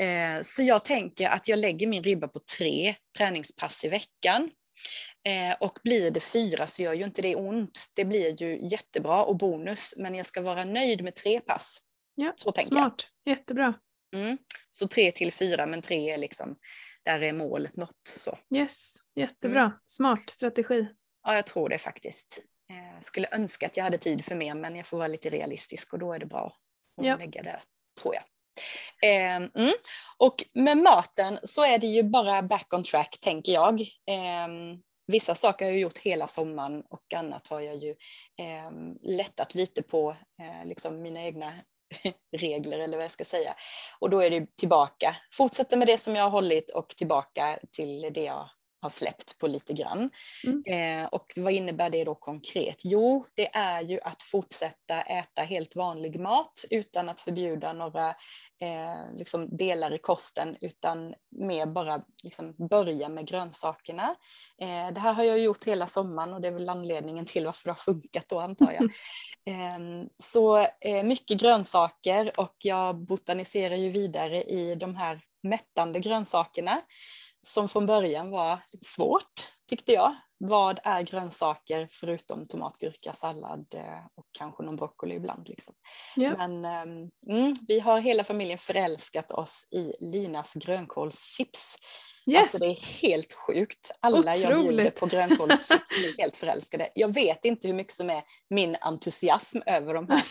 Eh, 0.00 0.42
så 0.42 0.62
jag 0.62 0.84
tänker 0.84 1.28
att 1.28 1.48
jag 1.48 1.58
lägger 1.58 1.86
min 1.86 2.02
ribba 2.02 2.28
på 2.28 2.40
tre 2.58 2.94
träningspass 3.18 3.84
i 3.84 3.88
veckan. 3.88 4.50
Eh, 5.26 5.56
och 5.60 5.78
blir 5.84 6.10
det 6.10 6.20
fyra 6.20 6.66
så 6.66 6.82
gör 6.82 6.92
ju 6.92 7.04
inte 7.04 7.22
det 7.22 7.36
ont. 7.36 7.86
Det 7.94 8.04
blir 8.04 8.42
ju 8.42 8.68
jättebra 8.68 9.24
och 9.24 9.36
bonus, 9.36 9.94
men 9.96 10.14
jag 10.14 10.26
ska 10.26 10.40
vara 10.40 10.64
nöjd 10.64 11.04
med 11.04 11.14
tre 11.14 11.40
pass 11.40 11.80
ja, 12.14 12.32
Så 12.36 12.52
tänker 12.52 12.70
smart, 12.76 13.06
jättebra. 13.24 13.74
jag. 14.10 14.20
Mm. 14.22 14.38
Så 14.70 14.88
tre 14.88 15.12
till 15.12 15.32
fyra, 15.32 15.66
men 15.66 15.82
tre 15.82 16.10
är 16.10 16.18
liksom, 16.18 16.56
där 17.04 17.22
är 17.22 17.32
målet 17.32 17.76
nått. 17.76 18.14
Så. 18.16 18.38
Yes, 18.54 18.94
jättebra. 19.14 19.60
Mm. 19.62 19.72
Smart 19.86 20.30
strategi. 20.30 20.86
Ja, 21.22 21.34
jag 21.34 21.46
tror 21.46 21.68
det 21.68 21.78
faktiskt. 21.78 22.38
Eh, 22.70 23.00
skulle 23.00 23.28
önska 23.32 23.66
att 23.66 23.76
jag 23.76 23.84
hade 23.84 23.98
tid 23.98 24.24
för 24.24 24.34
mer, 24.34 24.54
men 24.54 24.76
jag 24.76 24.86
får 24.86 24.96
vara 24.96 25.08
lite 25.08 25.30
realistisk 25.30 25.92
och 25.92 25.98
då 25.98 26.12
är 26.12 26.18
det 26.18 26.26
bra 26.26 26.46
att 26.96 27.06
Ja. 27.06 27.16
lägga 27.16 27.42
det, 27.42 27.60
tror 28.02 28.14
jag. 28.14 28.24
Eh, 29.10 29.36
mm. 29.36 29.72
Och 30.18 30.44
med 30.54 30.76
maten 30.78 31.38
så 31.42 31.64
är 31.64 31.78
det 31.78 31.86
ju 31.86 32.02
bara 32.02 32.42
back 32.42 32.74
on 32.74 32.82
track, 32.84 33.18
tänker 33.20 33.52
jag. 33.52 33.80
Eh, 33.80 34.48
vissa 35.06 35.34
saker 35.34 35.64
har 35.64 35.72
jag 35.72 35.80
gjort 35.80 35.98
hela 35.98 36.28
sommaren 36.28 36.82
och 36.90 37.14
annat 37.16 37.46
har 37.46 37.60
jag 37.60 37.76
ju 37.76 37.90
eh, 38.40 38.70
lättat 39.02 39.54
lite 39.54 39.82
på 39.82 40.10
eh, 40.10 40.66
liksom 40.66 41.02
mina 41.02 41.22
egna 41.22 41.52
regler 42.36 42.78
eller 42.78 42.96
vad 42.96 43.04
jag 43.04 43.12
ska 43.12 43.24
säga. 43.24 43.54
Och 43.98 44.10
då 44.10 44.20
är 44.20 44.30
det 44.30 44.56
tillbaka, 44.56 45.16
fortsätta 45.32 45.76
med 45.76 45.86
det 45.86 45.98
som 45.98 46.16
jag 46.16 46.22
har 46.22 46.30
hållit 46.30 46.70
och 46.70 46.88
tillbaka 46.88 47.58
till 47.72 48.10
det 48.14 48.22
jag 48.22 48.48
har 48.82 48.88
släppt 48.88 49.38
på 49.38 49.46
lite 49.46 49.72
grann. 49.72 50.10
Mm. 50.46 50.62
Eh, 51.02 51.08
och 51.08 51.32
vad 51.36 51.52
innebär 51.52 51.90
det 51.90 52.04
då 52.04 52.14
konkret? 52.14 52.76
Jo, 52.84 53.26
det 53.34 53.54
är 53.54 53.82
ju 53.82 54.00
att 54.00 54.22
fortsätta 54.22 55.02
äta 55.02 55.42
helt 55.42 55.76
vanlig 55.76 56.20
mat 56.20 56.64
utan 56.70 57.08
att 57.08 57.20
förbjuda 57.20 57.72
några 57.72 58.08
eh, 58.60 59.12
liksom 59.12 59.56
delar 59.56 59.94
i 59.94 59.98
kosten 59.98 60.56
utan 60.60 61.14
mer 61.30 61.66
bara 61.66 62.02
liksom 62.24 62.54
börja 62.70 63.08
med 63.08 63.26
grönsakerna. 63.26 64.14
Eh, 64.60 64.94
det 64.94 65.00
här 65.00 65.12
har 65.12 65.24
jag 65.24 65.38
gjort 65.38 65.64
hela 65.64 65.86
sommaren 65.86 66.34
och 66.34 66.40
det 66.40 66.48
är 66.48 66.52
väl 66.52 66.68
anledningen 66.68 67.26
till 67.26 67.46
varför 67.46 67.68
det 67.68 67.72
har 67.72 67.92
funkat 67.92 68.28
då 68.28 68.40
antar 68.40 68.72
jag. 68.72 68.92
Eh, 69.44 70.06
så 70.18 70.58
eh, 70.80 71.02
mycket 71.04 71.40
grönsaker 71.40 72.40
och 72.40 72.56
jag 72.58 72.96
botaniserar 72.96 73.74
ju 73.74 73.90
vidare 73.90 74.42
i 74.42 74.74
de 74.74 74.96
här 74.96 75.20
mättande 75.42 76.00
grönsakerna 76.00 76.80
som 77.46 77.68
från 77.68 77.86
början 77.86 78.30
var 78.30 78.58
lite 78.72 78.86
svårt 78.86 79.52
tyckte 79.68 79.92
jag. 79.92 80.14
Vad 80.38 80.80
är 80.84 81.02
grönsaker 81.02 81.88
förutom 81.90 82.46
tomat, 82.46 82.78
gurka, 82.78 83.12
sallad 83.12 83.66
eh, 83.74 84.06
och 84.16 84.26
kanske 84.38 84.62
någon 84.62 84.76
broccoli 84.76 85.14
ibland. 85.14 85.48
Liksom. 85.48 85.74
Ja. 86.16 86.34
Men 86.36 86.64
ehm, 86.64 87.10
mm, 87.28 87.54
vi 87.68 87.80
har 87.80 88.00
hela 88.00 88.24
familjen 88.24 88.58
förälskat 88.58 89.30
oss 89.30 89.66
i 89.70 89.92
Linas 90.00 90.54
grönkålschips. 90.54 91.76
Yes. 92.26 92.42
Alltså 92.42 92.58
det 92.58 92.66
är 92.66 93.02
helt 93.02 93.32
sjukt. 93.32 93.90
Alla 94.00 94.36
jag 94.36 94.48
bjuder 94.48 94.58
Otroligt. 94.58 95.00
på 95.00 95.06
grönkålschips 95.06 95.68
blir 95.98 96.18
helt 96.18 96.36
förälskade. 96.36 96.88
Jag 96.94 97.14
vet 97.14 97.44
inte 97.44 97.68
hur 97.68 97.74
mycket 97.74 97.94
som 97.94 98.10
är 98.10 98.22
min 98.50 98.76
entusiasm 98.80 99.58
över 99.66 99.94
de 99.94 100.08
här 100.08 100.22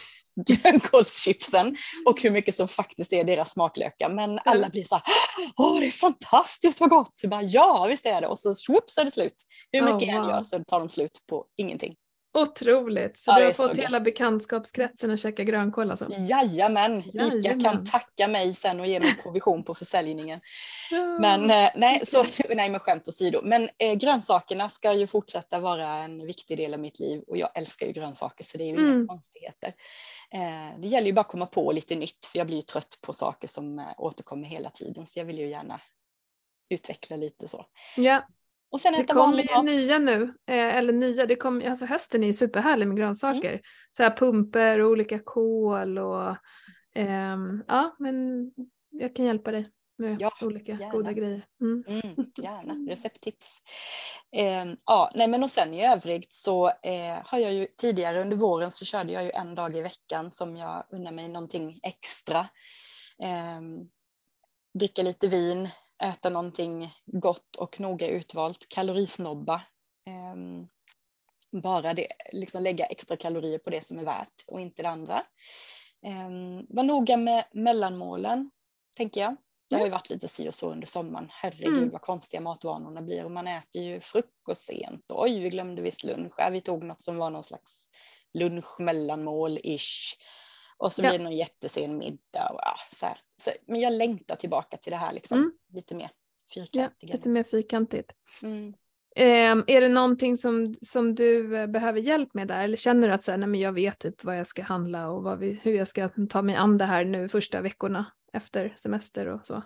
grönkålschipsen 0.48 1.76
och 2.06 2.22
hur 2.22 2.32
mycket 2.32 2.56
som 2.56 2.68
faktiskt 2.68 3.14
är 3.14 3.24
deras 3.24 3.52
smaklökar. 3.52 4.10
Men 4.10 4.40
alla 4.46 4.70
blir 4.70 4.84
så 4.84 4.96
här, 4.96 5.04
åh 5.58 5.80
det 5.80 5.88
är 5.88 5.92
fantastiskt 5.92 6.80
vad 6.80 6.90
gott. 6.90 7.22
Bara, 7.28 7.44
ja 7.44 7.86
visst 7.90 8.06
är 8.06 8.22
det. 8.22 8.28
Och 8.28 8.40
så 8.40 8.56
swoops 8.56 8.98
är 8.98 9.06
det 9.06 9.12
slut. 9.12 9.36
Hur 9.72 9.82
Oh, 9.82 9.94
mycket 9.94 10.08
jag 10.08 10.18
än 10.18 10.22
wow. 10.22 10.32
gör 10.32 10.44
så 10.44 10.64
tar 10.64 10.80
de 10.80 10.90
slut 10.90 11.20
på 11.30 11.46
ingenting. 11.58 11.96
Otroligt. 12.34 13.18
Så 13.18 13.32
Ja, 13.32 13.40
du 13.40 13.46
har 13.46 13.54
fått 13.54 13.78
hela 13.78 14.00
gott. 14.00 14.06
bekantskapskretsen 14.06 15.12
att 15.12 15.20
käka 15.20 15.44
grönkål 15.44 15.92
alltså? 15.92 16.08
Jajamän, 16.10 16.98
Ica 16.98 17.60
kan 17.60 17.86
tacka 17.86 18.28
mig 18.28 18.54
sen 18.54 18.80
och 18.80 18.88
ge 18.88 19.00
mig 19.00 19.16
provision 19.24 19.64
på 19.64 19.76
försäljningen. 19.76 20.40
Ja. 20.92 21.20
Men 21.20 21.50
eh, 21.52 21.70
nej, 21.76 22.02
så, 22.06 22.24
nej, 22.56 22.70
men 22.70 22.80
skämt 22.80 23.08
åsido. 23.08 23.42
Men 23.44 23.70
eh, 23.78 23.94
grönsakerna 23.94 24.70
ska 24.70 24.94
ju 24.94 25.08
fortsätta 25.08 25.60
vara 25.60 25.88
en 25.90 26.26
viktig 26.28 26.58
del 26.58 26.74
av 26.74 26.80
mitt 26.80 27.00
liv 27.00 27.22
och 27.28 27.38
jag 27.38 27.50
älskar 27.56 27.86
ju 27.88 27.92
grönsaker 27.94 28.44
så 28.44 28.58
det 28.58 28.64
är 28.64 28.68
ju 28.68 28.76
Mm. 28.78 28.94
inga 28.98 29.08
konstigheter. 29.08 29.74
Eh, 30.34 30.80
det 30.82 30.88
gäller 30.88 31.08
ju 31.08 31.14
bara 31.14 31.22
att 31.22 31.28
komma 31.28 31.46
på 31.46 31.72
lite 31.72 31.96
nytt 31.96 32.26
för 32.26 32.38
jag 32.38 32.48
blir 32.48 32.56
ju 32.58 32.62
trött 32.62 33.00
på 33.02 33.14
saker 33.14 33.48
som 33.48 33.80
eh, 33.80 33.86
återkommer 33.98 34.48
hela 34.48 34.70
tiden 34.70 35.06
så 35.06 35.20
jag 35.20 35.26
vill 35.26 35.40
ju 35.40 35.48
gärna 35.50 35.82
utveckla 36.70 37.16
lite 37.16 37.48
så. 37.48 37.66
Ja, 37.98 38.28
Och 38.72 38.80
sen 38.80 38.94
det 38.94 39.04
kommer 39.04 39.38
ju 39.44 39.56
mat. 39.56 39.66
nya 39.66 40.00
nu. 40.00 40.24
Eh, 40.48 40.76
eller 40.78 40.94
nya, 40.94 41.26
det 41.26 41.36
kom, 41.36 41.62
alltså 41.68 41.86
hösten 41.86 42.24
är 42.24 42.28
ju 42.28 42.34
superhärlig 42.34 42.88
med 42.88 42.98
grönsaker. 42.98 43.50
Mm. 43.50 43.62
Så 43.98 44.04
här 44.04 44.18
pumper 44.18 44.80
och 44.80 44.90
olika 44.92 45.20
kål 45.20 45.98
och 45.98 46.36
ehm, 46.96 47.64
ja, 47.68 47.96
men 48.00 48.46
jag 48.90 49.16
kan 49.16 49.26
hjälpa 49.26 49.52
dig 49.52 49.70
med 49.98 50.18
Ja, 50.22 50.32
olika 50.42 50.72
gärna. 50.72 50.92
goda 50.92 51.14
grejer. 51.14 51.46
Mm. 51.62 51.84
Mm, 51.88 52.32
gärna, 52.44 52.74
recepttips. 52.92 53.62
Eh, 54.36 54.66
ja, 54.86 55.12
nej 55.16 55.28
men 55.28 55.44
och 55.44 55.50
sen 55.50 55.74
i 55.74 55.88
övrigt 55.88 56.34
så 56.34 56.68
eh, 56.68 57.20
har 57.26 57.40
jag 57.40 57.54
ju 57.54 57.68
tidigare 57.78 58.22
under 58.22 58.38
våren 58.38 58.72
så 58.72 58.86
körde 58.86 59.14
jag 59.14 59.24
ju 59.24 59.32
en 59.34 59.56
dag 59.56 59.78
i 59.78 59.82
veckan 59.82 60.32
som 60.32 60.56
jag 60.56 60.84
unnar 60.92 61.12
mig 61.12 61.28
någonting 61.30 61.80
extra. 61.84 62.40
Eh, 63.24 63.62
dricka 64.80 65.02
lite 65.02 65.28
vin, 65.28 65.70
äta 66.04 66.30
någonting 66.30 66.94
gott 67.06 67.56
och 67.56 67.80
noga 67.80 68.08
utvalt, 68.08 68.70
kalorisnobba. 68.70 69.56
Eh, 70.08 70.36
bara 71.62 71.94
det, 71.94 72.08
liksom 72.32 72.64
lägga 72.64 72.86
extra 72.86 73.18
kalorier 73.18 73.60
på 73.60 73.70
det 73.70 73.82
som 73.82 74.00
är 74.00 74.04
värt 74.04 74.44
och 74.48 74.62
inte 74.62 74.82
det 74.82 74.90
andra. 74.90 75.24
Eh, 76.06 76.30
var 76.70 76.84
noga 76.84 77.18
med 77.18 77.46
mellanmålen, 77.54 78.52
tänker 78.98 79.22
jag. 79.22 79.36
Det 79.70 79.76
har 79.78 79.86
ju 79.86 79.92
varit 79.92 80.10
lite 80.10 80.28
si 80.28 80.50
och 80.50 80.56
så 80.56 80.72
under 80.72 80.88
sommaren. 80.88 81.28
Herregud 81.32 81.78
Mm. 81.78 81.90
vad 81.90 82.02
konstiga 82.02 82.42
matvanorna 82.42 83.02
blir. 83.02 83.26
Och 83.26 83.32
man 83.32 83.48
äter 83.48 83.82
ju 83.82 84.00
frukost 84.00 84.64
sent. 84.64 85.06
Oj, 85.10 85.40
vi 85.40 85.50
glömde 85.50 85.82
visst 85.82 86.04
lunch. 86.04 86.34
Vi 86.52 86.62
tog 86.62 86.84
något 86.84 87.02
som 87.02 87.18
var 87.18 87.30
någon 87.30 87.44
slags 87.44 87.90
lunch 88.34 88.80
mellanmål-ish. 88.80 90.16
Och 90.82 90.94
så 90.94 91.04
Ja. 91.04 91.10
blir 91.10 91.18
det 91.18 91.24
någon 91.24 91.36
jättesen 91.38 91.98
middag. 91.98 92.50
Och, 92.50 92.60
ja, 92.64 92.76
så 92.90 93.06
här. 93.06 93.20
Så, 93.38 93.52
men 93.66 93.80
jag 93.80 93.94
längtar 93.94 94.36
tillbaka 94.36 94.78
till 94.78 94.92
det 94.92 94.98
här 94.98 95.14
liksom. 95.14 95.38
Mm. 95.38 95.52
lite 95.68 95.96
mer 95.96 96.10
Ja, 96.56 96.64
fyrkantiga. 96.64 97.14
lite 97.16 97.30
mer 97.30 97.44
fyrkantigt. 97.44 98.12
Mm. 98.44 98.74
Ehm, 99.16 99.64
är 99.68 99.82
det 99.82 99.90
någonting 99.90 100.38
som, 100.38 100.76
som 100.82 101.16
du 101.16 101.58
eh, 101.58 101.68
behöver 101.68 102.00
hjälp 102.00 102.34
med 102.34 102.48
där? 102.48 102.64
Eller 102.64 102.78
känner 102.78 103.08
du 103.08 103.14
att 103.14 103.24
så 103.24 103.32
här, 103.32 103.38
nej, 103.38 103.48
men 103.50 103.60
jag 103.60 103.74
vet 103.74 104.00
typ 104.00 104.24
vad 104.24 104.40
jag 104.40 104.48
ska 104.48 104.64
handla 104.64 105.10
och 105.10 105.42
vi, 105.42 105.60
hur 105.64 105.74
jag 105.74 105.88
ska 105.88 106.10
ta 106.30 106.42
mig 106.42 106.56
an 106.56 106.78
det 106.78 106.86
här 106.86 107.06
nu 107.06 107.30
första 107.30 107.62
veckorna 107.62 108.12
efter 108.34 108.74
semester 108.78 109.28
och 109.28 109.48
så? 109.48 109.64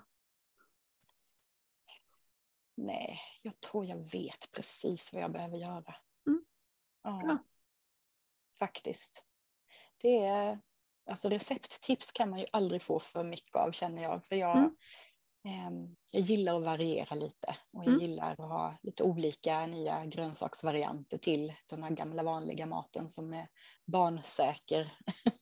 Nej, 2.78 3.20
jag 3.42 3.60
tror 3.60 3.86
jag 3.86 4.12
vet 4.12 4.52
precis 4.52 5.14
vad 5.14 5.22
jag 5.22 5.32
behöver 5.32 5.58
göra. 5.58 5.96
Mm. 6.28 6.46
Ja, 7.04 7.38
faktiskt. 8.60 9.24
Det 10.02 10.18
är, 10.26 10.60
alltså 11.10 11.30
recepttips 11.30 12.12
kan 12.12 12.30
man 12.30 12.40
ju 12.40 12.46
aldrig 12.52 12.82
få 12.82 13.00
för 13.00 13.24
mycket 13.24 13.56
av 13.56 13.72
känner 13.72 14.04
jag. 14.04 14.26
För 14.26 14.36
jag, 14.36 14.58
Mm. 14.58 14.72
ehm, 15.48 15.96
jag 16.14 16.22
gillar 16.22 16.56
att 16.58 16.64
variera 16.64 17.16
lite 17.16 17.48
och 17.74 17.84
jag 17.84 17.88
Mm. 17.88 18.00
gillar 18.02 18.32
att 18.32 18.38
ha 18.38 18.78
lite 18.84 19.04
olika 19.04 19.66
nya 19.68 20.06
grönsaksvarianter 20.06 21.18
till 21.18 21.54
den 21.70 21.84
här 21.84 21.90
gamla 21.92 22.24
vanliga 22.24 22.66
maten 22.66 23.10
som 23.10 23.34
är 23.34 23.48
barnsäker. 23.86 24.94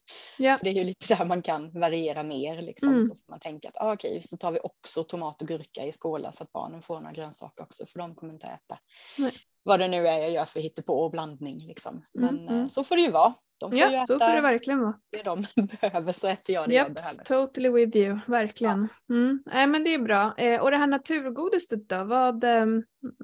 För 0.57 0.63
det 0.63 0.69
är 0.69 0.73
ju 0.73 0.83
lite 0.83 1.15
där 1.15 1.25
man 1.25 1.41
kan 1.41 1.79
variera 1.79 2.23
mer. 2.23 2.61
Liksom. 2.61 2.89
Mm. 2.89 3.03
Så 3.03 3.15
får 3.15 3.31
man 3.31 3.39
tänka 3.39 3.69
att 3.69 3.77
ah, 3.81 3.93
okej, 3.93 4.21
så 4.21 4.38
tar 4.38 4.51
vi 4.51 4.59
också 4.59 5.03
tomat 5.03 5.41
och 5.41 5.47
gurka 5.47 5.85
i 5.85 5.91
skålar 5.91 6.31
så 6.31 6.43
att 6.43 6.51
barnen 6.51 6.81
får 6.81 6.95
några 6.99 7.11
grönsaker 7.13 7.63
också 7.63 7.85
för 7.85 7.99
de 7.99 8.15
kommer 8.15 8.33
inte 8.33 8.47
äta. 8.47 8.79
Nej. 9.17 9.31
Vad 9.63 9.79
det 9.79 9.88
nu 9.88 10.07
är 10.07 10.17
jag 10.17 10.31
gör 10.31 10.45
för 10.45 10.59
hittepå 10.59 11.03
och 11.03 11.11
blandning. 11.11 11.57
Liksom. 11.67 12.05
Men 12.13 12.29
Mm, 12.29 12.47
mm. 12.47 12.61
eh, 12.61 12.67
så 12.67 12.83
får 12.83 12.95
det 12.95 13.01
ju 13.01 13.11
vara. 13.11 13.33
De 13.70 13.72
får 13.80 13.89
ju 13.89 13.95
ja 13.95 14.05
så 14.05 14.16
äta 14.16 14.28
får 14.28 14.36
det 14.36 14.41
verkligen 14.41 14.80
vara. 14.82 14.93
det 15.11 15.24
de 15.24 15.45
behöver 15.82 16.11
så 16.14 16.28
äter 16.28 16.55
jag 16.55 16.70
det 16.70 16.76
jag 16.76 16.88
Yep, 16.88 16.95
behöver. 16.95 17.24
totally 17.24 17.70
with 17.70 17.97
you, 17.97 18.20
verkligen. 18.28 18.88
Mm. 19.09 19.43
Nej 19.45 19.68
men 19.68 19.84
det 19.84 19.93
är 19.93 19.99
bra. 19.99 20.34
Eh, 20.38 20.61
och 20.61 20.72
det 20.72 20.78
här 20.78 20.88
naturgodiset 20.88 21.89
då, 21.89 22.03
vad, 22.03 22.43
ehm, 22.43 22.84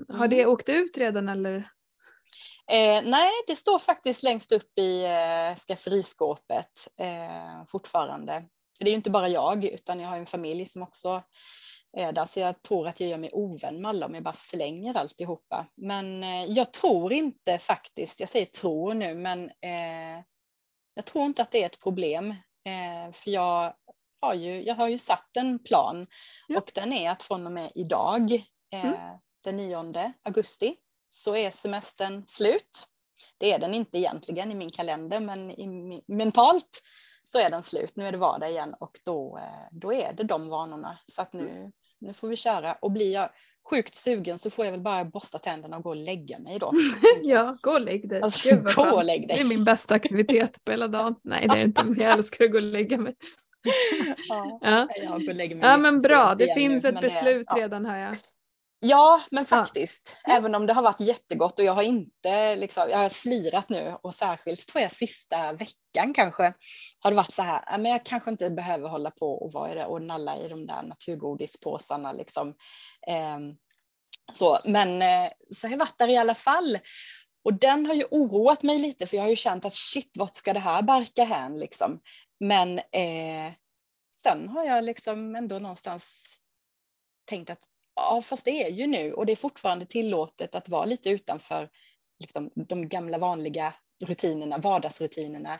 har 0.10 0.16
Mm. 0.26 0.30
det 0.30 0.46
åkt 0.46 0.70
ut 0.70 0.98
redan 0.98 1.30
eller? 1.30 1.56
Eh, 2.72 3.02
nej, 3.06 3.30
det 3.48 3.56
står 3.56 3.80
faktiskt 3.80 4.24
längst 4.24 4.52
upp 4.52 4.78
i 4.80 5.06
eh, 5.06 5.56
skafferiskåpet 5.68 6.72
eh, 7.00 7.66
fortfarande. 7.68 8.44
det 8.80 8.86
är 8.86 8.90
ju 8.90 8.96
inte 8.96 9.10
bara 9.10 9.28
jag, 9.30 9.66
utan 9.66 10.00
jag 10.00 10.10
har 10.10 10.18
en 10.18 10.26
familj 10.26 10.66
som 10.66 10.82
också 10.84 11.24
är 11.98 12.12
där, 12.12 12.26
så 12.26 12.40
jag 12.40 12.62
tror 12.62 12.88
att 12.88 13.00
jag 13.00 13.10
gör 13.10 13.18
mig 13.18 13.30
ovän 13.34 13.82
med 13.82 13.90
alla 13.90 14.06
om 14.06 14.14
jag 14.14 14.24
bara 14.24 14.34
slänger 14.34 14.98
alltihopa. 14.98 15.66
Men 15.76 16.24
eh, 16.24 16.46
jag 16.46 16.74
tror 16.74 17.14
inte 17.14 17.58
faktiskt, 17.58 18.20
jag 18.20 18.30
säger 18.30 18.46
tror 18.46 18.94
nu, 18.94 19.16
men 19.16 19.46
eh, 19.46 20.24
jag 20.94 21.06
tror 21.06 21.26
inte 21.26 21.42
att 21.42 21.52
det 21.52 21.62
är 21.62 21.66
ett 21.66 21.84
problem. 21.84 22.30
Eh, 22.66 23.14
för 23.14 23.32
jag 23.32 23.74
har, 24.22 24.34
ju, 24.34 24.64
jag 24.64 24.76
har 24.76 24.88
ju 24.88 24.98
satt 24.98 25.38
en 25.38 25.60
plan 25.64 26.08
ja. 26.48 26.58
och 26.58 26.72
den 26.74 26.94
är 26.94 27.12
att 27.12 27.24
från 27.24 27.46
och 27.46 27.52
med 27.52 27.72
idag, 27.76 28.32
eh, 28.74 28.86
mm. 28.86 29.18
den 29.46 29.56
9 29.58 30.14
augusti, 30.24 30.76
så 31.10 31.36
är 31.36 31.52
semestern 31.52 32.28
slut. 32.28 32.88
Det 33.38 33.54
är 33.54 33.60
den 33.60 33.74
inte 33.74 33.98
egentligen 33.98 34.52
i 34.52 34.56
min 34.56 34.70
kalender, 34.70 35.20
men 35.20 35.52
i, 35.52 36.04
mentalt 36.08 36.82
så 37.32 37.40
är 37.40 37.50
den 37.50 37.64
slut. 37.64 37.96
Nu 37.96 38.08
är 38.08 38.12
det 38.12 38.18
vardag 38.18 38.50
igen 38.50 38.76
och 38.80 39.00
då, 39.06 39.38
eh, 39.38 39.68
då 39.72 39.94
är 39.94 40.14
det 40.14 40.24
de 40.24 40.50
vanorna. 40.50 40.98
Så 41.08 41.22
att 41.22 41.34
nu, 41.34 41.50
mm. 41.50 41.72
nu 42.00 42.14
får 42.14 42.28
vi 42.28 42.36
köra. 42.36 42.74
Och 42.74 42.92
blir 42.92 43.14
jag 43.14 43.30
sjukt 43.70 43.96
sugen 43.96 44.40
så 44.40 44.50
får 44.50 44.66
jag 44.66 44.72
väl 44.72 44.82
bara 44.82 45.06
borsta 45.06 45.40
tänderna 45.40 45.78
och 45.78 45.84
gå 45.84 45.90
och 45.90 45.96
lägga 45.96 46.40
mig 46.40 46.60
då. 46.60 46.74
ja, 47.24 47.58
gå 47.62 47.72
och 47.72 47.82
lägg 47.82 48.10
dig. 48.10 48.22
Alltså, 48.22 48.56
gå 48.56 48.96
och 48.96 49.04
lägg 49.04 49.28
dig. 49.28 49.38
Det 49.38 49.44
är 49.44 49.48
min 49.48 49.64
bästa 49.64 49.96
aktivitet 49.96 50.64
på 50.64 50.72
hela 50.72 50.88
dagen. 50.88 51.16
Nej, 51.24 51.48
det 51.48 51.60
är 51.60 51.64
inte, 51.64 51.86
men 51.86 52.00
jag 52.00 52.14
älskar 52.14 52.46
att 52.46 52.52
gå 52.52 52.58
och 52.58 52.64
lägga 52.64 52.98
mig. 52.98 53.16
ja, 54.30 54.60
ja. 54.62 54.88
Mig 55.20 55.60
ja 55.62 55.78
men 55.78 56.02
bra, 56.02 56.36
det 56.36 56.54
finns 56.54 56.84
nu, 56.84 56.90
ett 56.90 57.02
beslut 57.02 57.48
det, 57.56 57.62
redan 57.62 57.86
hör 57.86 57.98
jag. 57.98 58.16
Ja, 58.82 59.22
men 59.32 59.46
faktiskt. 59.46 60.18
Ja. 60.24 60.38
Även 60.38 60.56
om 60.56 60.66
det 60.66 60.74
har 60.74 60.82
varit 60.82 61.00
jättegott 61.00 61.60
och 61.60 61.66
jag 61.66 61.74
har 61.74 61.84
inte, 61.84 62.56
liksom, 62.56 62.90
jag 62.90 62.98
har 62.98 63.10
slirat 63.10 63.70
nu 63.70 63.98
och 64.04 64.16
särskilt 64.16 64.68
tror 64.68 64.82
jag 64.82 64.92
sista 64.92 65.54
veckan 65.54 66.14
kanske 66.14 66.54
har 67.00 67.12
det 67.12 67.18
varit 67.18 67.34
så 67.34 67.42
här, 67.42 67.78
men 67.78 67.92
jag 67.92 68.06
kanske 68.06 68.32
inte 68.32 68.50
behöver 68.50 68.90
hålla 68.90 69.12
på 69.12 69.32
och 69.32 69.54
vara 69.54 69.74
det 69.74 69.86
och 69.86 70.02
nalla 70.02 70.38
i 70.38 70.48
de 70.48 70.68
där 70.68 70.82
naturgodispåsarna 70.82 72.12
liksom. 72.12 72.50
Eh, 73.08 73.40
så, 74.34 74.60
men 74.66 75.02
eh, 75.02 75.30
så 75.56 75.68
har 75.68 75.72
jag 75.72 75.80
varit 75.80 75.98
där 75.98 76.08
i 76.08 76.18
alla 76.18 76.36
fall. 76.36 76.80
Och 77.44 77.54
den 77.54 77.86
har 77.86 77.94
ju 77.94 78.06
oroat 78.12 78.64
mig 78.64 78.80
lite 78.80 79.08
för 79.08 79.18
jag 79.18 79.24
har 79.24 79.30
ju 79.30 79.36
känt 79.36 79.66
att 79.66 79.74
shit, 79.74 80.12
vart 80.18 80.36
ska 80.36 80.54
det 80.54 80.60
här 80.60 80.82
barka 80.82 81.24
hän 81.24 81.60
liksom? 81.60 82.00
Men 82.40 82.80
eh, 82.80 83.54
sen 84.16 84.50
har 84.50 84.66
jag 84.66 84.84
liksom 84.84 85.36
ändå 85.36 85.60
någonstans 85.60 86.36
tänkt 87.26 87.50
att 87.50 87.69
ja, 88.00 88.22
fast 88.22 88.46
det 88.46 88.64
är 88.64 88.70
ju 88.70 88.88
nu 88.88 89.14
och 89.14 89.26
det 89.26 89.32
är 89.32 89.36
fortfarande 89.36 89.86
tillåtet 89.86 90.56
att 90.56 90.70
vara 90.70 90.86
lite 90.86 91.10
utanför 91.10 91.70
liksom, 92.20 92.52
de 92.56 92.90
gamla 92.90 93.18
vanliga 93.18 93.74
rutinerna, 94.06 94.58
vardagsrutinerna. 94.58 95.60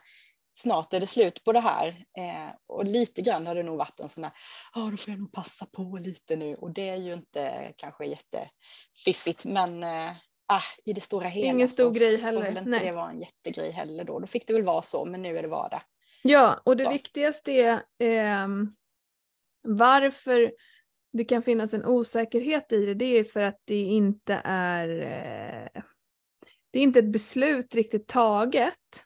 Snart 0.54 0.94
är 0.94 1.00
det 1.00 1.08
slut 1.08 1.44
på 1.44 1.54
det 1.54 1.60
här 1.60 1.88
eh, 2.18 2.56
och 2.68 2.86
lite 2.86 3.22
grann 3.22 3.48
har 3.48 3.56
det 3.56 3.64
nog 3.64 3.78
varit 3.78 4.00
en 4.00 4.10
sån 4.10 4.24
här, 4.24 4.34
ja 4.74 4.82
då 4.92 4.98
får 4.98 5.12
jag 5.12 5.20
nog 5.20 5.32
passa 5.32 5.66
på 5.66 5.98
lite 6.02 6.36
nu 6.36 6.56
och 6.56 6.74
det 6.74 6.90
är 6.90 6.96
ju 6.96 7.14
inte 7.14 7.74
kanske 7.78 8.06
jättefiffigt 8.06 9.46
men 9.46 9.84
eh, 9.84 10.12
ah, 10.48 10.62
i 10.86 10.94
det 10.94 11.02
stora 11.02 11.28
hela 11.28 11.48
Ingen 11.48 11.70
stor 11.70 11.92
grej 11.92 12.18
heller. 12.18 12.40
får 12.40 12.48
väl 12.48 12.58
inte 12.58 12.70
Nej. 12.70 12.86
det 12.86 12.92
vara 12.92 13.10
en 13.10 13.20
jättegrej 13.20 13.72
heller 13.72 14.04
då. 14.04 14.20
Då 14.20 14.28
fick 14.28 14.48
det 14.48 14.54
väl 14.54 14.64
vara 14.64 14.82
så 14.82 15.06
men 15.06 15.22
nu 15.22 15.38
är 15.38 15.42
det 15.42 15.48
vardag. 15.48 15.82
Ja 16.24 16.62
och 16.66 16.78
det 16.78 16.84
ja. 16.84 16.92
viktigaste 16.92 17.52
är 17.52 17.74
eh, 18.00 18.48
varför 19.62 20.52
det 21.14 21.24
kan 21.24 21.44
finnas 21.44 21.74
en 21.74 21.86
osäkerhet 21.86 22.72
i 22.72 22.86
det, 22.86 22.94
det 22.94 23.06
är 23.06 23.24
för 23.24 23.40
att 23.40 23.62
det 23.66 23.82
inte 23.82 24.42
är 24.44 24.90
eh, 25.02 25.82
det 26.72 26.80
är 26.80 26.84
inte 26.84 27.00
ett 27.00 27.12
beslut 27.12 27.76
riktigt 27.76 28.08
taget. 28.08 29.06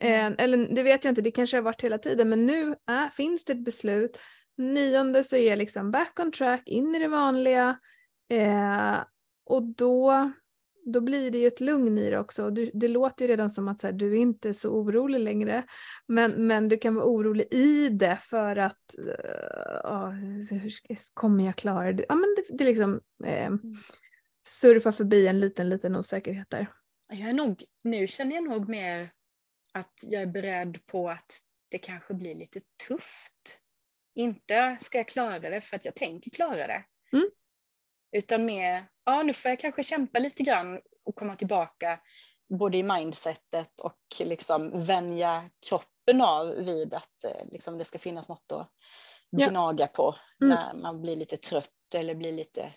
Eh, 0.00 0.32
eller 0.38 0.74
det 0.74 0.82
vet 0.82 1.04
jag 1.04 1.12
inte, 1.12 1.22
det 1.22 1.30
kanske 1.30 1.56
har 1.56 1.62
varit 1.62 1.84
hela 1.84 1.98
tiden, 1.98 2.28
men 2.28 2.46
nu 2.46 2.74
är, 2.86 3.08
finns 3.08 3.44
det 3.44 3.52
ett 3.52 3.64
beslut. 3.64 4.18
Nionde 4.56 5.24
så 5.24 5.36
är 5.36 5.56
liksom 5.56 5.90
back 5.90 6.20
on 6.20 6.32
track, 6.32 6.68
in 6.68 6.94
i 6.94 6.98
det 6.98 7.08
vanliga. 7.08 7.78
Eh, 8.30 8.98
och 9.46 9.62
då 9.62 10.32
då 10.84 11.00
blir 11.00 11.30
det 11.30 11.38
ju 11.38 11.46
ett 11.46 11.60
lugn 11.60 11.98
i 11.98 12.10
det 12.10 12.18
också. 12.18 12.50
Du, 12.50 12.70
det 12.74 12.88
låter 12.88 13.24
ju 13.24 13.30
redan 13.30 13.50
som 13.50 13.68
att 13.68 13.80
så 13.80 13.86
här, 13.86 13.94
du 13.94 14.12
är 14.12 14.20
inte 14.20 14.54
så 14.54 14.70
orolig 14.70 15.20
längre. 15.20 15.66
Men, 16.06 16.46
men 16.46 16.68
du 16.68 16.78
kan 16.78 16.94
vara 16.94 17.06
orolig 17.06 17.48
i 17.50 17.88
det 17.88 18.18
för 18.22 18.56
att 18.56 18.94
uh, 18.98 20.10
hur 20.50 20.70
kommer 21.14 21.44
jag 21.44 21.56
klara 21.56 21.92
det? 21.92 22.06
Ja, 22.08 22.14
men 22.14 22.34
det, 22.36 22.56
det 22.56 22.64
liksom 22.64 23.00
eh, 23.24 23.50
surfa 24.48 24.92
förbi 24.92 25.26
en 25.26 25.38
liten, 25.38 25.68
liten 25.68 25.96
osäkerhet 25.96 26.50
där. 26.50 26.72
Jag 27.08 27.28
är 27.28 27.32
nog, 27.32 27.64
nu 27.84 28.06
känner 28.06 28.34
jag 28.34 28.44
nog 28.44 28.68
mer 28.68 29.10
att 29.74 29.94
jag 30.02 30.22
är 30.22 30.26
beredd 30.26 30.86
på 30.86 31.10
att 31.10 31.38
det 31.68 31.78
kanske 31.78 32.14
blir 32.14 32.34
lite 32.34 32.60
tufft. 32.88 33.60
Inte 34.14 34.76
ska 34.80 34.98
jag 34.98 35.08
klara 35.08 35.50
det 35.50 35.60
för 35.60 35.76
att 35.76 35.84
jag 35.84 35.94
tänker 35.94 36.30
klara 36.30 36.66
det. 36.66 36.84
Mm. 37.12 37.30
Utan 38.12 38.44
mer, 38.44 38.84
ja 39.10 39.22
nu 39.22 39.32
får 39.32 39.48
jag 39.48 39.60
kanske 39.60 39.82
kämpa 39.82 40.18
lite 40.18 40.42
grann 40.42 40.80
och 41.04 41.16
komma 41.16 41.36
tillbaka 41.36 42.00
både 42.58 42.78
i 42.78 42.82
mindsetet 42.82 43.80
och 43.80 43.98
liksom 44.20 44.84
vänja 44.84 45.50
kroppen 45.68 46.20
av 46.20 46.46
vid 46.46 46.94
att 46.94 47.24
eh, 47.24 47.46
liksom, 47.50 47.78
det 47.78 47.84
ska 47.84 47.98
finnas 47.98 48.28
något 48.28 48.52
att 48.52 48.70
gnaga 49.30 49.86
på 49.86 50.14
mm. 50.42 50.54
när 50.56 50.74
man 50.74 51.02
blir 51.02 51.16
lite 51.16 51.36
trött 51.36 51.94
eller 51.94 52.14
blir 52.14 52.32
lite 52.32 52.72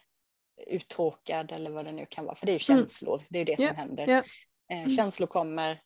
uttråkad 0.67 1.51
eller 1.51 1.71
vad 1.71 1.85
det 1.85 1.91
nu 1.91 2.05
kan 2.09 2.25
vara. 2.25 2.35
För 2.35 2.45
det 2.45 2.51
är 2.51 2.59
ju 2.59 2.73
mm. 2.73 2.81
känslor, 2.81 3.15
mm. 3.15 3.27
det 3.29 3.37
är 3.37 3.39
ju 3.39 3.45
det 3.45 3.55
som 3.55 3.65
yeah. 3.65 3.77
händer. 3.77 4.07
Yeah. 4.07 4.25
Eh, 4.71 4.89
känslor 4.89 5.27
kommer, 5.27 5.81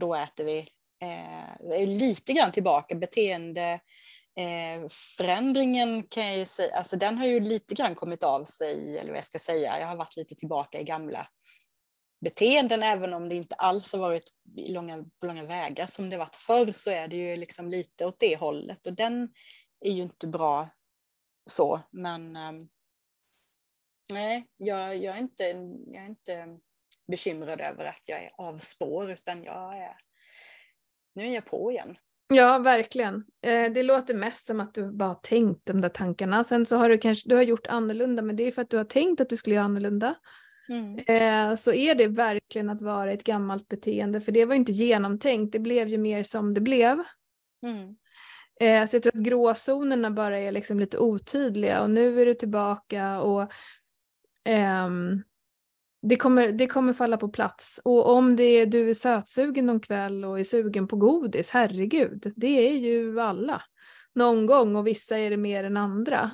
då 0.00 0.14
äter 0.14 0.44
vi. 0.44 0.68
Eh, 1.02 1.86
lite 1.86 2.32
grann 2.32 2.52
tillbaka, 2.52 2.94
beteende, 2.94 3.80
Eh, 4.38 4.88
förändringen 4.88 6.02
kan 6.02 6.26
jag 6.26 6.38
ju 6.38 6.44
säga, 6.44 6.76
alltså 6.76 6.96
den 6.96 7.18
har 7.18 7.26
ju 7.26 7.40
lite 7.40 7.74
grann 7.74 7.94
kommit 7.94 8.22
av 8.22 8.44
sig, 8.44 8.98
eller 8.98 9.10
vad 9.10 9.18
jag 9.18 9.24
ska 9.24 9.38
säga, 9.38 9.80
jag 9.80 9.86
har 9.86 9.96
varit 9.96 10.16
lite 10.16 10.34
tillbaka 10.34 10.80
i 10.80 10.84
gamla 10.84 11.28
beteenden, 12.20 12.82
även 12.82 13.14
om 13.14 13.28
det 13.28 13.34
inte 13.34 13.54
alls 13.54 13.92
har 13.92 14.00
varit 14.00 14.32
i 14.56 14.72
långa, 14.72 15.04
långa 15.22 15.44
vägar 15.44 15.86
som 15.86 16.10
det 16.10 16.16
varit 16.16 16.36
förr, 16.36 16.72
så 16.72 16.90
är 16.90 17.08
det 17.08 17.16
ju 17.16 17.36
liksom 17.36 17.68
lite 17.68 18.06
åt 18.06 18.20
det 18.20 18.36
hållet. 18.36 18.86
Och 18.86 18.94
den 18.94 19.32
är 19.80 19.90
ju 19.90 20.02
inte 20.02 20.26
bra 20.26 20.68
så, 21.50 21.80
men 21.90 22.36
um, 22.36 22.68
nej, 24.12 24.46
jag, 24.56 24.96
jag, 24.96 25.16
är 25.16 25.20
inte, 25.20 25.44
jag 25.86 26.02
är 26.02 26.08
inte 26.08 26.58
bekymrad 27.06 27.60
över 27.60 27.84
att 27.84 28.02
jag 28.04 28.24
är 28.24 28.30
av 28.38 28.58
spår, 28.58 29.10
utan 29.10 29.44
jag 29.44 29.78
är, 29.78 29.96
nu 31.14 31.28
är 31.28 31.34
jag 31.34 31.46
på 31.46 31.72
igen. 31.72 31.96
Ja, 32.28 32.58
verkligen. 32.58 33.24
Eh, 33.42 33.72
det 33.72 33.82
låter 33.82 34.14
mest 34.14 34.46
som 34.46 34.60
att 34.60 34.74
du 34.74 34.92
bara 34.92 35.14
tänkt 35.14 35.66
de 35.66 35.80
där 35.80 35.88
tankarna. 35.88 36.44
Sen 36.44 36.66
så 36.66 36.76
har 36.76 36.88
du 36.88 36.98
kanske 36.98 37.28
du 37.28 37.34
har 37.34 37.42
gjort 37.42 37.66
annorlunda, 37.66 38.22
men 38.22 38.36
det 38.36 38.42
är 38.42 38.50
för 38.50 38.62
att 38.62 38.70
du 38.70 38.76
har 38.76 38.84
tänkt 38.84 39.20
att 39.20 39.28
du 39.28 39.36
skulle 39.36 39.54
göra 39.54 39.64
annorlunda. 39.64 40.14
Mm. 40.68 40.98
Eh, 40.98 41.56
så 41.56 41.72
är 41.72 41.94
det 41.94 42.06
verkligen 42.06 42.70
att 42.70 42.82
vara 42.82 43.12
ett 43.12 43.24
gammalt 43.24 43.68
beteende, 43.68 44.20
för 44.20 44.32
det 44.32 44.44
var 44.44 44.54
inte 44.54 44.72
genomtänkt. 44.72 45.52
Det 45.52 45.58
blev 45.58 45.88
ju 45.88 45.98
mer 45.98 46.22
som 46.22 46.54
det 46.54 46.60
blev. 46.60 47.02
Mm. 47.62 47.96
Eh, 48.60 48.86
så 48.86 48.96
jag 48.96 49.02
tror 49.02 49.16
att 49.16 49.24
gråzonerna 49.24 50.10
bara 50.10 50.38
är 50.38 50.52
liksom 50.52 50.80
lite 50.80 50.98
otydliga 50.98 51.82
och 51.82 51.90
nu 51.90 52.20
är 52.20 52.26
du 52.26 52.34
tillbaka 52.34 53.20
och 53.20 53.52
ehm, 54.44 55.22
det 56.02 56.16
kommer, 56.16 56.52
det 56.52 56.66
kommer 56.66 56.92
falla 56.92 57.16
på 57.16 57.28
plats. 57.28 57.80
Och 57.84 58.08
om 58.12 58.36
det 58.36 58.42
är, 58.42 58.66
du 58.66 58.90
är 58.90 58.94
sötsugen 58.94 59.66
någon 59.66 59.80
kväll 59.80 60.24
och 60.24 60.40
är 60.40 60.44
sugen 60.44 60.88
på 60.88 60.96
godis, 60.96 61.50
herregud, 61.50 62.32
det 62.36 62.68
är 62.68 62.74
ju 62.74 63.20
alla. 63.20 63.62
Någon 64.14 64.46
gång 64.46 64.76
och 64.76 64.86
vissa 64.86 65.18
är 65.18 65.30
det 65.30 65.36
mer 65.36 65.64
än 65.64 65.76
andra. 65.76 66.30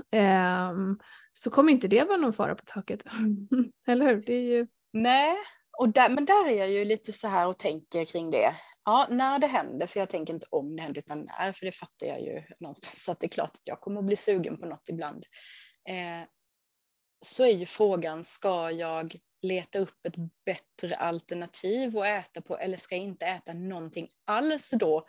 Um, 0.72 1.00
så 1.32 1.50
kommer 1.50 1.72
inte 1.72 1.88
det 1.88 2.04
vara 2.04 2.16
någon 2.16 2.32
fara 2.32 2.54
på 2.54 2.64
taket. 2.66 3.04
Eller 3.86 4.06
hur? 4.06 4.22
Det 4.26 4.32
är 4.32 4.42
ju... 4.42 4.66
Nej, 4.92 5.34
och 5.78 5.88
där, 5.88 6.08
men 6.08 6.24
där 6.24 6.48
är 6.48 6.58
jag 6.58 6.70
ju 6.70 6.84
lite 6.84 7.12
så 7.12 7.28
här 7.28 7.48
och 7.48 7.58
tänker 7.58 8.04
kring 8.04 8.30
det. 8.30 8.54
Ja, 8.84 9.06
när 9.10 9.38
det 9.38 9.46
händer, 9.46 9.86
för 9.86 10.00
jag 10.00 10.08
tänker 10.08 10.34
inte 10.34 10.46
om 10.50 10.76
det 10.76 10.82
händer 10.82 10.98
utan 10.98 11.20
när, 11.20 11.52
för 11.52 11.66
det 11.66 11.72
fattar 11.72 12.06
jag 12.06 12.20
ju 12.20 12.42
någonstans. 12.60 13.04
Så 13.04 13.12
att 13.12 13.20
det 13.20 13.26
är 13.26 13.28
klart 13.28 13.50
att 13.54 13.68
jag 13.68 13.80
kommer 13.80 14.00
att 14.00 14.06
bli 14.06 14.16
sugen 14.16 14.60
på 14.60 14.66
något 14.66 14.88
ibland. 14.88 15.24
Eh, 15.88 16.28
så 17.20 17.44
är 17.44 17.52
ju 17.52 17.66
frågan, 17.66 18.24
ska 18.24 18.70
jag 18.70 19.16
leta 19.45 19.78
upp 19.78 20.07
ett 20.07 20.14
bättre 20.45 20.95
alternativ 20.95 21.99
att 21.99 22.07
äta 22.07 22.40
på 22.40 22.59
eller 22.59 22.76
ska 22.76 22.95
jag 22.95 23.05
inte 23.05 23.26
äta 23.26 23.53
någonting 23.53 24.09
alls 24.24 24.70
då? 24.70 25.07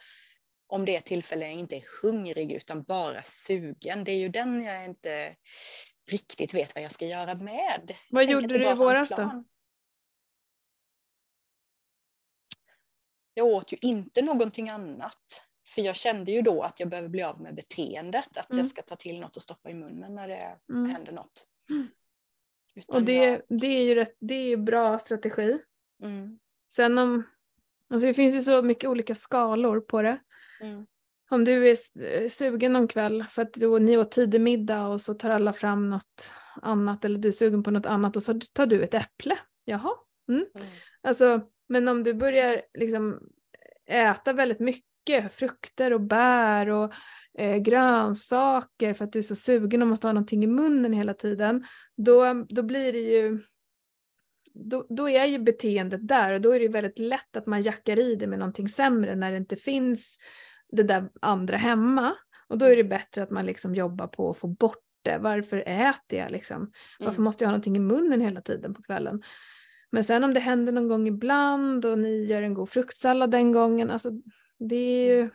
Om 0.67 0.85
det 0.85 0.95
är 0.95 1.01
tillfällen 1.01 1.49
jag 1.49 1.59
inte 1.59 1.75
är 1.75 1.85
hungrig 2.01 2.51
utan 2.51 2.83
bara 2.83 3.21
sugen. 3.21 4.03
Det 4.03 4.11
är 4.11 4.17
ju 4.17 4.29
den 4.29 4.63
jag 4.63 4.85
inte 4.85 5.35
riktigt 6.11 6.53
vet 6.53 6.75
vad 6.75 6.83
jag 6.83 6.91
ska 6.91 7.05
göra 7.05 7.35
med. 7.35 7.95
Vad 8.09 8.25
gjorde 8.25 8.47
du 8.47 8.69
i 8.69 8.73
våras 8.73 9.09
då? 9.09 9.43
Jag 13.33 13.47
åt 13.47 13.73
ju 13.73 13.77
inte 13.81 14.21
någonting 14.21 14.69
annat. 14.69 15.45
För 15.67 15.81
jag 15.81 15.95
kände 15.95 16.31
ju 16.31 16.41
då 16.41 16.61
att 16.61 16.79
jag 16.79 16.89
behöver 16.89 17.09
bli 17.09 17.23
av 17.23 17.41
med 17.41 17.55
beteendet. 17.55 18.37
Att 18.37 18.51
mm. 18.51 18.57
jag 18.59 18.67
ska 18.67 18.81
ta 18.81 18.95
till 18.95 19.19
något 19.19 19.35
och 19.35 19.43
stoppa 19.43 19.69
i 19.69 19.73
munnen 19.73 20.15
när 20.15 20.27
det 20.27 20.57
mm. 20.69 20.89
händer 20.89 21.11
något. 21.11 21.45
Mm. 21.69 21.87
Och 22.87 23.03
det, 23.03 23.25
jag... 23.25 23.41
det 23.49 23.67
är 23.67 23.83
ju 23.83 23.95
rätt, 23.95 24.15
det 24.19 24.51
är 24.53 24.57
bra 24.57 24.99
strategi. 24.99 25.59
Mm. 26.03 26.39
Sen 26.73 26.97
om, 26.97 27.23
alltså 27.89 28.07
det 28.07 28.13
finns 28.13 28.35
ju 28.35 28.41
så 28.41 28.61
mycket 28.61 28.89
olika 28.89 29.15
skalor 29.15 29.79
på 29.79 30.01
det. 30.01 30.19
Mm. 30.61 30.85
Om 31.29 31.45
du 31.45 31.69
är 31.69 32.27
sugen 32.27 32.73
någon 32.73 32.87
kväll 32.87 33.23
för 33.29 33.41
att 33.41 33.53
då 33.53 33.77
ni 33.77 33.97
åt 33.97 34.11
tidig 34.11 34.41
middag 34.41 34.87
och 34.87 35.01
så 35.01 35.13
tar 35.13 35.29
alla 35.29 35.53
fram 35.53 35.89
något 35.89 36.33
annat 36.61 37.05
eller 37.05 37.19
du 37.19 37.27
är 37.27 37.31
sugen 37.31 37.63
på 37.63 37.71
något 37.71 37.85
annat 37.85 38.15
och 38.15 38.23
så 38.23 38.39
tar 38.53 38.65
du 38.65 38.83
ett 38.83 38.93
äpple. 38.93 39.37
Jaha. 39.65 39.91
Mm. 40.29 40.45
Mm. 40.55 40.67
Alltså, 41.01 41.41
men 41.67 41.87
om 41.87 42.03
du 42.03 42.13
börjar 42.13 42.61
liksom 42.73 43.29
äta 43.85 44.33
väldigt 44.33 44.59
mycket 44.59 44.94
frukter 45.31 45.93
och 45.93 46.01
bär 46.01 46.69
och 46.69 46.93
eh, 47.37 47.57
grönsaker 47.57 48.93
för 48.93 49.05
att 49.05 49.11
du 49.11 49.19
är 49.19 49.23
så 49.23 49.35
sugen 49.35 49.81
och 49.81 49.87
måste 49.87 50.07
ha 50.07 50.13
någonting 50.13 50.43
i 50.43 50.47
munnen 50.47 50.93
hela 50.93 51.13
tiden, 51.13 51.65
då, 51.97 52.45
då 52.49 52.63
blir 52.63 52.93
det 52.93 52.99
ju 52.99 53.39
då, 54.53 54.85
då 54.89 55.09
är 55.09 55.25
ju 55.25 55.39
beteendet 55.39 56.07
där 56.07 56.33
och 56.33 56.41
då 56.41 56.51
är 56.51 56.59
det 56.59 56.67
väldigt 56.67 56.99
lätt 56.99 57.37
att 57.37 57.45
man 57.45 57.61
jackar 57.61 57.99
i 57.99 58.15
det 58.15 58.27
med 58.27 58.39
någonting 58.39 58.69
sämre 58.69 59.15
när 59.15 59.31
det 59.31 59.37
inte 59.37 59.55
finns 59.55 60.17
det 60.71 60.83
där 60.83 61.09
andra 61.21 61.57
hemma. 61.57 62.15
Och 62.47 62.57
då 62.57 62.65
är 62.65 62.75
det 62.75 62.83
bättre 62.83 63.23
att 63.23 63.31
man 63.31 63.45
liksom 63.45 63.75
jobbar 63.75 64.07
på 64.07 64.29
att 64.29 64.37
få 64.37 64.47
bort 64.47 64.83
det. 65.01 65.17
Varför 65.17 65.57
äter 65.57 66.19
jag 66.19 66.31
liksom? 66.31 66.71
Varför 66.99 67.13
Mm. 67.13 67.23
måste 67.23 67.43
jag 67.43 67.47
ha 67.47 67.51
någonting 67.51 67.75
i 67.75 67.79
munnen 67.79 68.21
hela 68.21 68.41
tiden 68.41 68.73
på 68.73 68.83
kvällen? 68.83 69.21
Men 69.91 70.03
sen 70.03 70.23
om 70.23 70.33
det 70.33 70.39
händer 70.39 70.73
någon 70.73 70.87
gång 70.87 71.07
ibland 71.07 71.85
och 71.85 71.99
ni 71.99 72.25
gör 72.25 72.41
en 72.41 72.53
god 72.53 72.69
fruktsallad 72.69 73.31
den 73.31 73.51
gången, 73.51 73.91
alltså 73.91 74.11
det 74.59 74.75
är 74.75 75.05
ju 75.05 75.29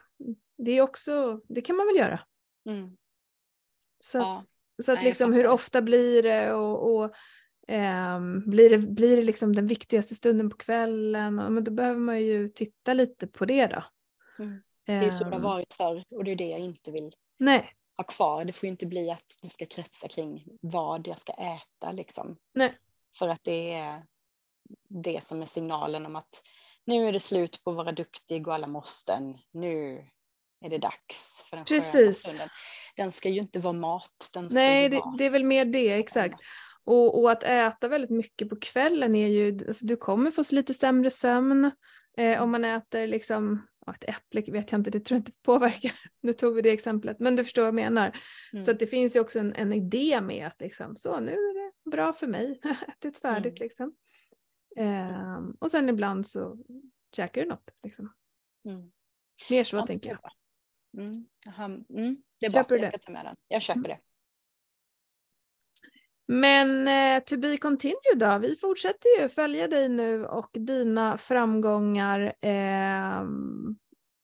det 0.64 0.70
är 0.70 0.82
också, 0.82 1.40
det 1.48 1.60
kan 1.60 1.76
man 1.76 1.86
väl 1.86 1.96
göra. 1.96 2.20
Mm. 2.68 2.96
Så, 4.00 4.18
Ja. 4.18 4.44
så 4.82 4.92
att 4.92 5.02
liksom 5.02 5.32
hur 5.32 5.48
ofta 5.48 5.82
blir 5.82 6.22
det 6.22 6.52
och, 6.52 6.94
och 6.96 7.14
ehm, 7.68 8.50
blir 8.50 8.70
det, 8.70 8.78
blir 8.78 9.16
det 9.16 9.22
liksom 9.22 9.54
den 9.54 9.66
viktigaste 9.66 10.14
stunden 10.14 10.50
på 10.50 10.56
kvällen? 10.56 11.34
Men 11.34 11.64
då 11.64 11.70
behöver 11.70 12.00
man 12.00 12.20
ju 12.20 12.48
titta 12.48 12.94
lite 12.94 13.26
på 13.26 13.44
det 13.44 13.66
då. 13.66 13.84
Mm. 14.38 14.62
Det 14.84 14.92
är 14.92 15.10
så 15.10 15.24
det 15.24 15.30
har 15.30 15.36
Ehm, 15.36 15.42
varit 15.42 15.72
förr 15.72 16.04
och 16.10 16.24
det 16.24 16.30
är 16.30 16.36
det 16.36 16.48
jag 16.48 16.60
inte 16.60 16.90
vill 16.90 17.10
Nej, 17.38 17.72
ha 17.96 18.04
kvar. 18.04 18.44
Det 18.44 18.52
får 18.52 18.66
ju 18.66 18.70
inte 18.70 18.86
bli 18.86 19.10
att 19.10 19.36
det 19.42 19.48
ska 19.48 19.66
kretsa 19.66 20.08
kring 20.08 20.44
vad 20.60 21.06
jag 21.06 21.18
ska 21.18 21.32
äta 21.32 21.92
liksom. 21.92 22.36
Nej. 22.54 22.78
För 23.18 23.28
att 23.28 23.44
det 23.44 23.72
är 23.72 24.02
det 24.88 25.24
som 25.24 25.42
är 25.42 25.46
signalen 25.46 26.06
om 26.06 26.16
att 26.16 26.42
nu 26.86 27.08
är 27.08 27.12
det 27.12 27.20
slut 27.20 27.64
på 27.64 27.70
att 27.70 27.76
vara 27.76 27.92
duktig 27.92 28.48
och 28.48 28.54
alla 28.54 28.66
måsten. 28.66 29.38
Nu 29.52 30.04
är 30.64 30.70
det 30.70 30.78
dags 30.78 31.44
för 31.50 31.56
den 31.56 31.64
Precis. 31.64 32.18
stunden. 32.18 32.48
Den 32.96 33.12
ska 33.12 33.28
ju 33.28 33.40
inte 33.40 33.58
vara 33.58 33.72
mat. 33.72 34.30
Nej 34.50 34.88
det, 34.88 34.98
vara 34.98 35.16
det 35.18 35.24
är 35.24 35.30
väl 35.30 35.44
mer 35.44 35.64
det, 35.64 35.92
exakt. 35.92 36.40
Och, 36.84 37.20
och 37.20 37.30
att 37.30 37.42
äta 37.42 37.88
väldigt 37.88 38.10
mycket 38.10 38.48
på 38.48 38.56
kvällen 38.56 39.14
är 39.14 39.28
ju, 39.28 39.66
alltså 39.68 39.86
du 39.86 39.96
kommer 39.96 40.30
få 40.30 40.42
lite 40.52 40.74
sämre 40.74 41.10
sömn 41.10 41.70
eh, 42.16 42.42
om 42.42 42.50
man 42.50 42.64
äter 42.64 43.06
liksom, 43.06 43.66
ett 43.94 44.04
äpple 44.08 44.52
vet 44.52 44.72
jag 44.72 44.78
inte, 44.78 44.90
det 44.90 45.00
tror 45.00 45.16
jag 45.16 45.20
inte 45.20 45.32
påverkar. 45.42 45.92
Nu 46.22 46.32
tog 46.32 46.54
vi 46.54 46.62
det 46.62 46.70
exemplet, 46.70 47.20
men 47.20 47.36
du 47.36 47.44
förstår 47.44 47.62
vad 47.62 47.68
jag 47.68 47.74
menar. 47.74 48.16
Mm. 48.52 48.64
Så 48.64 48.72
det 48.72 48.86
finns 48.86 49.16
ju 49.16 49.20
också 49.20 49.38
en, 49.38 49.54
en 49.54 49.72
idé 49.72 50.20
med 50.20 50.46
att 50.46 50.60
liksom, 50.60 50.96
så 50.96 51.20
nu 51.20 51.32
är 51.32 51.54
det 51.54 51.90
bra 51.90 52.12
för 52.12 52.26
mig, 52.26 52.60
ätit 52.88 53.18
färdigt 53.18 53.60
Mm. 53.60 53.64
liksom. 53.66 53.94
Ehm, 54.80 55.56
och 55.58 55.70
sen 55.70 55.88
ibland 55.88 56.26
så 56.26 56.58
käkar 57.16 57.42
du 57.42 57.48
något 57.48 57.74
liksom. 57.82 58.12
Mm. 58.68 58.90
Mer 59.50 59.64
så 59.64 59.76
Ja, 59.76 59.86
tänker 59.86 60.10
jag. 60.10 60.32
Mm. 61.02 61.26
Mm. 61.88 62.16
Det 62.40 62.46
är 62.46 62.50
bra, 62.50 62.60
Köper 62.62 62.74
jag 62.74 62.84
det? 62.84 62.88
ska 62.88 62.98
ta 62.98 63.12
med 63.12 63.24
den. 63.24 63.36
Jag 63.48 63.62
köper 63.62 63.88
det. 63.88 63.98
Men 66.26 66.88
eh, 66.88 67.22
to 67.24 67.36
be 67.36 67.56
continued 67.56 68.18
då, 68.18 68.38
vi 68.38 68.56
fortsätter 68.56 69.20
ju 69.20 69.28
följa 69.28 69.68
dig 69.68 69.88
nu 69.88 70.26
och 70.26 70.50
dina 70.52 71.18
framgångar, 71.18 72.34
ehm, 72.40 73.76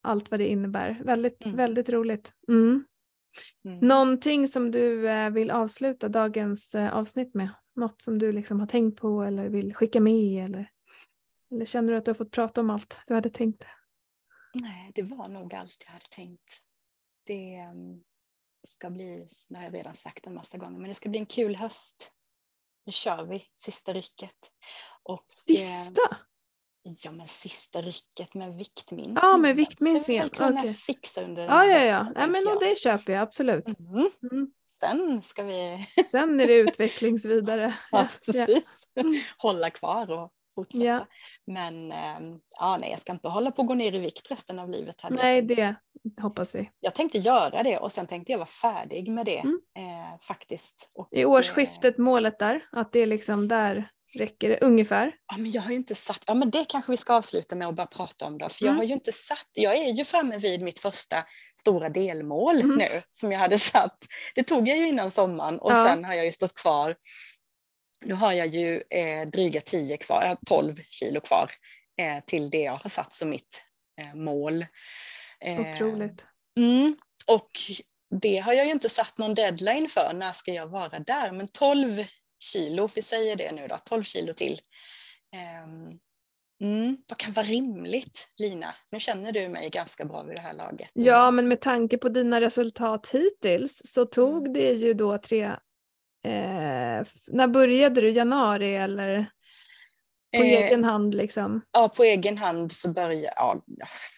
allt 0.03 0.31
vad 0.31 0.41
det 0.41 0.49
innebär. 0.49 1.01
Väldigt, 1.05 1.45
Mm. 1.45 1.57
väldigt 1.57 1.89
roligt. 1.89 2.33
Mm. 2.49 2.85
Mm. 3.65 3.79
Någonting 3.79 4.49
som 4.49 4.71
du 4.71 5.09
eh, 5.09 5.31
vill 5.31 5.51
avsluta 5.51 6.09
dagens 6.09 6.75
eh, 6.75 6.95
avsnitt 6.97 7.35
med? 7.35 7.49
Något 7.77 8.03
som 8.03 8.19
du 8.19 8.33
liksom 8.33 8.61
har 8.61 8.67
tänkt 8.67 9.01
på 9.01 9.23
eller 9.23 9.49
vill 9.49 9.75
skicka 9.75 10.01
med 10.01 10.45
eller, 10.45 10.71
eller 11.51 11.65
känner 11.65 11.93
du 11.93 11.99
att 11.99 12.05
du 12.05 12.11
har 12.11 12.15
fått 12.17 12.31
prata 12.31 12.61
om 12.61 12.71
allt 12.71 12.99
du 13.07 13.15
hade 13.15 13.31
tänkt? 13.31 13.63
Nej, 14.55 14.93
det 14.95 15.03
var 15.03 15.29
nog 15.29 15.55
allt 15.55 15.83
jag 15.87 15.93
hade 15.93 16.07
tänkt. 16.11 16.61
Det 17.27 17.55
ehm, 17.55 18.01
ska 18.69 18.91
bli, 18.91 19.27
det 19.49 19.57
har 19.57 19.65
jag 19.65 19.75
redan 19.75 19.95
sagt 19.95 20.27
en 20.27 20.35
massa 20.35 20.59
gånger, 20.59 20.79
men 20.79 20.89
det 20.89 20.95
ska 20.95 21.09
bli 21.09 21.19
en 21.19 21.27
kul 21.27 21.57
höst. 21.57 22.13
Nu 22.87 22.93
kör 22.93 23.25
vi 23.25 23.45
sista 23.55 23.93
rycket. 23.93 24.37
Och, 25.03 25.25
Sista? 25.29 26.01
Eh, 26.11 26.93
ja, 27.05 27.13
men 27.13 27.29
sista 27.29 27.81
rycket 27.83 28.35
med 28.35 28.55
viktminskning. 28.55 29.19
Ja, 29.23 29.37
med 29.37 29.57
viktminskningen, 29.57 30.27
Ska 30.29 30.45
vi 30.45 30.49
kunna 30.49 30.61
okej. 30.61 30.75
fixa 30.75 31.23
under 31.25 31.43
den 31.47 31.51
Ja, 31.57 31.57
här 31.63 31.85
ja, 31.85 31.87
ja. 31.87 32.13
ja 32.15 32.27
men 32.27 32.43
jag. 32.45 32.61
det 32.61 32.79
köper 32.79 33.13
jag 33.13 33.23
absolut. 33.23 33.79
Mm. 33.79 34.11
Mm. 34.33 34.53
Sen 34.81 35.23
ska 35.23 35.43
vi 35.43 35.79
Sen 36.11 36.41
är 36.41 36.47
det 36.47 36.55
utvecklings 36.55 37.25
vidare. 37.25 37.75
ja, 37.93 37.99
Ja. 38.27 38.33
precis. 38.33 38.83
Mm. 39.01 39.13
hålla 39.39 39.71
kvar 39.71 40.13
och 40.13 40.33
fortsätta. 40.55 40.85
Ja. 40.85 41.07
Men 41.47 41.93
ehm, 41.93 42.39
ja, 42.59 42.77
nej, 42.81 42.91
jag 42.91 43.01
ska 43.01 43.13
inte 43.13 43.29
hålla 43.29 43.51
på 43.51 43.63
att 43.63 43.69
gå 43.69 43.75
ner 43.75 43.95
i 43.95 43.99
vikt 43.99 44.31
resten 44.31 44.59
av 44.59 44.71
livet. 44.71 45.01
Hade 45.01 45.15
Nej, 45.17 45.43
det 45.43 45.75
hoppas 46.23 46.55
vi. 46.55 46.71
jag 46.81 46.95
tänkte 46.95 47.19
göra 47.19 47.63
det 47.63 47.79
och 47.79 47.93
sen 47.93 48.07
tänkte 48.07 48.33
jag 48.33 48.39
vara 48.39 48.47
färdig 48.47 49.09
med 49.11 49.27
det 49.27 49.39
Mm. 49.39 49.61
eh, 49.79 50.19
faktiskt. 50.21 50.89
Och, 50.97 51.09
I 51.11 51.25
årsskiftet 51.25 51.99
målet 51.99 52.39
där, 52.39 52.61
att 52.73 52.93
det 52.93 53.01
är 53.01 53.07
liksom 53.07 53.49
där 53.49 53.91
räcker 54.17 54.49
det 54.49 54.59
ungefär. 54.61 55.07
Eh, 55.07 55.13
ja, 55.33 55.37
men 55.39 55.51
jag 55.51 55.63
har 55.63 55.71
ju 55.71 55.77
inte 55.77 55.95
satt, 55.95 56.25
ja 56.27 56.35
men 56.35 56.51
det 56.51 56.65
kanske 56.69 56.91
vi 56.93 56.97
ska 56.97 57.15
avsluta 57.15 57.55
med 57.57 57.69
att 57.69 57.75
bara 57.75 57.87
prata 57.87 58.27
om 58.27 58.39
då. 58.39 58.49
För 58.49 58.65
jag 58.65 58.71
Mm. 58.71 58.77
har 58.79 58.85
ju 58.85 58.93
inte 58.93 59.13
satt, 59.13 59.49
jag 59.53 59.77
är 59.77 59.91
ju 59.93 60.05
framme 60.05 60.39
vid 60.39 60.63
mitt 60.63 60.79
första 60.81 61.25
stora 61.61 61.89
delmål 61.89 62.61
Mm. 62.61 62.77
nu 62.77 63.03
som 63.13 63.33
jag 63.33 63.39
hade 63.39 63.59
satt. 63.59 63.99
Det 64.35 64.43
tog 64.45 64.69
jag 64.69 64.77
ju 64.79 64.89
innan 64.89 65.11
sommaren 65.11 65.59
och 65.59 65.73
Ja. 65.73 65.85
sen 65.85 66.05
har 66.05 66.15
jag 66.15 66.25
ju 66.25 66.33
stått 66.33 66.55
kvar. 66.55 66.95
Nu 68.05 68.15
har 68.15 68.33
jag 68.33 68.47
ju 68.47 68.83
eh, 68.91 69.27
dryga 69.29 69.61
10 69.61 69.97
kvar, 69.97 70.23
jag 70.23 70.29
har 70.29 70.39
12 70.47 70.75
kilo 70.89 71.21
kvar 71.21 71.51
eh, 72.01 72.25
till 72.27 72.51
det 72.51 72.63
jag 72.63 72.77
har 72.77 72.91
satt 72.91 73.15
som 73.15 73.31
mitt 73.31 73.63
eh, 74.01 74.15
mål. 74.15 74.67
Eh, 75.41 75.61
Otroligt. 75.61 76.27
Mm, 76.59 76.97
och 77.27 77.51
det 78.21 78.37
har 78.39 78.53
jag 78.53 78.65
ju 78.67 78.73
inte 78.73 78.89
satt 78.89 79.19
någon 79.19 79.35
deadline 79.35 79.89
för, 79.89 80.13
när 80.15 80.33
ska 80.33 80.53
jag 80.53 80.67
vara 80.67 80.99
där? 80.99 81.33
Men 81.33 81.49
12 81.49 82.05
kilo, 82.39 82.89
vi 82.95 83.03
säger 83.03 83.37
det 83.37 83.53
nu 83.53 83.67
då, 83.69 83.77
12 83.85 84.03
kilo 84.03 84.33
till. 84.33 84.59
Ehm, 85.37 85.99
mm, 86.63 86.97
vad 87.09 87.19
kan 87.19 87.33
vara 87.33 87.47
rimligt, 87.47 88.29
Lina? 88.39 88.75
Nu 88.91 89.01
känner 89.01 89.33
du 89.33 89.49
mig 89.49 89.71
ganska 89.71 90.05
bra 90.05 90.23
vid 90.23 90.37
det 90.37 90.41
här 90.41 90.55
laget. 90.55 90.91
Ja, 90.93 91.31
men 91.31 91.49
med 91.49 91.61
tanke 91.61 91.99
på 91.99 92.09
dina 92.09 92.41
resultat 92.41 93.09
hittills 93.13 93.83
så 93.85 94.05
tog 94.05 94.41
Mm. 94.41 94.53
det 94.53 94.73
ju 94.73 94.95
då 94.95 95.19
tre... 95.19 95.45
Eh, 96.27 97.07
när 97.27 97.47
började 97.47 98.01
du? 98.01 98.11
Januari 98.11 98.77
eller 98.77 99.31
på 100.37 100.43
Eh, 100.43 100.67
egen 100.67 100.85
hand 100.85 101.15
liksom? 101.15 101.61
Ja, 101.73 101.89
på 101.89 102.05
egen 102.05 102.39
hand 102.39 102.73
så 102.73 102.89
började 102.93 103.33
ja, 103.37 103.63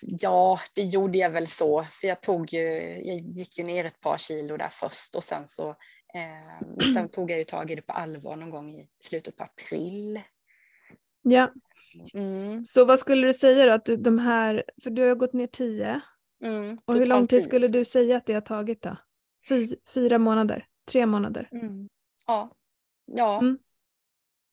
ja, 0.03 0.59
det 0.75 0.83
gjorde 0.83 1.19
jag 1.19 1.31
väl 1.31 1.47
så. 1.47 1.87
För 1.93 2.09
jag 2.09 2.23
tog 2.23 2.53
ju, 2.53 2.63
jag 3.05 3.17
gick 3.17 3.59
ju 3.59 3.65
ner 3.65 3.85
ett 3.85 4.01
par 4.01 4.19
kilo 4.19 4.57
där 4.57 4.69
först 4.73 5.15
och 5.17 5.25
sen 5.25 5.49
så 5.49 5.75
eh, 6.15 6.85
sen 6.95 7.09
tog 7.09 7.31
jag 7.31 7.39
ju 7.39 7.45
tag 7.45 7.71
i 7.71 7.75
det 7.75 7.83
på 7.83 7.93
allvar 7.93 8.37
någon 8.37 8.51
gång 8.51 8.69
i 8.75 8.89
slutet 9.01 9.37
på 9.37 9.45
april. 9.45 10.21
Ja. 11.23 11.53
Mm, 12.15 12.65
Så 12.65 12.85
vad 12.85 12.99
skulle 12.99 13.27
du 13.27 13.33
säga 13.33 13.67
då? 13.67 13.73
Att 13.73 13.85
du, 13.85 13.97
de 13.97 14.19
här, 14.19 14.65
för 14.83 14.91
du 14.91 15.09
har 15.09 15.15
gått 15.15 15.33
ner 15.33 15.47
tio. 15.47 16.01
mm, 16.45 16.79
Och 16.87 16.95
hur 16.95 17.07
lång 17.07 17.27
tid 17.27 17.43
skulle 17.43 17.69
du 17.69 17.85
säga 17.85 18.17
att 18.17 18.27
det 18.27 18.33
har 18.35 18.41
tagit 18.41 18.83
då? 18.83 18.97
Fy, 19.49 19.77
fyra 19.95 20.19
månader? 20.19 20.67
Tre 20.91 21.07
månader? 21.07 21.49
Mm. 21.53 21.89
Ja, 22.27 22.53
ja. 23.07 23.39
Mm. 23.39 23.59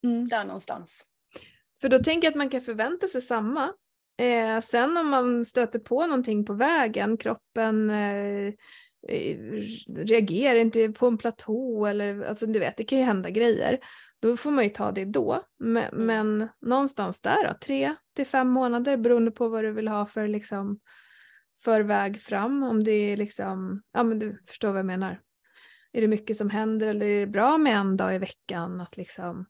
Mm, 0.04 0.26
där 0.26 0.46
någonstans. 0.46 1.08
För 1.82 1.90
då 1.90 2.00
tänker 2.00 2.26
jag 2.26 2.32
att 2.32 2.38
man 2.38 2.50
kan 2.50 2.62
förvänta 2.62 3.08
sig 3.08 3.22
samma. 3.22 3.74
Eh, 4.18 4.62
sen 4.62 4.98
om 4.98 5.10
man 5.10 5.46
stöter 5.46 5.80
på 5.80 6.08
någonting 6.08 6.46
på 6.46 6.54
vägen, 6.54 7.18
kroppen 7.18 7.90
eh, 7.90 8.54
reagerar 9.88 10.56
inte 10.56 10.90
på 10.90 11.08
en 11.08 11.18
platå 11.18 11.86
eller 11.86 12.22
alltså 12.26 12.46
du 12.46 12.60
vet, 12.60 12.78
det 12.78 12.84
kan 12.84 12.98
ju 12.98 13.04
hända 13.04 13.30
grejer. 13.30 13.80
Då 14.20 14.38
får 14.38 14.52
man 14.52 14.64
ju 14.64 14.70
ta 14.70 14.92
det 14.92 15.06
då. 15.06 15.42
Men, 15.60 15.84
Mm. 15.84 16.06
men 16.06 16.50
någonstans 16.62 17.22
där 17.22 17.48
då, 17.48 17.54
tre 17.62 17.96
till 18.16 18.26
fem 18.26 18.48
månader 18.48 18.98
beroende 18.98 19.32
på 19.32 19.50
vad 19.50 19.64
du 19.64 19.72
vill 19.72 19.88
ha 19.88 20.06
för 20.06 20.28
liksom 20.28 20.80
för 21.64 21.82
väg 21.82 22.22
fram. 22.22 22.64
Om 22.64 22.84
det 22.84 22.92
är 22.92 23.18
liksom, 23.18 23.82
ja 23.94 24.04
men 24.04 24.20
du 24.20 24.38
förstår 24.48 24.70
vad 24.70 24.80
jag 24.80 24.86
menar. 24.86 25.20
Är 25.92 26.02
det 26.02 26.08
mycket 26.08 26.38
som 26.38 26.50
händer 26.50 26.88
eller 26.88 27.06
är 27.06 27.20
det 27.20 27.28
bra 27.28 27.58
med 27.58 27.78
en 27.78 27.98
dag 27.98 28.16
i 28.16 28.18
veckan 28.18 28.82
att 28.82 28.98
liksom 28.98 29.46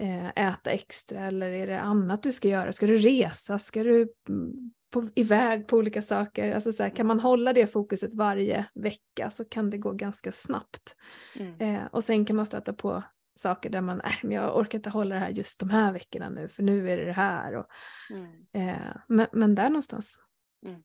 eh, 0.00 0.28
äta 0.28 0.70
extra 0.70 1.26
eller 1.26 1.50
är 1.50 1.66
det 1.66 1.80
annat 1.80 2.22
du 2.22 2.32
ska 2.32 2.48
göra? 2.48 2.72
Ska 2.72 2.86
du 2.86 2.96
resa? 2.96 3.58
Ska 3.58 3.82
du 3.82 4.08
mm, 4.28 4.72
på, 4.90 5.08
iväg 5.14 5.68
på 5.68 5.76
olika 5.76 6.02
saker? 6.02 6.54
Alltså 6.54 6.72
så 6.72 6.82
här, 6.82 6.90
kan 6.90 7.06
man 7.06 7.20
hålla 7.20 7.52
det 7.52 7.66
fokuset 7.66 8.14
varje 8.14 8.68
vecka 8.74 9.30
så 9.30 9.44
kan 9.44 9.70
det 9.70 9.78
gå 9.78 9.92
ganska 9.92 10.32
snabbt. 10.32 10.96
Mm. 11.36 11.60
Eh, 11.60 11.86
och 11.86 12.04
sen 12.04 12.24
kan 12.24 12.36
man 12.36 12.46
stöta 12.46 12.72
på 12.72 13.02
saker 13.38 13.70
där 13.70 13.80
man, 13.80 14.00
äh, 14.00 14.12
men 14.22 14.32
jag 14.32 14.56
orkar 14.56 14.78
inte 14.78 14.90
hålla 14.90 15.14
det 15.14 15.20
här 15.20 15.30
just 15.30 15.60
de 15.60 15.70
här 15.70 15.92
veckorna 15.92 16.28
nu 16.28 16.48
för 16.48 16.62
nu 16.62 16.90
är 16.90 16.96
det 16.96 17.04
det 17.04 17.12
här. 17.12 17.54
Och, 17.56 17.66
Mm. 18.10 18.46
eh, 18.52 18.96
men, 19.08 19.26
men 19.32 19.54
där 19.54 19.68
någonstans. 19.68 20.18
Mm. 20.66 20.82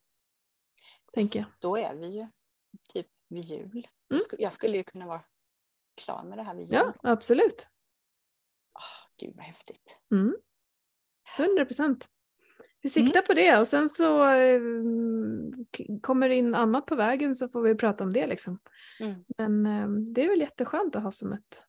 Tänker 1.14 1.40
jag. 1.40 1.48
Då 1.60 1.78
är 1.78 1.96
vi 1.96 2.08
ju 2.08 2.28
typ 2.94 3.08
vid 3.30 3.44
jul. 3.44 3.88
Mm. 4.12 4.22
Jag 4.38 4.54
skulle- 4.54 4.78
ju 4.78 4.84
kunna 4.84 5.06
vara 5.06 5.22
klar 6.06 6.24
med 6.24 6.38
det 6.38 6.44
här 6.44 6.56
vid 6.56 6.66
jul. 6.66 6.74
Ja, 6.74 6.94
absolut. 7.04 7.68
Åh, 8.80 9.10
gud 9.26 9.34
vad 9.36 9.46
häftigt. 9.46 10.00
Mm. 10.12 10.36
100 11.38 11.66
procent. 11.66 12.10
Vi 12.84 12.90
siktar 12.90 13.22
på 13.22 13.34
det 13.34 13.58
och 13.58 13.68
sen 13.68 13.90
så 13.90 14.24
eh, 14.34 14.62
kommer 16.02 16.30
det 16.30 16.36
in 16.36 16.56
annat 16.56 16.86
på 16.86 16.96
vägen 16.96 17.36
så 17.36 17.50
får 17.50 17.62
vi 17.62 17.76
prata 17.76 18.04
om 18.04 18.14
det 18.14 18.28
liksom. 18.28 18.60
Mm. 19.00 19.16
Men 19.38 19.66
eh, 19.66 19.88
det 20.14 20.24
är 20.26 20.30
väl 20.30 20.40
jätteskönt 20.42 20.96
att 20.96 21.04
ha 21.04 21.12
som 21.12 21.34
ett 21.34 21.62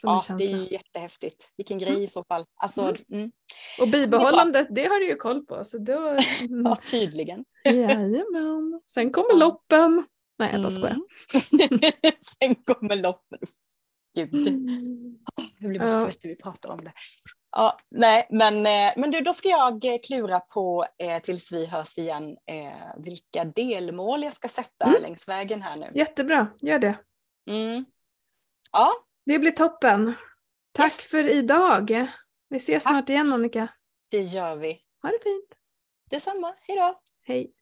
som 0.00 0.10
en 0.10 0.20
Ja, 0.28 0.34
det 0.36 0.44
är 0.44 0.56
ju 0.56 0.68
jättehäftigt. 0.70 1.52
Vilken 1.56 1.78
grej 1.78 2.02
i 2.02 2.06
så 2.06 2.24
fall. 2.24 2.44
Alltså, 2.54 2.82
Mm. 2.82 2.96
mm. 3.12 3.32
Och 3.80 3.88
bibehållandet, 3.88 4.68
det 4.70 4.84
har 4.86 5.00
du 5.00 5.06
ju 5.08 5.16
koll 5.16 5.46
på. 5.46 5.64
Så 5.64 5.78
då, 5.78 5.98
mm, 6.08 6.18
Ja, 6.64 6.76
tydligen. 6.90 7.44
jajamän. 7.64 8.80
Sen 8.94 9.12
kommer 9.12 9.34
loppen. 9.36 10.04
Nej, 10.38 10.52
jag 10.52 10.62
bara 10.62 10.70
skojar. 10.70 10.90
Mm. 11.60 11.80
Sen 12.38 12.54
kommer 12.54 13.02
loppen. 13.02 13.38
Gud, 14.14 14.46
Mm. 14.46 14.66
jag 15.58 15.70
blir 15.70 15.80
bara 15.80 15.88
Ja. 15.90 16.04
svettig 16.04 16.28
vi 16.28 16.36
pratar 16.36 16.70
om 16.70 16.84
det. 16.84 16.92
Ja, 17.56 17.78
nej, 17.90 18.26
men, 18.30 18.66
eh, 18.66 18.92
men 18.96 19.10
du, 19.10 19.20
då 19.20 19.32
ska 19.34 19.48
jag 19.48 19.84
eh, 19.84 19.98
klura 20.06 20.40
på 20.40 20.86
eh, 20.98 21.22
tills 21.22 21.52
vi 21.52 21.66
hörs 21.66 21.98
igen 21.98 22.30
eh, 22.50 23.02
vilka 23.04 23.44
delmål 23.44 24.22
jag 24.22 24.32
ska 24.32 24.48
sätta 24.48 24.86
Mm. 24.86 25.02
längs 25.02 25.28
vägen 25.28 25.62
här 25.62 25.76
nu. 25.76 25.90
Jättebra, 25.94 26.46
gör 26.60 26.78
det. 26.78 26.98
Mm. 27.50 27.84
Ja, 28.72 28.92
Det 29.26 29.38
blir 29.38 29.50
toppen. 29.50 30.14
Tack 30.72 30.92
Yes. 30.92 31.10
för 31.10 31.28
idag. 31.28 32.08
Vi 32.48 32.56
ses 32.56 32.84
Tack. 32.84 32.92
snart 32.92 33.08
igen 33.08 33.32
Annika. 33.32 33.68
det 34.10 34.20
gör 34.22 34.56
vi. 34.56 34.80
Ha 35.02 35.08
det 35.10 35.18
fint. 35.22 35.48
Detsamma, 36.10 36.54
hej 36.60 36.76
då! 36.76 36.96
Hej. 37.26 37.52